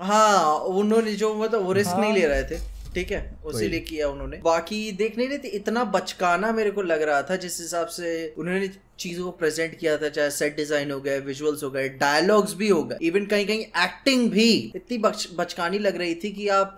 [0.00, 3.20] हाँ उन्होंने जो मतलब वो रिस्क नहीं हाँ। ले रहे थे। ठीक है?
[3.44, 7.22] उसी लिए किया उन्होंने। बाकी देख नहीं रहे थे इतना बचकाना मेरे को लग रहा
[7.22, 11.18] था जिस हिसाब से उन्होंने चीज़ों को प्रेजेंट किया था चाहे सेट डिज़ाइन हो गए
[11.22, 15.78] विजुअल्स हो गए डायलॉग्स भी हो गए। इवन कहीं कहीं एक्टिंग भी इतनी बच, बचकानी
[15.78, 16.76] लग रही थी कि आप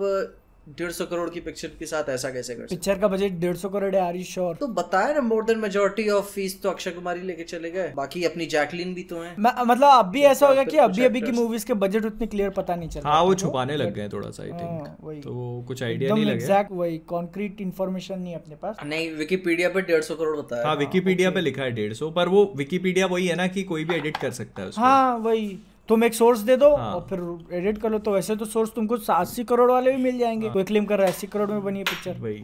[0.67, 3.69] डेढ़ सौ करोड़ की पिक्चर के साथ ऐसा कैसे कर पिक्चर का बजट डेढ़ सौ
[3.69, 6.91] करोड़ है आर यू श्योर तो बताया ना more than majority of fees तो अक्षय
[6.91, 10.55] कुमार ही लेके चले गए। बाकी अपनी जैकलिन भी तो है। मतलब अभी ऐसा हो
[10.55, 13.35] गया कि अभी अभी की मूवीज़ के बजट उतने क्लियर पता नहीं चल हाँ वो
[13.35, 16.99] छुपाने लग गए थोड़ा सा आई हाँ, थिंक तो कुछ आइडिया नहीं लगे। एग्जैक्ट वही
[17.09, 21.41] कॉन्क्रीट इन्फॉर्मेशन नहीं अपने पास। नहीं विकीपीडिया पे डेढ़ सौ करोड़ बताया हाँ। विकीपीडिया पे
[21.41, 24.31] लिखा है डेढ़ सौ पर वो विकीपीडिया वही है ना कि कोई भी एडिट कर
[24.43, 25.49] सकता है हाँ वही।
[25.89, 28.70] तुम एक सोर्स दे दो हाँ। और फिर एडिट कर लो तो वैसे तो सोर्स
[28.74, 31.64] तुमको अस्सी करोड़ वाले भी मिल जाएँगे। कोई क्लेम कर रहा है अस्सी करोड़ में
[31.64, 32.43] बनी है पिक्चर वही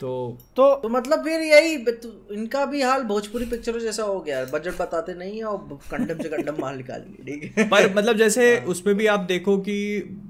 [0.00, 4.44] तो तो तो मतलब फिर यही तो इनका भी हाल भोजपुरी पिक्चरों जैसा हो गया
[4.44, 7.68] बजट बताते नहीं है और कंडम से कंडम माल निकालेंगे ठीक है?
[7.68, 9.76] पर मतलब जैसे उसमें भी आप देखो कि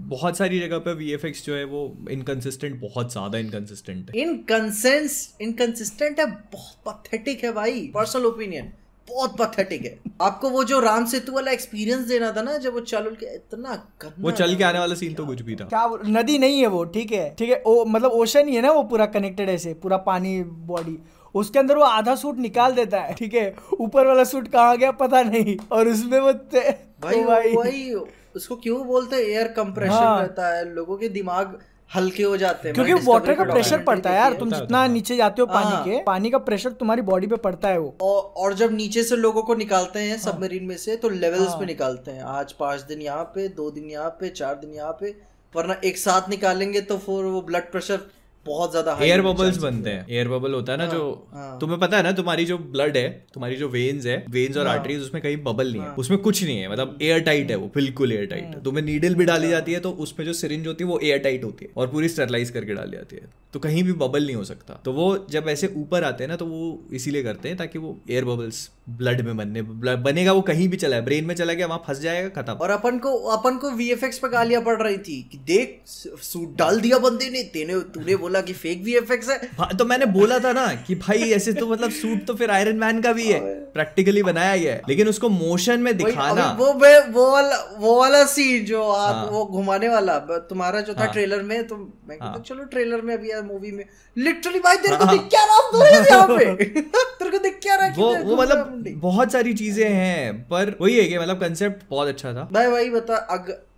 [0.09, 6.21] बहुत सारी जगह पे वीएफएक्स जो है वो इनकंसिस्टेंट बहुत ज़्यादा इनकंसिस्टेंट है। इनकंसेंस इनकंसिस्टेंट
[6.21, 8.73] है बहुत पथेटिक है भाई पर्सनल ओपिनियन
[9.13, 12.81] बहुत पथेटिक है। आपको वो जो राम सेतु वाला एक्सपीरियंस देना था ना जब वो
[12.83, 13.73] चल के इतना
[14.21, 16.85] वो चल के आने वाला सीन तो कुछ भी था। क्या नदी नहीं है वो
[16.95, 19.97] ठीक है ठीक है ओ मतलब ओशन ही है ना वो पूरा कनेक्टेड ऐसे पूरा
[20.07, 20.41] पानी
[20.71, 20.99] बॉडी
[21.35, 24.91] उसके अंदर वो आधा सूट निकाल देता है ठीक है ऊपर वाला सूट कहाँ गया
[24.99, 27.93] पता नहीं और उसमें वो भाई तो भाई।
[28.37, 30.65] उसको क्यों बोलते हैं एयर कंप्रेशन हाँ। रहता है?
[30.75, 31.59] लोगों के दिमाग
[31.95, 35.43] हल्के हो जाते हैं क्योंकि वाटर का प्रेशर पड़ता है यार तुम जितना नीचे जाते
[35.43, 38.55] हो पानी हाँ। के पानी का प्रेशर तुम्हारी बॉडी पे पड़ता है वो। और और
[38.55, 42.11] जब नीचे से लोगों को निकालते हाँ। हैं। सबमरीन में से तो लेवल्स पे निकालते
[42.11, 45.15] हैं। आज पाँच दिन यहाँ पे दो दिन यहाँ पे चार दिन यहाँ पे
[45.55, 48.01] वरना एक साथ निकालेंगे तो फिर वो ब्लड प्रेशर
[48.47, 51.03] बहुत ज़्यादा एयर बबल्स बनते हैं। एयर बबल होता है ना जो
[51.35, 54.67] हाँ। तुम्हें पता है ना तुम्हारी जो ब्लड है तुम्हारी जो वेन्स है वेन्स और
[54.67, 57.71] आर्टरीज उसमें कहीं बबल नहीं है। उसमें कुछ नहीं है मतलब एयर टाइट है वो
[57.75, 60.85] बिल्कुल एयर टाइट है। तुम्हें नीडल भी डाली जाती है तो उसमें जो सिरिंज होती
[60.85, 63.83] है वो एयर टाइट होती है और पूरी स्टेरलाइज करके डाली जाती है। तो कहीं
[63.85, 66.89] भी बबल नहीं हो सकता। तो वो जब ऐसे ऊपर आते हैं ना तो वो
[66.95, 70.97] इसीलिए करते हैं ताकि वो एयर बबल्स ब्लड में बनने बनेगा वो कहीं भी चला
[70.97, 74.19] है। ब्रेन में चला गया वहाँ फंस जाएगा खत्म। और अपन को अपन को वीएफएक्स
[74.19, 78.32] पे गालियाँ पड़ रही थी कि देख सूट डाल दिया बंदे ने तेने तूने बोला
[78.41, 81.91] कि फेक वीएफएक्स है। हाँ, तो मैंने बोला था ना कि भाई ऐसे तो मतलब
[81.91, 83.41] सूट तो फिर आयरन मैन का भी है।
[83.73, 86.73] प्रैक्टिकली बनाया गया है। लेकिन उसको मोशन में दिखाना। वो
[87.13, 91.13] वो वाला वो वाला सीन जो आप हाँ। वो घुमाने वाला तुम्हारा जो था हाँ।
[91.13, 93.85] ट्रेलर में तो मैं कहता हाँ। चलो ट्रेलर में अभी मूवी में।
[94.17, 96.05] लिटरली भाई तेरे को हाँ। दिख क्या रहा है?
[96.07, 100.43] यहाँ पे। तेरे को दिख क्या रहा है वो वो मतलब बहुत सारी चीज़ें हैं
[100.49, 103.17] पर वही है कि मतलब कंसेप्ट बहुत अच्छा था। भाई भाई बता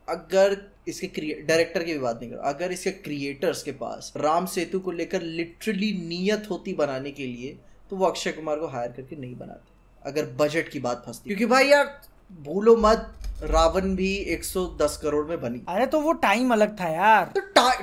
[0.09, 4.81] अगर इसके डायरेक्टर की भी बात नहीं करो। अगर इसके क्रिएटर्स के पास राम सेतु
[4.81, 7.57] को लेकर लिटरली नियत होती बनाने के लिए
[7.91, 9.73] तो वो अक्षय कुमार को हायर करके नहीं बनाते।
[10.03, 12.01] अगर बजट की बात फंसती। क्योंकि भाई यार
[12.35, 13.11] भूलो मत
[13.43, 17.41] रावण भी 110 करोड़ में बनी। अरे तो वो टाइम अलग था यार। तो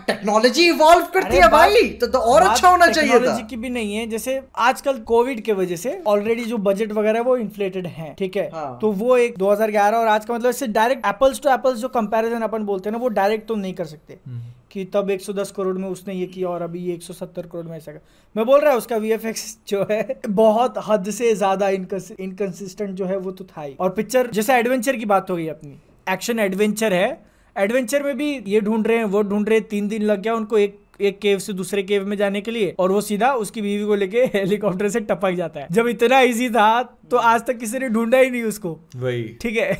[0.07, 3.95] टेक्नोलॉजी इवॉल्व करती है भाई तो, तो और अच्छा होना चाहिए था। की भी नहीं
[3.95, 8.37] है जैसे आजकल कोविड के वजह से ऑलरेडी जो बजट वगैरह वो इन्फ्लेटेड है ठीक
[8.37, 8.49] है?
[8.53, 11.87] हाँ। तो वो एक 2011 और आज का मतलब इससे डायरेक्ट एप्पल्स टू एप्पल्स जो
[11.89, 14.41] कंपैरिजन अपन बोलते हैं ना वो डायरेक्ट तो नहीं कर सकते। हम्म।
[14.71, 17.91] कि तब 110 करोड़ में उसने ये किया और अभी ये 170 करोड़ में ऐसा
[17.91, 18.01] कर
[18.35, 23.17] मैं बोल रहा हूँ उसका वीएफएक्स जो है बहुत हद से ज़्यादा इनकन्सिस्टेंट जो है
[23.17, 26.93] वो तो था ही। और पिक्चर जैसे एडवेंचर की बात हो गई अपनी। एक्शन एडवेंचर
[26.93, 27.09] है।
[27.55, 30.35] एडवेंचर में भी ये ढूंढ रहे हैं वो ढूंढ रहे हैं तीन दिन लग गया
[30.35, 33.61] उनको एक एक केव से दूसरे केव में जाने के लिए। और वो सीधा उसकी
[33.61, 37.57] बीवी को लेके हेलीकॉप्टर से टपक जाता है। जब इतना इजी था तो आज तक
[37.57, 39.77] किसी ने ढूंढा ही नहीं उसको। वही। ठीक है?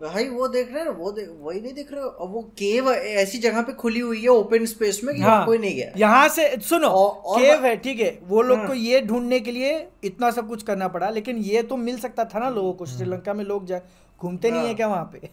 [0.00, 3.38] भाई वो देख रहे हैं वो देख वही नहीं देख रहे और वो केव ऐसी
[3.38, 6.88] जगह पे खुली हुई है ओपन स्पेस में हाँ, कोई नहीं गया। यहाँ से सुनो
[6.88, 10.30] और, और केव है ठीक है। वो लोग हाँ, को ये ढूँढने के लिए इतना
[10.30, 13.44] सब कुछ करना पड़ा लेकिन ये तो मिल सकता था ना लोगों को श्रीलंका में
[13.44, 13.72] लोग
[14.20, 15.28] घूमते नहीं है। हाँ। क्या वहाँ पे?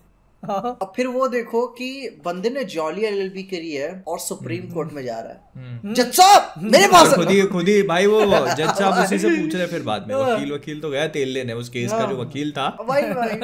[0.50, 1.88] अब फिर वो देखो कि
[2.26, 6.12] बंदे ने जॉली एलएलबी करी है और सुप्रीम कोर्ट में जा रहा है। हम्म। जज
[6.14, 9.68] साहब मेरे पास खुद ही खुद ही भाई वो जज साहब उसी से पूछ रहे
[9.68, 12.26] फिर बाद में। हाँ। वकील वकील तो गया तेल लेने उस केस का जो हाँ।
[12.26, 13.38] वकील था। भाई भाई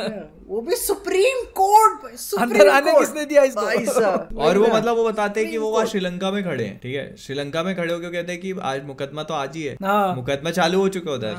[0.47, 2.05] वो भी सुप्रीम कोर्ट
[2.39, 3.61] अंदर आने किसने दिया इसको?
[3.61, 6.79] भाई साहब और वो मतलब वो बताते हैं कि वो वहाँ श्रीलंका में खड़े हैं
[6.83, 7.15] ठीक है?
[7.17, 10.51] श्रीलंका में खड़े होकर कहते हैं कि आज मुकदमा तो आज ही है। हाँ। मुकदमा
[10.51, 11.37] चालू हो चुका उधर।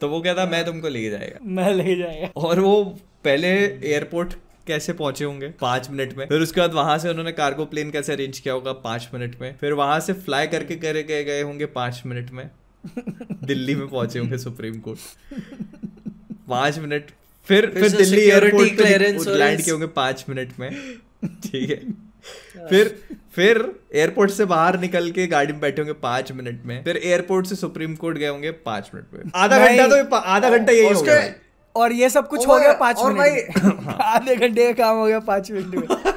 [0.00, 2.74] तो वो कहता मैं तुमको ले जाएगा। मैं ले जाएगा। और वो
[3.24, 3.48] पहले
[3.92, 4.32] एयरपोर्ट
[4.66, 5.48] कैसे पहुँचे होंगे?
[5.48, 8.72] पाँच मिनट में। फिर उसके बाद वहाँ से उन्होंने कार्गो प्लेन कैसे अरेंज किया होगा?
[8.72, 12.50] पाँच मिनट में। फिर वहाँ से फ्लाई करके करे गए गए होंगे पाँच मिनट में।
[13.44, 14.98] दिल्ली में पहुँचे होंगे सुप्रीम कोर्ट।
[16.48, 17.10] पाँच मिनट।
[17.48, 20.70] फिर फिर, फिर दिल्ली एयरपोर्ट पे लैंड किए होंगे पाँच मिनट में।
[21.24, 22.04] ठीक है।
[22.68, 23.02] फिर
[23.34, 27.46] फिर एयरपोर्ट से बाहर निकल के गाड़ी में बैठे होंगे पाँच मिनट में। फिर एयरपोर्ट
[27.46, 31.02] से सुप्रीम कोर्ट गए होंगे पाँच मिनट में। आधा घंटा तो आधा घंटा यही हो
[31.02, 31.34] गया
[31.76, 35.50] और ये सब कुछ हो गया पाँच मिनट आधे घंटे का काम हो गया पाँच
[35.50, 36.14] मिनट में।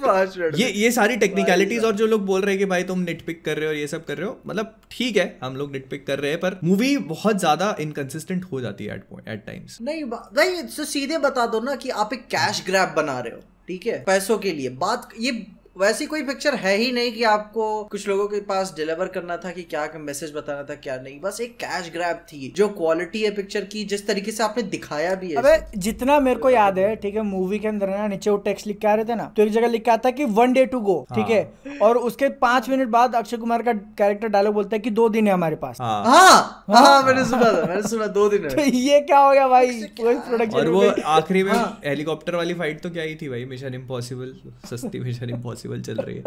[0.56, 3.56] ये ये सारी टेक्निकलिटीज और जो लोग बोल रहे हैं कि भाई तुम निटपिक कर
[3.56, 6.18] रहे हो और ये सब कर रहे हो मतलब ठीक है हम लोग निटपिक कर
[6.18, 10.04] रहे हैं पर मूवी बहुत ज़्यादा इनकंसिस्टेंट हो जाती है एट पॉइंट एट टाइम्स नहीं
[10.04, 13.86] भाई तो सीधे बता दो ना कि आप एक कैश ग्रैब बना रहे हो ठीक
[13.86, 14.04] है?
[14.06, 15.46] पैसों के लिए। बात ये
[15.76, 19.50] वैसी कोई पिक्चर है ही नहीं कि आपको कुछ लोगों के पास डिलीवर करना था
[19.50, 23.30] कि क्या मैसेज बताना था क्या नहीं। बस एक कैश ग्रैब थी जो क्वालिटी है
[23.30, 26.94] पिक्चर की जिस तरीके से आपने दिखाया भी है। अबे जितना मेरे को याद है
[26.96, 29.32] ठीक है मूवी के अंदर ना नीचे वो टेक्स्ट लिख के आ रहे थे ना
[29.36, 31.40] तो एक जगह लिख के आता कि वन डे टू गो ठीक है?
[31.66, 35.08] हाँ। और उसके पाँच मिनट बाद अक्षय कुमार का कैरेक्टर डायलॉग बोलता है की दो
[35.08, 38.62] दिन है हमारे पास। हाँ, हाँ, मैंने सुना था मैंने सुना दो दिन है। तो
[38.62, 39.80] ये क्या हो गया भाई?
[40.00, 40.82] कोई प्रोडक्शन और वो
[41.14, 41.52] आखिरी में
[41.86, 43.44] हेलीकॉप्टर वाली फाइट तो क्या ही थी भाई?
[43.46, 44.34] मिशन इम्पॉसिबल
[44.70, 46.22] सस्ती मिशन इम्पॉसिबल चल रही है।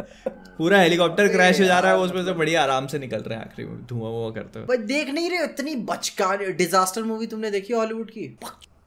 [0.57, 3.45] पूरा हेलीकॉप्टर क्रैश हो जा रहा है उसमें से बढ़िया आराम से निकल रहे हैं
[3.45, 7.73] आखिरी में धुआँ वुआ करते हुए। देख नहीं रहे इतनी बचका डिजास्टर मूवी तुमने देखी
[7.73, 8.37] हॉलीवुड की?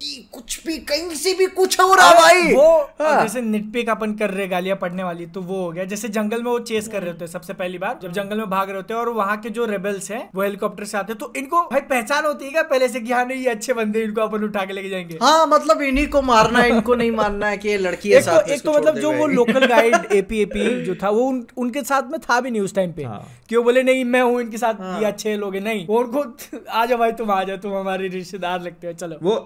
[0.01, 2.65] कुछ भी कहीं से भी कुछ हो रहा भाई। वो
[3.01, 6.43] हाँ। जैसे निटपिक अपन कर रहे गालियाँ पड़ने वाली तो वो हो गया। जैसे जंगल
[6.43, 8.77] में वो चेस कर रहे होते हैं सबसे पहली बार जब जंगल में भाग रहे
[8.77, 11.61] होते हैं और वहाँ के जो रेबल्स हैं वो हेलीकॉप्टर से आते हैं तो इनको
[11.71, 14.45] भाई पहचान होती है क्या पहले से कि हाँ नहीं ये अच्छे बंदे इनको अपन
[14.45, 15.19] उठा के लेके जाएँगे?
[15.23, 18.63] हाँ मतलब इन्हीं को मारना है इनको नहीं मारना है कि लड़की एक, तो, एक
[18.63, 22.41] तो मतलब जो वो लोकल गाइड एपी एपी जो था वो उनके साथ में था
[22.41, 24.87] भी नहीं उस टाइम पे। हाँ। कि वो बोले नहीं मैं हूँ इनके साथ ये
[24.93, 26.25] हाँ। अच्छे लोग नहीं उनको
[26.71, 29.37] आ जाओ भाई तुम आ जाओ तुम हमारे रिश्तेदार लगते हो चलो। वो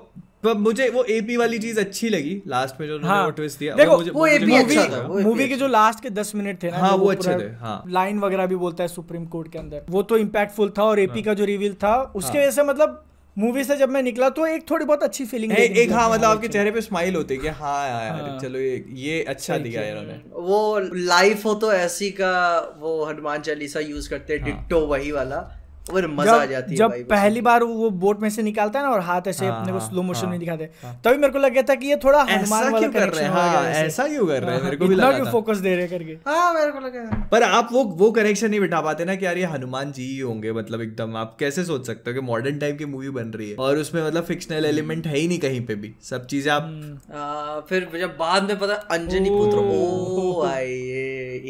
[0.45, 3.74] तो मुझे वो एपी वाली चीज़ अच्छी लगी लास्ट में जो हाँ, वो ट्विस्ट दिया
[3.74, 6.70] देखो वो, मुझे, वो एपी अच्छा था। मूवी के जो लास्ट के दस मिनट थे
[6.70, 9.59] ना हाँ, वो वो अच्छे थे हाँ। लाइन वगैरह भी बोलता है सुप्रीम कोर्ट के
[9.59, 12.51] अंदर। वो तो इम्पैक्टफुल था और एपी हाँ। का जो रिवील था उसके हाँ। वजह
[12.51, 13.05] से मतलब
[13.36, 16.24] मूवी से जब मैं निकला तो एक थोड़ी बहुत अच्छी फीलिंग है एक हाँ मतलब
[16.24, 19.82] आपके चेहरे पे स्माइल होती है कि हाँ यार हाँ, चलो ये ये अच्छा दिया
[19.82, 22.32] इन्होंने। वो लाइफ हो तो ऐसी का
[22.78, 25.49] वो हनुमान चालीसा यूज़ करते हैं डिट्टो वही वाला।
[25.93, 28.91] और मज़ा आ जाती है जब पहली बार वो बोट में से निकालता है ना
[28.93, 31.38] और हाथ ऐसे हाँ, अपने को स्लो मोशन हाँ, में दिखाते। हैं। तभी मेरे को
[31.38, 33.84] लग गया था कि ये थोड़ा हनुमान वाला कर रहे हैं?
[33.84, 34.62] ऐसा क्यों कर रहे हैं?
[34.64, 36.12] मेरे को भी लगा था। फोकस दे रहे करके?
[36.28, 39.38] हाँ मेरे को लगा पर आप वो वो कनेक्शन नहीं बिठा पाते ना कि यार
[39.38, 42.76] ये हनुमान जी ही होंगे मतलब एकदम आप कैसे सोच सकते हो कि मॉडर्न टाइम
[42.76, 43.57] की मूवी बन रही है?
[43.57, 47.61] और उसमें मतलब फिक्शनल एलिमेंट है ही नहीं कहीं पे भी। सब चीज़ें आप हम्म।
[47.68, 50.72] फिर जब बाद में पता अंजनी पुत्र ओ आई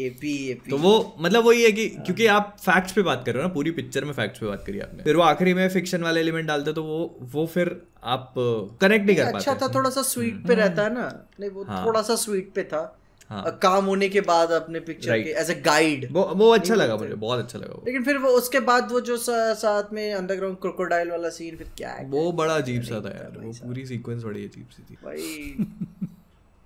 [0.05, 3.41] एपी एपी तो वो मतलब वही है कि क्योंकि आप फैक्ट्स पे बात कर रहे
[3.43, 6.03] हो ना पूरी पिक्चर में फैक्ट्स पे बात करी आपने फिर वो आखिरी में फिक्शन
[6.03, 6.99] वाले एलिमेंट डालते तो वो
[7.33, 8.33] वो फिर आप
[8.81, 11.07] कनेक्ट नहीं कर अच्छा पाते अच्छा था थोड़ा सा स्वीट पे रहता है ना?
[11.39, 12.81] नहीं वो हाँ। थोड़ा सा स्वीट पे था।
[13.29, 13.59] हाँ.
[13.63, 15.23] काम होने के बाद अपने पिक्चर right.
[15.23, 18.17] के एज ए गाइड वो वो अच्छा लगा मुझे बहुत अच्छा लगा वो। लेकिन फिर
[18.17, 22.05] वो उसके बाद वो जो सा, साथ में अंडरग्राउंड क्रोकोडाइल वाला सीन फिर क्या है?
[22.07, 25.65] वो बड़ा अजीब सा था यार वो पूरी सीक्वेंस बड़ी अजीब सी थी। भाई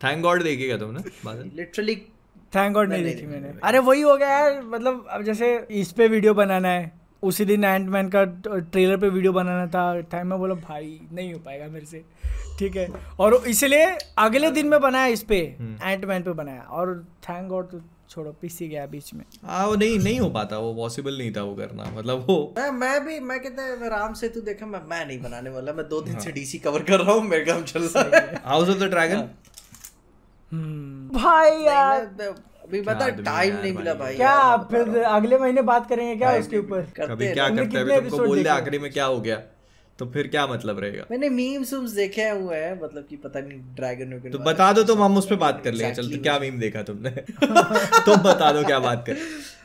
[0.01, 1.95] थैंक गॉड देखेगा तुमने बादल लिटरली
[2.56, 6.07] थैंक गॉड नहीं देखी मैंने। अरे वही हो गया यार मतलब अब जैसे इस पे
[6.07, 6.91] वीडियो बनाना है
[7.27, 11.39] उसी दिन एंटमैन का ट्रेलर पे वीडियो बनाना था। टाइम में बोला भाई नहीं हो
[11.39, 12.03] पाएगा मेरे से।
[12.60, 12.88] ठीक है।
[13.19, 13.85] और इसलिए
[14.19, 15.38] अगले दिन में बनाया इस पे
[15.84, 19.97] एंटमैन पे बनाया। और थैंक गॉड तो छोड़ो पीसी गया बीच में। हाँ वो नहीं
[19.99, 23.39] नहीं हो पाता वो पॉसिबल नहीं था वो करना मतलब वो मैं मैं भी मैं
[23.39, 26.31] कहता है मैं राम सेतु देखा मैं मैं नहीं बनाने वाला मैं दो दिन से
[26.31, 29.30] डीसी कवर कर रहा हूँ मेरे काम चल रहा है। हाउस ऑफ़ द ड्रैगन
[30.52, 32.06] हम्म, भाई यार।
[32.68, 36.58] अभी बता टाइम नहीं मिला भाई। क्या आप फिर अगले महीने बात करेंगे क्या उसके
[36.58, 36.82] ऊपर?
[36.82, 38.10] कभी क्या करते हैं?
[38.10, 39.36] तुमको बोल दे आखिरी में क्या हो गया।
[40.00, 41.04] तो फिर क्या मतलब रहेगा?
[41.12, 44.84] मैंने मीम्स उम्स देखे हुए हैं मतलब कि पता नहीं ड्रैगन वगैरह तो बता दो
[44.84, 47.10] तुम हम उस पर बात कर लेंगे। चल Exactly तो क्या मीम देखा तुमने?
[48.06, 49.18] तुम बता दो क्या बात कर।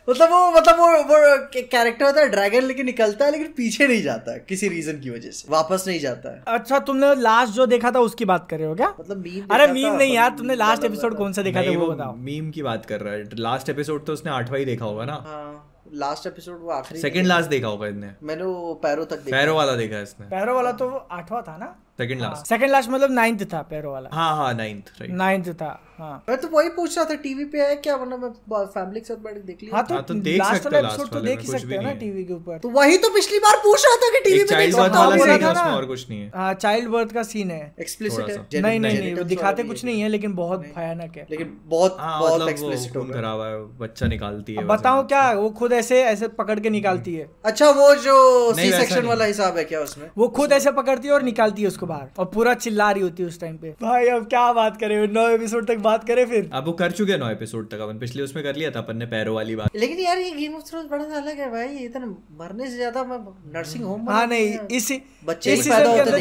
[0.09, 1.17] मतलब वो मतलब वो वो
[1.55, 5.11] कैरेक्टर होता है ड्रैगन लेकिन निकलता है लेकिन पीछे नहीं जाता है किसी रीजन की
[5.11, 8.59] वजह से वापस नहीं जाता। है अच्छा तुमने लास्ट जो देखा था उसकी बात कर
[8.59, 8.89] रहे हो क्या?
[9.01, 11.87] मतलब मीम अरे मीम नहीं यार मतलब तुमने लास्ट एपिसोड कौन सा देखा था वो
[11.87, 15.05] बताओ। मीम की बात कर रहा है। लास्ट एपिसोड तो उसने आठवां ही देखा होगा
[15.05, 19.17] ना। हाँ लास्ट एपिसोड वो आखिरी सेकंड लास्ट देखा होगा इसने मैंने वो पैरों तक
[19.17, 21.75] देखा। पैरो वाला देखा है इसने। पैरो वाला तो आठवां था ना?
[22.01, 25.79] सेकंड लास्ट सेकंड लास्ट मतलब नाइन्थ था पैरो वाला। हाँ हाँ नाइन्थ राइट नाइन्थ था
[25.99, 27.95] हाँ। मैं तो वही पूछ रहा था टीवी पे है क्या?
[27.97, 28.29] वरना मैं
[28.67, 31.09] फैमिली के साथ बैठ देख लिया। हाँ तो, हाँ, तो देख लास्ट सकते वाला एपिसोड
[31.09, 33.85] तो देख ही सकते हो ना टीवी के ऊपर। तो वही तो पिछली बार पूछ
[33.87, 36.21] रहा था कि टीवी पे देख बर्थ सकता हूँ, बोला था ना। और कुछ नहीं
[36.21, 39.85] है। हाँ चाइल्ड बर्थ का सीन है। एक्सप्लिसिट है। नहीं नहीं नहीं वो दिखाते कुछ
[39.85, 44.65] नहीं है लेकिन बहुत भयानक है। लेकिन बहुत हाँ बहुत एक्सप्लिसिट है बच्चा निकालती है
[44.67, 47.29] बताओ क्या वो खुद ऐसे ऐसे पकड़ के निकालती है?
[47.45, 48.17] अच्छा वो जो
[48.55, 50.09] सी सेक्शन वाला हिसाब है क्या उसमें?
[50.19, 53.23] वो खुद ऐसे पकड़ती है और निकालती है उसको बाहर और पूरा चिल्ला रही होती
[53.23, 54.97] है उस टाइम पे। भाई अब क्या बात करें?
[55.13, 57.99] नौ एपिसोड तक बात करें फिर। अब वो कर चुके हैं नौ एपिसोड तक अपन
[57.99, 60.71] पिछले उसमें कर लिया था अपन ने पैरों वाली बात। लेकिन यार ये गेम ऑफ़
[60.71, 63.19] थ्रोन्स बड़ा अलग है भाई ये तो मरने से ज़्यादा मैं
[63.55, 65.57] नर्सिंग होम हाँ नहीं इसी बच्चे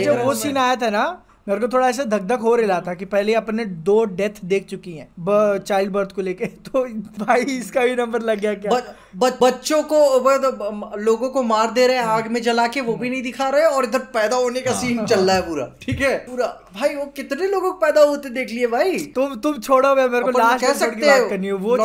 [0.04, 1.06] जो वो सीन आया था ना
[1.50, 4.66] मेरे को थोड़ा ऐसा धक धक हो रहा था कि पहले अपने दो डेथ देख
[4.66, 6.86] चुकी हैं चाइल्ड बर्थ को लेके। तो
[7.26, 8.72] भाई इसका भी नंबर लग गया क्या?
[8.72, 12.68] ब- ब- बच्चों को ब- ब- लोगों को मार दे रहे हैं आग में जला
[12.68, 15.42] के वो भी नहीं दिखा रहे और इधर पैदा होने का सीन चल रहा है
[15.42, 18.98] पूरा। ठीक है। पूरा। भाई वो कितने लोगों को पैदा होते देख लिए भाई?
[18.98, 21.78] तुम तुम छोड़ो मैं मेरे को लास्ट कह सकते हैं, है। वो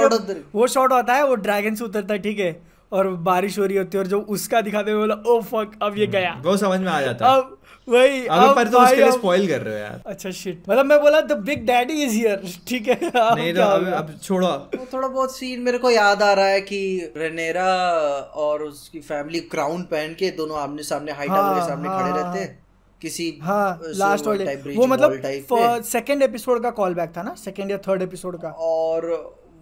[0.55, 2.75] वो शॉट होता है वो ड्रैगन से उतरता है ठीक है?
[2.93, 5.99] और बारिश हो रही होती है और जो उसका दिखाते हुए बोला ओ फक अब
[5.99, 7.59] ये गया। वो समझ में आ जाता है। अब
[7.89, 11.01] वही अब पर तो उसके लिए स्पॉइल कर रहे हो यार। अच्छा शिट मतलब मैं
[11.01, 15.09] बोला the big daddy is here ठीक है नहीं तो अब अब छोड़ो। वो थोड़ा
[15.09, 16.81] बहुत सीन मेरे को याद आ रहा है कि
[17.17, 17.67] रेनेरा
[18.45, 22.01] और उसकी फैमिली क्राउन पहन के दोनों आमने सामने हाई टावर हाँ, के सामने हाँ,
[22.01, 22.63] खड़े हाँ, रहते हैं।
[23.03, 27.35] किसी हाँ लास्ट silver वाले वो मतलब सेकंड एपिसोड का कॉल बैक था ना?
[27.39, 29.07] सेकंड या थर्ड एपिसोड का। और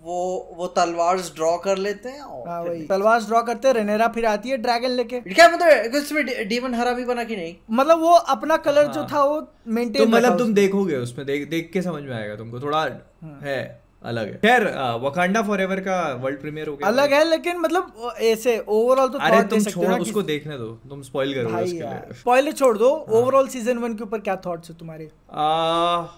[0.02, 4.08] वो वो तलवार ड्रॉ कर लेते हैं और हाँ वही। तलवार ड्रॉ करते हैं रेनेरा
[4.08, 7.54] फिर आती है ड्रैगन लेके। क्या मतलब इसमें डीमन हरा भी बना कि नहीं?
[7.72, 11.48] मतलब वो अपना कलर हाँ। जो था वो मेंटेन तो मतलब तुम देखोगे उसमें देख
[11.50, 13.60] देख के समझ में आएगा तुमको थोड़ा हाँ। है
[14.04, 14.64] अलग है। खैर
[15.02, 19.42] वकांडा फॉरएवर का वर्ल्ड प्रीमियर हो गया। अलग है लेकिन मतलब ऐसे ओवरऑल तो अरे
[19.48, 23.78] तुम छोड़ो उसको देखने दो तुम स्पॉइल करोगे उसके लिए। पहले छोड़ दो। ओवरऑल सीज़न
[23.78, 25.10] वन के ऊपर क्या थॉट्स है तुम्हारे?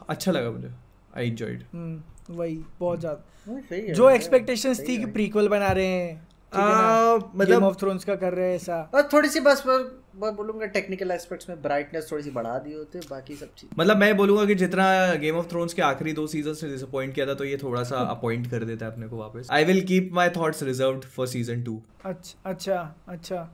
[0.08, 0.70] अच्छा लगा मुझे
[1.16, 2.00] आई एंजॉयड हम्म,
[2.30, 6.22] वही बहुत ज़्यादा। हाँ, सही है जो एक्सपेक्टेशंस थी कि प्रीक्वल बना रहे हैं
[6.52, 9.78] मतलब मतलब ऑफ़ थ्रोन्स का कर रहे हैं ऐसा। और थोड़ी सी बस मैं
[10.22, 13.96] मैं बोलूँगा टेक्निकल एस्पेक्ट्स में ब्राइटनेस थोड़ी सी बढ़ा दी होते बाकी सब चीज़ मतलब
[13.96, 17.34] मैं बोलूँगा कि जितना गेम ऑफ़ थ्रोन्स के आखिरी दो सीज़न से डिसअपॉइंट किया था
[17.34, 20.30] तो ये थोड़ा सा अपॉइंट कर देता है अपने को वापस। I will keep my
[20.36, 23.48] thoughts reserve for season two अच्छा अच्छा अच्छा।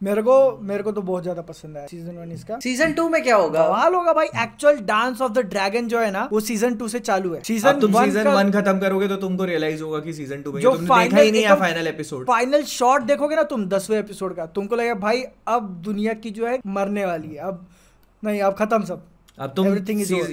[0.00, 3.22] मेरे को मेरे को तो बहुत ज़्यादा पसंद आया सीज़न वन इसका। सीज़न टू में
[3.22, 3.64] क्या होगा?
[3.64, 6.98] सवाल होगा भाई actual dance of the dragon जो है ना वो सीज़न टू से
[7.00, 10.52] चालू है। सीज़न तुम सीज़न वन खत्म करोगे तो तुमको रियलाइज़ होगा कि सीज़न टू
[10.52, 13.98] में जो तुमने देखा ही नहीं है फाइनल एपिसोड फाइनल शॉट देखोगे ना तुम दसवें
[13.98, 17.66] एपिसोड का। तुमको लगेगा भाई अब दुनिया की जो है मरने वाली है। अब
[18.22, 19.06] नहीं अब खत्म सब।
[19.38, 19.66] अब तुम.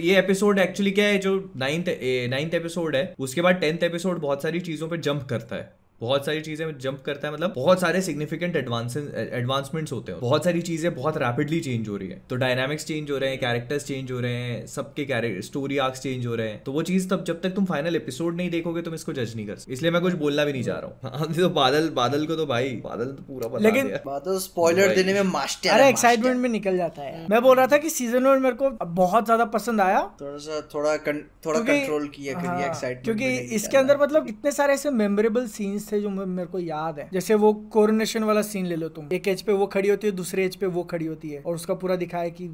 [0.01, 1.89] ये एपिसोड एक्चुअली क्या है जो नाइन्थ
[2.31, 5.71] नाइन्थ एपिसोड है उसके बाद टेंथ एपिसोड बहुत सारी चीज़ों पे जंप करता है।
[6.01, 10.61] बहुत सारी चीज़ें जंप करता है मतलब बहुत सारे सिग्निफिकेंट एडवांसमेंट्स होते हैं। बहुत सारी
[10.61, 14.11] चीज़ें बहुत रैपिडली चेंज हो रही है। तो डायनामिक्स चेंज हो रहे हैं कैरेक्टर्स चेंज
[14.11, 17.41] हो रहे हैं सबके स्टोरी आर्क्स चेंज हो रहे हैं। तो वो चीज़ तब जब
[17.41, 20.13] तक तुम फाइनल एपिसोड नहीं देखोगे तुम इसको जज नहीं कर सकते। इसलिए मैं कुछ
[20.15, 23.23] बोलना भी नहीं चाह रहा हूँ। हाँ, तो बादल बादल को तो भाई बादल तो
[23.23, 27.25] पूरा बता लेकिन- तो स्पॉइलर देने में मास्टर अरे है, एक्साइटमेंट में निकल जाता है।
[27.29, 30.61] मैं बोल रहा था कि सीज़न वन मेरे को बहुत ज़्यादा पसंद आया। थोड़ा सा
[30.73, 30.97] थोड़ा
[31.45, 35.82] थोड़ा कंट्रोल किया हाँ, करिए एक्साइटमेंट क्योंकि इसके अंदर मतलब इतने सारे ऐसे मेमोरेबल सीन्स
[35.91, 39.27] थे जो मेरे को याद है। जैसे वो कोरोनेशन वाला सीन ले लो तुम। एक
[39.27, 41.73] एज पे वो खड़ी होती है दूसरे एज पे वो खड़ी होती है। और उसका
[41.73, 42.47] पूरा दिखाया कि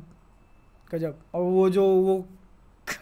[0.94, 2.26] गजब। और वो जो वो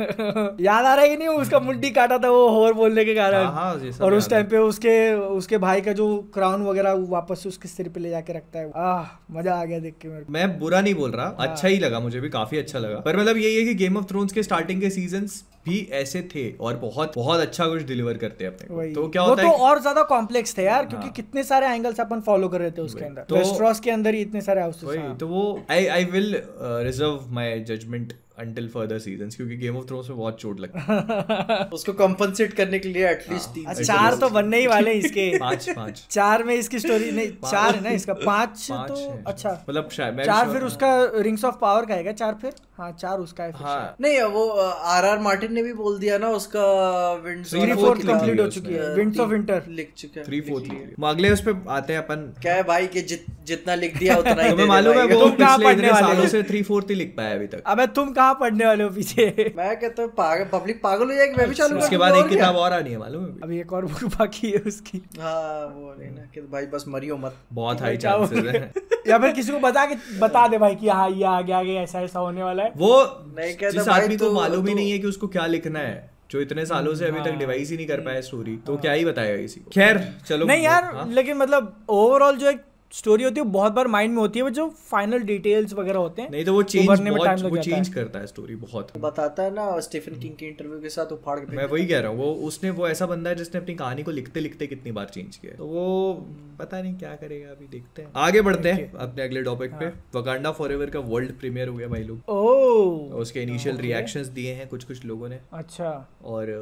[0.60, 1.28] याद आ रहा है कि नहीं?
[1.28, 4.58] उसका मुंडी काटा था वो होर बोलने के कारण। हाँ, हाँ, और उस टाइम पे
[4.58, 8.72] उसके उसके भाई का जो क्राउन वगैरह वापस उसके सिर पे ले जाके रखता है।
[8.76, 12.00] आह मज़ा आ गया देख के मेरे मैं बुरा नहीं बोल रहा। अच्छा ही लगा
[12.00, 14.82] मुझे भी काफ़ी अच्छा लगा। पर मतलब यही है कि गेम ऑफ़ थ्रोन्स के स्टार्टिंग
[14.82, 15.28] के सीज़न
[15.68, 19.44] भी ऐसे थे और बहुत बहुत अच्छा कुछ डिलीवर करते हैं अपने तो क्या होता
[19.44, 22.60] तो है और ज़्यादा कॉम्प्लेक्स थे यार क्योंकि हाँ। कितने सारे एंगल्स अपन फॉलो कर
[22.60, 26.06] रहे थे उसके अंदर। तो- के अंदर ही इतने सारे हाउसेस तो वो I I
[26.06, 30.80] will reserve my judgment until further seasons क्योंकि गेम ऑफ़ थ्रोन्स में बहुत चोट लगती
[30.80, 34.98] है। उसको कंपनसेट करने के लिए एटलीस्ट तीन अच्छा, चार तो बनने ही वाले हैं
[34.98, 38.14] इसके। पाँच पाँच। चार में इसकी स्टोरी नहीं चार है ना इसका?
[38.14, 42.14] पाँच तो है। अच्छा। मतलब शायद मैं चार फिर उसका रिंग्स ऑफ़ पावर का है
[42.14, 42.54] चार फिर?
[42.78, 44.48] हाँ चार उसका है फिर हाँ। नहीं वो
[44.96, 46.66] आर आर मार्टिन ने भी बोल दिया ना उसका
[47.14, 50.42] winds Three three fourth complete हो चुकी है। विंड्स ऑफ़ विंटर लिख चुका है। थ्री
[50.42, 54.16] फोर्थ अगले उस पे आते हैं अपन। क्या है भाई कि जित, जितना लिख दिया
[54.20, 57.36] उतना ही तुम्हें मालूम है वो पिछले इतने सालों से थ्री फोर्थ ही लिख पाया
[57.36, 59.54] अभी तक। अबे तुम कहाँ पढ़ने वाले हो पीछे?
[59.58, 62.56] मैं कहता हूँ पागल पब्लिक पागल हो जाएगी मैं भी चालू उसके बाद एक किताब
[62.56, 63.60] और आनी है मालूम है अभी?
[63.60, 67.82] एक और बुक बाकी है उसकी। हाँ वो ना कि भाई बस मरियो मत। बहुत
[67.82, 68.72] हाई चांसेस है।
[69.08, 72.02] या फिर किसी को बता के बता दे भाई कि हाँ ये आगे आगे ऐसा
[72.02, 73.04] ऐसा होने वाला है। वो
[73.38, 75.46] नहीं कहता जिस भाई आदमी को तो- मालूम ही तो- नहीं है कि उसको क्या
[75.46, 78.56] लिखना है जो इतने सालों से अभी तक हाँ। डिवाइस ही नहीं कर पाया स्टोरी
[78.58, 82.62] तो क्या ही बताएगा इसी खैर चलो नहीं यार हाँ। लेकिन मतलब ओवरऑल जो एक
[82.92, 86.22] स्टोरी होती है बहुत बार माइंड में होती है वो जो फाइनल डिटेल्स वगैरह होते
[86.22, 89.54] हैं नहीं तो वो चेंज में लग वो चेंज करता है स्टोरी बहुत। बताता है
[89.54, 92.32] ना स्टीफन किंग के इंटरव्यू के साथ उफाड़ के मैं वही कह रहा हूँ वो
[92.48, 95.52] उसने वो ऐसा बंदा है जिसने अपनी कहानी को लिखते लिखते कितनी बार चेंज किया
[95.52, 96.14] है। तो वो
[96.60, 100.04] पता नहीं क्या करेगा अभी देखते हैं। आगे बढ़ते हैं अपने अगले टॉपिक पे। हाँ।
[100.16, 104.68] वकांडा फॉरएवर का वर्ल्ड प्रीमियर हो गया भाई लोग। ओ उसके इनिशियल रिएक्शंस दिए हैं
[104.68, 105.92] कुछ कुछ लोगों ने। अच्छा।
[106.26, 106.54] और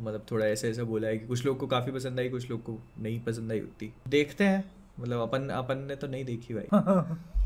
[0.00, 2.62] मतलब थोड़ा ऐसे ऐसे बोला है कि कुछ लोग को काफ़ी पसंद आई कुछ लोग
[2.62, 4.64] को नहीं पसंद आई उतनी। देखते हैं।
[5.00, 6.68] मतलब अपन अपन ने तो नहीं देखी भाई।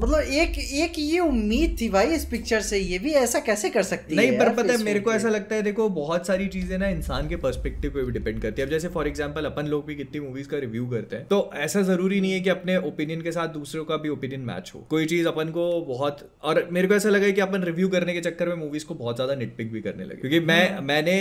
[0.00, 3.82] मतलब एक एक ये उम्मीद थी भाई इस पिक्चर से ये भी ऐसा कैसे कर
[3.84, 6.76] सकती नहीं है पर पता है मेरे को ऐसा लगता है देखो बहुत सारी चीज़ें
[6.78, 9.84] ना इंसान के पर्सपेक्टिव पे भी डिपेंड करती है। अब जैसे फॉर एग्जांपल अपन लोग
[9.86, 13.20] भी कितनी मूवीज़ का रिव्यू करते हैं तो ऐसा ज़रूरी नहीं है कि अपने ओपिनियन
[13.22, 16.88] के साथ दूसरों का भी ओपिनियन मैच हो। कोई चीज़ अपन को बहुत और मेरे
[16.88, 19.72] को ऐसा लगा कि अपन रिव्यू करने के चक्कर में मूवीज़ को बहुत ज़्यादा निटपिक
[19.72, 21.16] भी करने लगे। क्योंकि मैं मैंने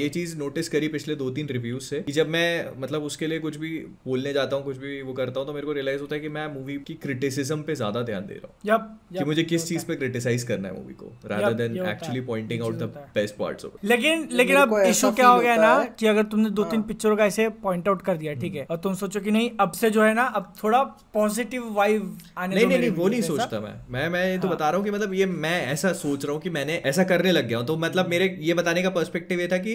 [0.00, 3.38] ये चीज़ नोटिस करी पिछले दो तीन रिव्यूज़ से कि जब मैं मतलब उसके लिए
[3.40, 3.76] कुछ भी
[4.06, 6.28] बोलने जाता हूँ कुछ भी वो करता हूँ तो मेरे को रियलाइज़ होता है कि
[6.30, 9.86] मैं मूवी की क्रिटिसिज्म पे ज़्यादा ध्यान दे रहा हूँ। यप कि मुझे किस चीज़
[9.86, 12.82] पे क्रिटिसाइज करना है मूवी को rather than actually pointing out the
[13.14, 16.64] best parts of लेकिन लेकिन अब इशू क्या हो गया ना कि अगर तुमने दो
[16.66, 19.50] तीन। पिक्चरों का ऐसे पॉइंट आउट कर दिया ठीक है और तुम सोचो कि नहीं
[19.60, 20.82] अब से जो है ना अब थोड़ा
[21.14, 24.68] पॉजिटिव वाइब आने नहीं नहीं वो नहीं सोचता मैं। मैं मैं ये तो हाँ। बता
[24.70, 27.46] रहा हूँ कि मतलब ये मैं ऐसा सोच रहा हूँ कि मैंने ऐसा करने लग
[27.48, 29.74] गया हूँ। तो मतलब मेरे ये बताने का पर्सपेक्टिव ये था कि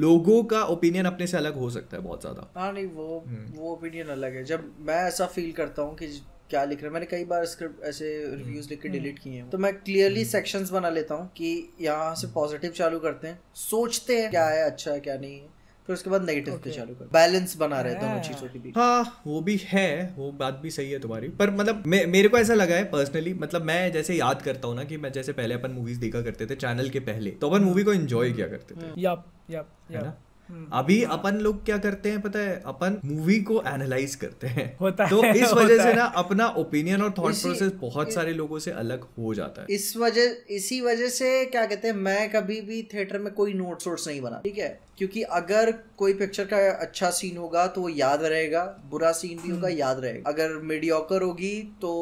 [0.00, 3.58] लोगों का ओपिनियन अपने से अलग हो सकता है बहुत ज़्यादा। हाँ नहीं वो हम्म।
[3.58, 6.06] वो ओपिनियन अलग है। जब मैं ऐसा फील करता हूँ कि
[6.50, 6.92] क्या लिख रहे हैं?
[6.94, 10.24] मैंने कई बार स्क्रिप्ट ऐसे रिव्यूज़ लिख के हम्म। डिलीट किए हैं। तो मैं क्लियरली
[10.26, 14.64] सेक्शंस बना लेता हूँ कि यहाँ से पॉजिटिव चालू करते हैं सोचते हैं क्या है
[14.64, 16.76] अच्छा है क्या नहीं है। फिर उसके बाद नेगेटिव पे Okay.
[16.76, 20.30] चालू कर बैलेंस बना रहे दोनों हाँ। चीज़ों के बीच। हाँ वो भी है वो
[20.40, 23.62] बात भी सही है तुम्हारी। पर मतलब मे, मेरे को ऐसा लगा है पर्सनली मतलब
[23.64, 26.54] मैं जैसे याद करता हूँ ना कि मैं जैसे पहले अपन मूवीज़ देखा करते थे
[26.56, 30.08] चैनल के पहले तो अपन मूवी को एंजॉय किया करते थे। यप यप है ना?
[30.08, 30.28] हम्म।
[30.72, 32.62] अभी अपन लोग क्या करते हैं पता है?
[32.66, 37.02] अपन मूवी को एनालाइज करते हैं। होता तो है, इस वजह से ना अपना ओपिनियन
[37.02, 41.08] और थॉट प्रोसेस बहुत सारे लोगों से अलग हो जाता है। इस वजह इसी वजह
[41.10, 44.58] से क्या कहते हैं मैं कभी भी थिएटर में कोई नोट वोट्स नहीं बना ठीक
[44.58, 44.78] है?
[44.98, 49.50] क्योंकि अगर कोई पिक्चर का अच्छा सीन होगा तो वो याद रहेगा बुरा सीन भी
[49.50, 51.92] होगा याद रहेगा। अगर मीडियोकर होगी तो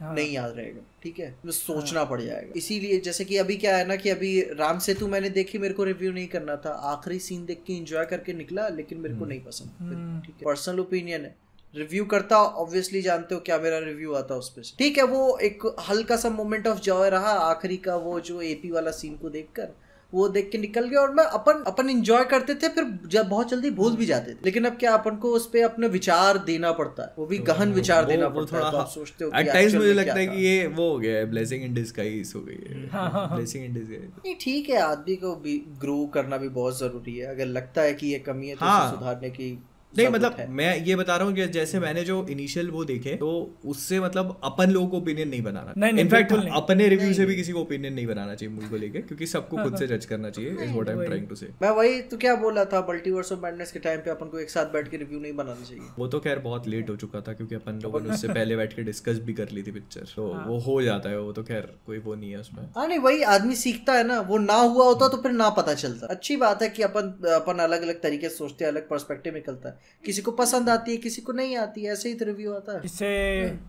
[0.00, 1.30] हाँ। नहीं याद रहेगा ठीक है?
[1.44, 5.06] तो सोचना पड़ जाएगा। इसीलिए जैसे कि अभी क्या है ना कि अभी राम सेतु
[5.08, 8.68] मैंने देखी मेरे को रिव्यू नहीं करना था। आखिरी सीन देख के एंजॉय करके निकला
[8.68, 11.34] लेकिन मेरे को नहीं पसंद। हम्म। ठीक है। पर्सनल ओपिनियन है।
[11.74, 15.76] रिव्यू करता ऑब्वियसली जानते हो क्या मेरा रिव्यू आता उस पर ठीक है वो एक
[15.88, 19.74] हल्का सा मोमेंट ऑफ़ जॉय रहा आखिरी का वो जो एपी वाला सीन को देखकर।
[20.14, 23.48] वो देख के निकल गया और मैं अपन अपन इंजॉय करते थे फिर जब बहुत
[23.48, 26.72] जल्दी भूल भी जाते थे। लेकिन अब क्या अपन को उस पर अपने विचार देना
[26.72, 29.30] पड़ता है। वो भी गहन विचार वो- देना वो पड़ता है तो आप सोचते हो
[29.30, 32.40] कि at मुझे लगता है। कि ये वो हो गया है ब्लेसिंग इन डिस्गाइज हो
[32.40, 36.48] गई है। हाँ, ब्लेसिंग इन डिस्गाइज नहीं ठीक है आदमी को भी ग्रो करना भी
[36.48, 39.64] बहुत ज़रूरी है। अगर लगता है कि ये कमी है तो हाँ। सुधारने की
[39.96, 43.30] नहीं मतलब मैं ये बता रहा हूँ कि जैसे मैंने जो इनिशियल वो देखे तो
[43.64, 47.26] उससे मतलब अपन लोगों को ओपिनियन नहीं बनाना। नहीं, नहीं, इनफैक्ट नहीं। अपने रिव्यू से
[47.26, 50.04] भी किसी को ओपिनियन नहीं बनाना चाहिए मूवी को लेके क्योंकि सबको खुद से जज
[50.04, 52.80] करना चाहिए is what I am trying to say मैं वही तो क्या बोला था
[52.88, 55.64] मल्टीवर्स ऑफ़ मैडनेस के टाइम पे अपन को एक साथ बैठ के रिव्यू नहीं बनाना
[55.64, 58.56] चाहिए। वो तो खैर बहुत लेट हो चुका था क्योंकि अपन लोगों ने उससे पहले
[58.56, 61.32] बैठ के डिस्कस भी कर ली थी पिक्चर तो हाँ। वो हो जाता है वो
[61.32, 64.38] तो खैर कोई वो नहीं है उसमें। हाँ नहीं वही आदमी सीखता है ना वो
[64.38, 67.82] ना हुआ होता तो फिर ना पता चलता। अच्छी बात है कि अपन अपन अलग
[67.82, 71.22] अलग तरीके से सोचते हैं अलग पर्सपेक्टिव निकलता है। किसी को पसंद आती है किसी
[71.22, 73.08] को नहीं आती है ऐसे ही रिव्यू आता है। इससे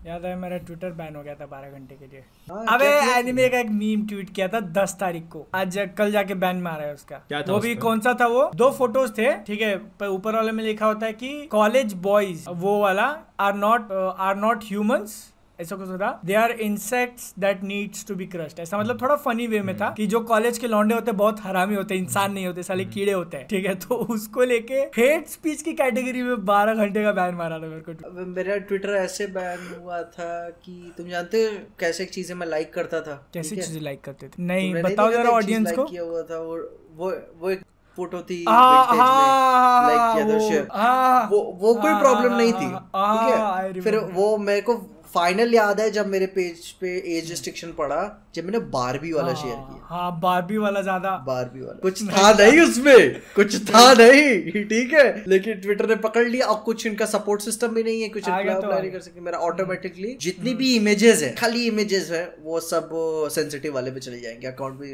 [0.06, 2.86] याद है मेरा ट्विटर बैन हो गया था बारह घंटे के लिए। अब अबे
[3.18, 6.84] एनिमे का एक मीम ट्वीट किया था दस तारीख को। आज कल जाके बैन मारा
[6.84, 8.50] है उसका। क्या था वो भी कौन सा था वो?
[8.54, 12.48] दो फ़ोटोज़ थे ठीक है पर ऊपर वाले में लिखा होता है की कॉलेज बॉयज़
[12.50, 13.06] वो वाला
[13.40, 15.27] are not are not humans
[15.60, 16.20] ऐसा कुछ था?
[16.24, 19.88] They are insects that needs to be crushed ऐसा मतलब थोड़ा फनी वे में था
[19.96, 22.84] कि जो कॉलेज के लौंडे होते हैं बहुत हरामी होते हैं इंसान नहीं होते साले
[22.84, 23.74] कीड़े होते हैं ठीक है?
[23.74, 27.80] तो उसको लेके हेट स्पीच की कैटेगरी में बारह घंटे का बैन मारा था मेरे
[27.88, 30.30] को। मेरा ट्विटर ऐसे बैन हुआ था
[30.64, 34.42] कि तुम जानते हो कैसे चीज़ें मैं लाइक करता था कैसी चीज़ें लाइक करते थे?
[34.42, 36.56] नहीं बताओ जरा था एक चीज़ ऑडियंस को। किया हुआ था वो
[36.96, 37.60] वो वो एक
[37.98, 42.68] फ़ोटो थी vintage में, like हाँ, किया था वो- वो वो कोई प्रॉब्लम नहीं थी
[42.68, 43.80] ठीक है?
[43.80, 44.74] फिर वो मेरे को
[45.14, 48.00] फाइनल याद है जब मेरे पेज पे एज रिस्ट्रिक्शन पड़ा
[48.34, 52.60] जब मैंने बारबी वाला शेयर किया। हाँ बारबी वाला ज़्यादा। बारबी वाला। कुछ था नहीं
[52.60, 57.42] उसमें कुछ था नहीं ठीक है। लेकिन ट्विटर ने पकड़ लिया। अब कुछ इनका सपोर्ट
[57.42, 61.22] सिस्टम भी नहीं है कुछ तो अप्लाई नहीं कर सके मेरा ऑटोमेटिकली जितनी भी इमेजेस
[61.22, 62.90] है खाली इमेजेस है वो सब
[63.34, 64.92] सेंसिटिव वाले पे चले जाएँगे। अकाउंट भी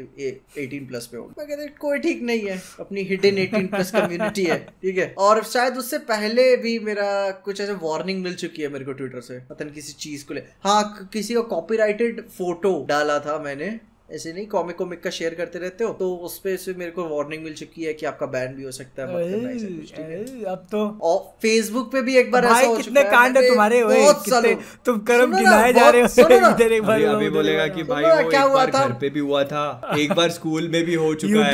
[0.63, 4.57] एटीन प्लस पे होगा। कहते कोई ठीक नहीं है। अपनी हिडन एटीन प्लस कम्युनिटी है
[4.81, 7.09] ठीक है। और शायद उससे पहले भी मेरा
[7.45, 10.33] कुछ ऐसे वार्निंग मिल चुकी है मेरे को ट्विटर से। पता नहीं किसी चीज़ को
[10.33, 13.77] ले। हाँ किसी का कॉपीराइटेड फ़ोटो डाला था मैंने
[14.13, 17.03] ऐसे नहीं कॉमिक कॉमिक का शेयर करते रहते हो तो उस पे से मेरे को
[17.09, 19.91] वार्निंग मिल चुकी है कि आपका बैन भी हो सकता है मत करना ऐसा कुछ,
[19.91, 20.19] ठीक है?
[20.21, 23.47] ए, अब तो और फेसबुक पे भी एक बार ऐसा भाई हो कितने कांड है
[23.49, 24.53] तुम्हारे ओए कितने
[24.85, 26.07] तुम कर्म गिनाए जा रहे हो
[26.51, 29.19] इधर एक बार अभी बोलेगा कि भाई वो क्या एक हुआ बार घर पे भी
[29.19, 29.65] हुआ था
[29.97, 31.45] एक बार स्कूल में भी हो चुका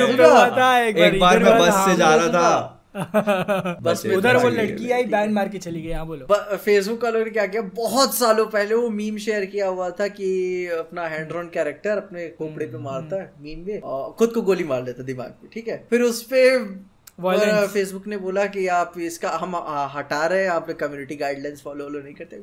[0.67, 5.31] है। एक बार मैं बस से जा रहा था। बस उधर वो लड़की आई बैन
[5.33, 7.61] मार के चली गई हाँ बोलो। फेसबुक वालों ने क्या किया?
[7.75, 12.65] बहुत सालों पहले वो मीम शेयर किया हुआ था कि अपना हैंड्रॉन कैरेक्टर अपने खोपड़े
[12.65, 15.83] पे मारता है मीम में और खुद को गोली मार लेता दिमाग पे ठीक है?
[15.89, 16.57] फिर उस पे
[17.73, 19.55] फेसबुक ने बोला कि आप इसका हम
[19.95, 22.37] हटा रहे हैं आपने कम्युनिटी गाइडलाइंस फॉलो नहीं करते।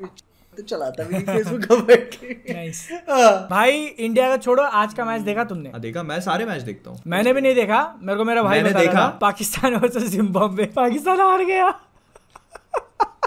[0.58, 4.94] तो चलाता भी नहीं फेसबुक का बैठ के। नाइस हाँ। भाई इंडिया का छोड़ो आज
[4.94, 5.70] का मैच देखा तुमने?
[5.70, 8.62] हाँ, देखा। मैं सारे मैच देखता हूँ। मैंने भी नहीं देखा मेरे को मेरा भाई
[8.62, 11.68] ने बता देखा। पाकिस्तान वर्सेस जिम्बाब्वे पाकिस्तान हार गया।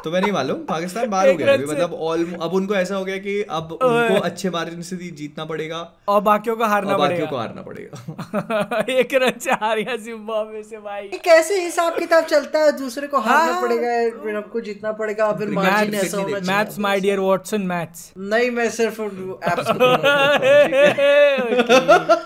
[0.03, 3.17] तो मैं नहीं मालूम पाकिस्तान बाहर हो गया। मतलब ऑल अब उनको ऐसा हो गया
[3.17, 7.41] कि अब उनको अच्छे मार्जिन से जीतना पड़ेगा। और बाकियों को हारना बाकियों को पड़ेगा
[7.41, 12.71] हारना पड़ेगा। एक रन से हार गया जिम्बाब्वे से भाई। कैसे हिसाब किताब चलता है?
[12.77, 16.99] दूसरे को हारना हाँ। पड़ेगा फिर हमको जीतना पड़ेगा फिर मार्जिन ऐसा होना। Maths my
[16.99, 19.67] dear Watson maths नहीं मैं सिर्फ़ एप्स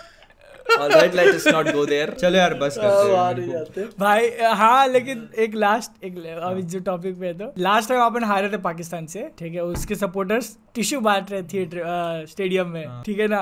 [0.67, 4.29] को alright let's not go there चलो यार बस करते हैं। भाई
[4.61, 8.57] हाँ लेकिन एक लास्ट एक अभी जो टॉपिक पे तो। लास्ट टाइम अपन हारे थे
[8.65, 9.63] पाकिस्तान से ठीक है?
[9.63, 13.41] उसके सपोर्टर्स टिश्यू बांट रहे थिएटर स्टेडियम में हाँ। ठीक है ना?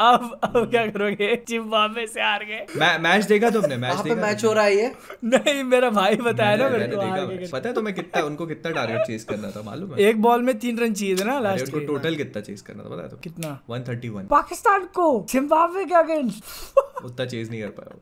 [0.00, 1.26] अब अब क्या करोगे?
[1.48, 4.86] जिम्बाब्वे से हार गए। मै- मैच देखा तुमने मैच देखा मैच हो रहा है ये।
[5.24, 9.06] नहीं मेरा भाई बताया ना मेरे को देखा पता है तुम्हें कितना उनको कितना टारगेट
[9.06, 10.00] चेज करना था मालूम है?
[10.00, 12.88] एक बॉल में तीन रन चाहिए थे ना लास्ट उनको टोटल कितना चेज करना था
[12.88, 13.58] पता है तो कितना?
[13.70, 18.00] 131 पाकिस्तान को जिम्बाब्वे के अगेंस्ट उतना चेज नहीं कर पाया वो।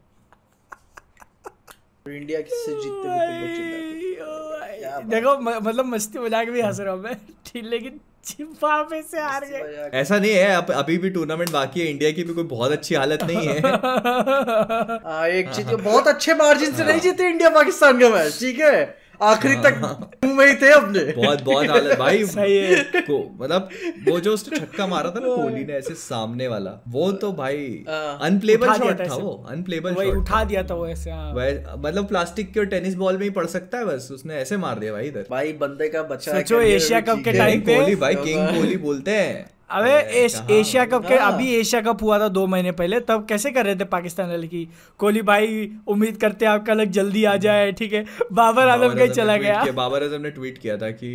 [2.12, 7.14] इंडिया किससे जीतते हुए तो हैं। देखो मतलब मस्ती मज़ाक भी हंस रहा हूँ मैं
[7.46, 11.86] ठीक लेकिन जिम्बाब्वे से हार गए। ऐसा नहीं है अब अभी भी टूर्नामेंट बाकी है
[11.86, 16.74] इंडिया की भी कोई बहुत अच्छी हालत नहीं है। आ, एक चीज़ बहुत अच्छे मार्जिन
[16.74, 19.07] से नहीं जीते इंडिया पाकिस्तान का मैच ठीक है?
[19.22, 19.80] आखिरी तक
[20.24, 23.68] मुँह में ही थे अपने। बहुत बहुत हालत। भाई सही है। को मतलब
[24.08, 27.84] वो जो उसने छक्का मारा था ना कोहली ने ऐसे सामने वाला वो तो भाई
[27.88, 31.32] हाँ। अनप्लेबल शॉट था वो अनप्लेबल शॉट उठा दिया था वो ऐसे हाँ।
[31.78, 34.78] मतलब प्लास्टिक के और टेनिस बॉल में ही पड़ सकता है बस उसने ऐसे मार
[34.78, 38.14] दिया भाई इधर। भाई बंदे का बच्चा सोचो एशिया कप के टाइम पे। कोहली भाई
[38.14, 42.28] किंग कोहली बोलते हैं। अबे एश, एशिया कप के हाँ। अभी एशिया कप हुआ था
[42.28, 44.68] दो महीने पहले तब कैसे कर रहे थे पाकिस्तान वाले की?
[44.98, 48.04] कोहली भाई उम्मीद करते हैं आपका लग जल्दी आ जाए ठीक है?
[48.32, 51.12] बाबर आज़म कहीं चला गया। बाबर आज़म ने ट्वीट किया था कि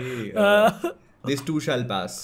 [1.24, 2.16] दिस टू शैल पास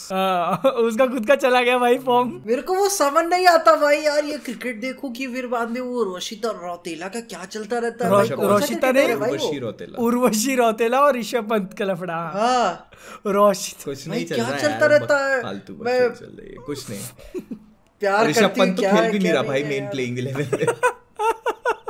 [0.78, 4.26] उसका खुद का चला गया भाई फॉर्म मेरे को वो समझ नहीं आता भाई यार
[4.26, 8.12] ये क्रिकेट देखो कि फिर बाद में वो रोशिता रौतेला का क्या चलता रहता है?
[8.12, 9.36] रो- भाई, रोशिता ने- भाई वो?
[9.36, 12.90] उर्वशी रौतेला। उर्वशी रौतेला और ऋषभ पंत का लफड़ा। हाँ।
[13.28, 15.42] रोशित। कुछ नहीं चल क्या रहा है चलता रहता है?
[15.44, 17.00] फालतू चल रही है कुछ नहीं।
[18.00, 20.68] प्यार ऋषभ करती पंत तो क्या खेल भी नहीं रहा भाई मेन प्लेइंग इलेवन में।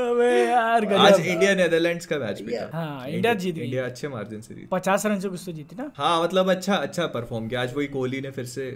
[0.00, 4.08] अबे यार आज इंडिया नेदरलैंड्स का मैच भी था। हाँ, इंडिया जीत गई। इंडिया अच्छे
[4.08, 7.48] मार्जिन से जीती। पचास रन से कुछ तो जीती ना। हाँ मतलब अच्छा अच्छा परफॉर्म
[7.48, 8.70] किया। आज वही कोहली ने फिर से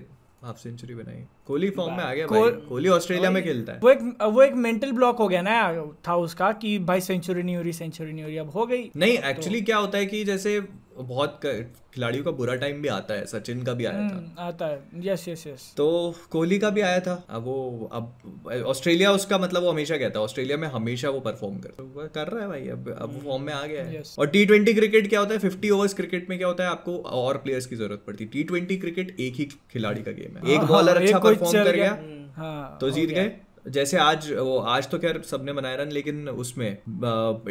[0.44, 3.90] हाफ़ सेंचुरी बनाई। कोहली फॉर्म में आ गया भाई। कोहली ऑस्ट्रेलिया में खेलता है। वो
[3.90, 5.54] एक वो एक मेंटल ब्लॉक हो गया ना
[6.08, 8.90] था उसका कि भाई सेंचुरी नहीं हो रही सेंचुरी नहीं हो रही अब हो गई।
[8.96, 10.60] नहीं एक्चुअली क्या होता है कि जैसे
[10.96, 11.40] बहुत
[11.94, 14.82] खिलाड़ियों का बुरा टाइम भी आता है सचिन का भी आया था। हम्म, आता है।
[15.04, 15.86] यस यस यस तो
[16.30, 20.24] कोहली का भी आया था। अब वो अब ऑस्ट्रेलिया उसका मतलब वो हमेशा कहता है
[20.24, 23.64] ऑस्ट्रेलिया में हमेशा वो परफॉर्म कर कर रहा है भाई अब अब फॉर्म में आ
[23.66, 24.18] गया है। Yes.
[24.18, 26.96] और टी ट्वेंटी क्रिकेट क्या होता है फिफ्टी ओवर्स क्रिकेट में क्या होता है आपको
[27.16, 30.52] और प्लेयर्स की ज़रूरत पड़ती है। टी ट्वेंटी क्रिकेट एक ही खिलाड़ी का गेम है।
[30.52, 33.32] एक हाँ, बॉलर अच्छा परफॉर्म कर गया। गया हाँ तो जीत गए।
[33.68, 36.78] जैसे आज वो आज तो खैर सबने बनाया रन लेकिन उसमें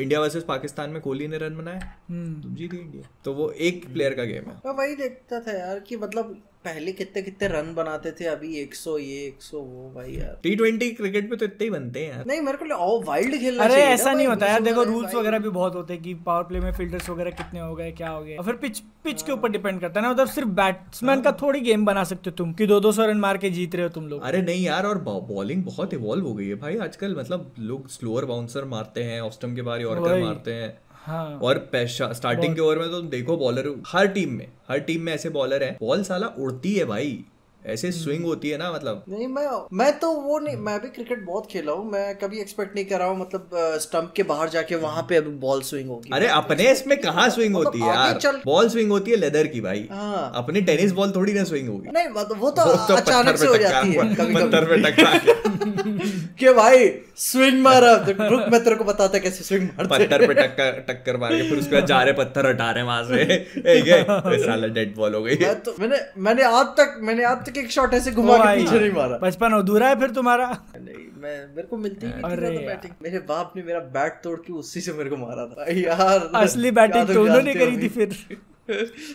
[0.02, 3.94] इंडिया वर्सेस पाकिस्तान में कोहली ने रन बनाया। हम्म, तो जीत इंडिया। तो वो एक
[3.94, 7.74] प्लेयर का गेम है। मैं वही देखता था यार कि मतलब पहले कितने कितने रन
[7.76, 11.64] बनाते थे अभी 100 ये 100 वो भाई यार। टी ट्वेंटी क्रिकेट में तो इतने
[11.64, 14.62] ही बनते हैं यार। नहीं मेरे को ओ वाइल्ड खेलना अरे ऐसा नहीं होता यार
[14.62, 17.74] देखो रूल्स वगैरह भी बहुत होते हैं कि पावर प्ले में फील्डर्स वगैरह कितने हो
[17.76, 20.28] गए क्या हो गए। और फिर पिच पिच के ऊपर डिपेंड करता है ना मतलब
[20.28, 23.38] सिर्फ़ बैट्समैन का थोड़ी गेम बना सकते हो तुम कि दो दो सौ रन मार
[23.38, 26.48] के जीत रहे हो तुम लोग। अरे नहीं यार और बॉलिंग बहुत इवॉल्व हो गई
[26.48, 30.24] है भाई आजकल मतलब लोग स्लोअर बाउंसर मारते हैं ऑफ़ स्टंप के बाहर यॉर्कर वही।
[30.24, 30.70] मारते हैं।
[31.06, 35.02] हाँ। और स्टार्टिंग के ओवर में तो तुम देखो बॉलर हर टीम में हर टीम
[35.02, 37.24] में ऐसे बॉलर हैं। बॉल साला उड़ती है भाई।
[37.68, 41.26] ऐसे स्विंग होती है ना मतलब। नहीं मैं मैं तो वो नहीं मैं भी क्रिकेट
[41.26, 43.50] बहुत खेला हूँ। मैं कभी एक्सपेक्ट नहीं कर रहा हूँ मतलब
[43.82, 47.54] स्टंप के बाहर जाके वहाँ पे अभी बॉल स्विंग होगी। अरे अपने इसमें कहाँ स्विंग
[47.56, 48.18] मतलब होती है यार?
[48.18, 51.70] चल- बॉल स्विंग होती है लेदर की भाई। हाँ। अपनी टेनिस बॉल थोड़ी ना स्विंग
[51.70, 55.14] होगी। नहीं मतलब वो तो तो अचानक से हो जाती है पत्थर पे टकरा
[56.40, 56.88] के भाई
[57.18, 61.18] स्विंग मारा। तो रुक मैं तेरे को बताता कैसे स्विंग मारते पत्थर पे टक्कर टक्कर
[61.18, 64.38] मार के फिर उसके बाद जा रहे पत्थर हटा रहे वहाँ से। ए, ये ये
[64.46, 67.72] साला डेड बॉल हो गई। मैं तो मैंने मैंने आज तक मैंने आज तक एक
[67.72, 70.48] शॉट ऐसे घुमा के पीछे नहीं मारा। बचपन अधूरा है फिर तुम्हारा।
[70.78, 74.54] नहीं मैं मेरे को मिलती ही नहीं बैटिंग मेरे बाप ने मेरा बैट तोड़ के
[74.54, 78.18] उसी से मेरे को मारा था। यार असली बैटिंग तो उन्होंने करी थी फिर।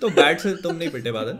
[0.01, 1.39] तो बैट से तुम नहीं पिटे बादल?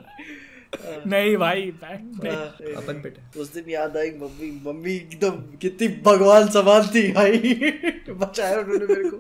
[1.07, 2.47] नहीं भाई बैट। हाँ,
[2.77, 7.39] अपन पिटे उस दिन याद आई मम्मी मम्मी एकदम कितनी भगवान सवाल थी भाई।
[8.11, 9.17] बचाया उन्होंने मेरे को।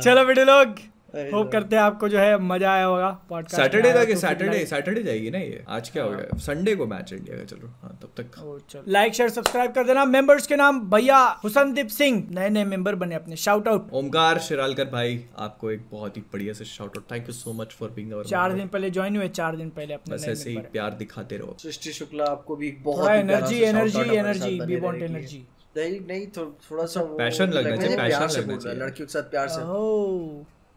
[0.00, 4.18] चलो बेटे लोग। होप करते हैं आपको जो है मज़ा आया होगा पॉडकास्ट सैटरडे तक
[4.18, 5.64] सैटरडे सैटरडे जाएगी ना ये?
[5.68, 6.38] आज क्या हो गया?
[6.38, 10.46] संडे को मैच इंडिया का चलो। हाँ तब तक। लाइक शेयर सब्सक्राइब कर देना। मेंबर्स
[10.46, 15.24] के नाम भैया हुसनदीप सिंह। नए नए मेंबर बने अपने। शाउट आउट ओमकार शिरालकर भाई
[15.38, 18.24] आपको एक बहुत ही बढ़िया से shout out thank you so much for being our
[18.24, 21.56] चार दिन पहले ज्वाइन हुए चार दिन पहले अपने बस ऐसे ही प्यार दिखाते रहो।
[21.62, 25.02] सृष्टि शुक्ला आपको भी बहुत ही एनर्जी एनर्जी shout out हमारे एनर्जी वी बने वांट
[25.02, 27.96] एनर्जी नहीं नहीं थो, थोड़ा सा Passion लगना लग- चाहिए,
[28.28, 29.60] से लगना रहा है, चाहिए। लड़कियों के साथ प्यार से।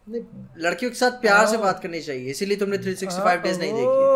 [0.08, 4.06] लड़कियों के साथ प्यार से बात करनी चाहिए इसीलिए तुमने 365 डेज़ नहीं देखी।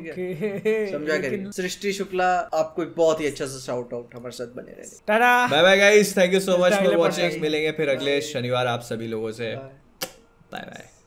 [0.00, 2.28] ओके। समझा करिए सृष्टि शुक्ला
[2.60, 5.78] आपको एक बहुत ही अच्छा सा शाउट आउट हमारे साथ बने रहे tata bye bye
[5.78, 9.54] guys thank you so much for watching मिलेंगे फिर अगले शनिवार आप सभी लोगों से।
[9.54, 10.93] Bye bye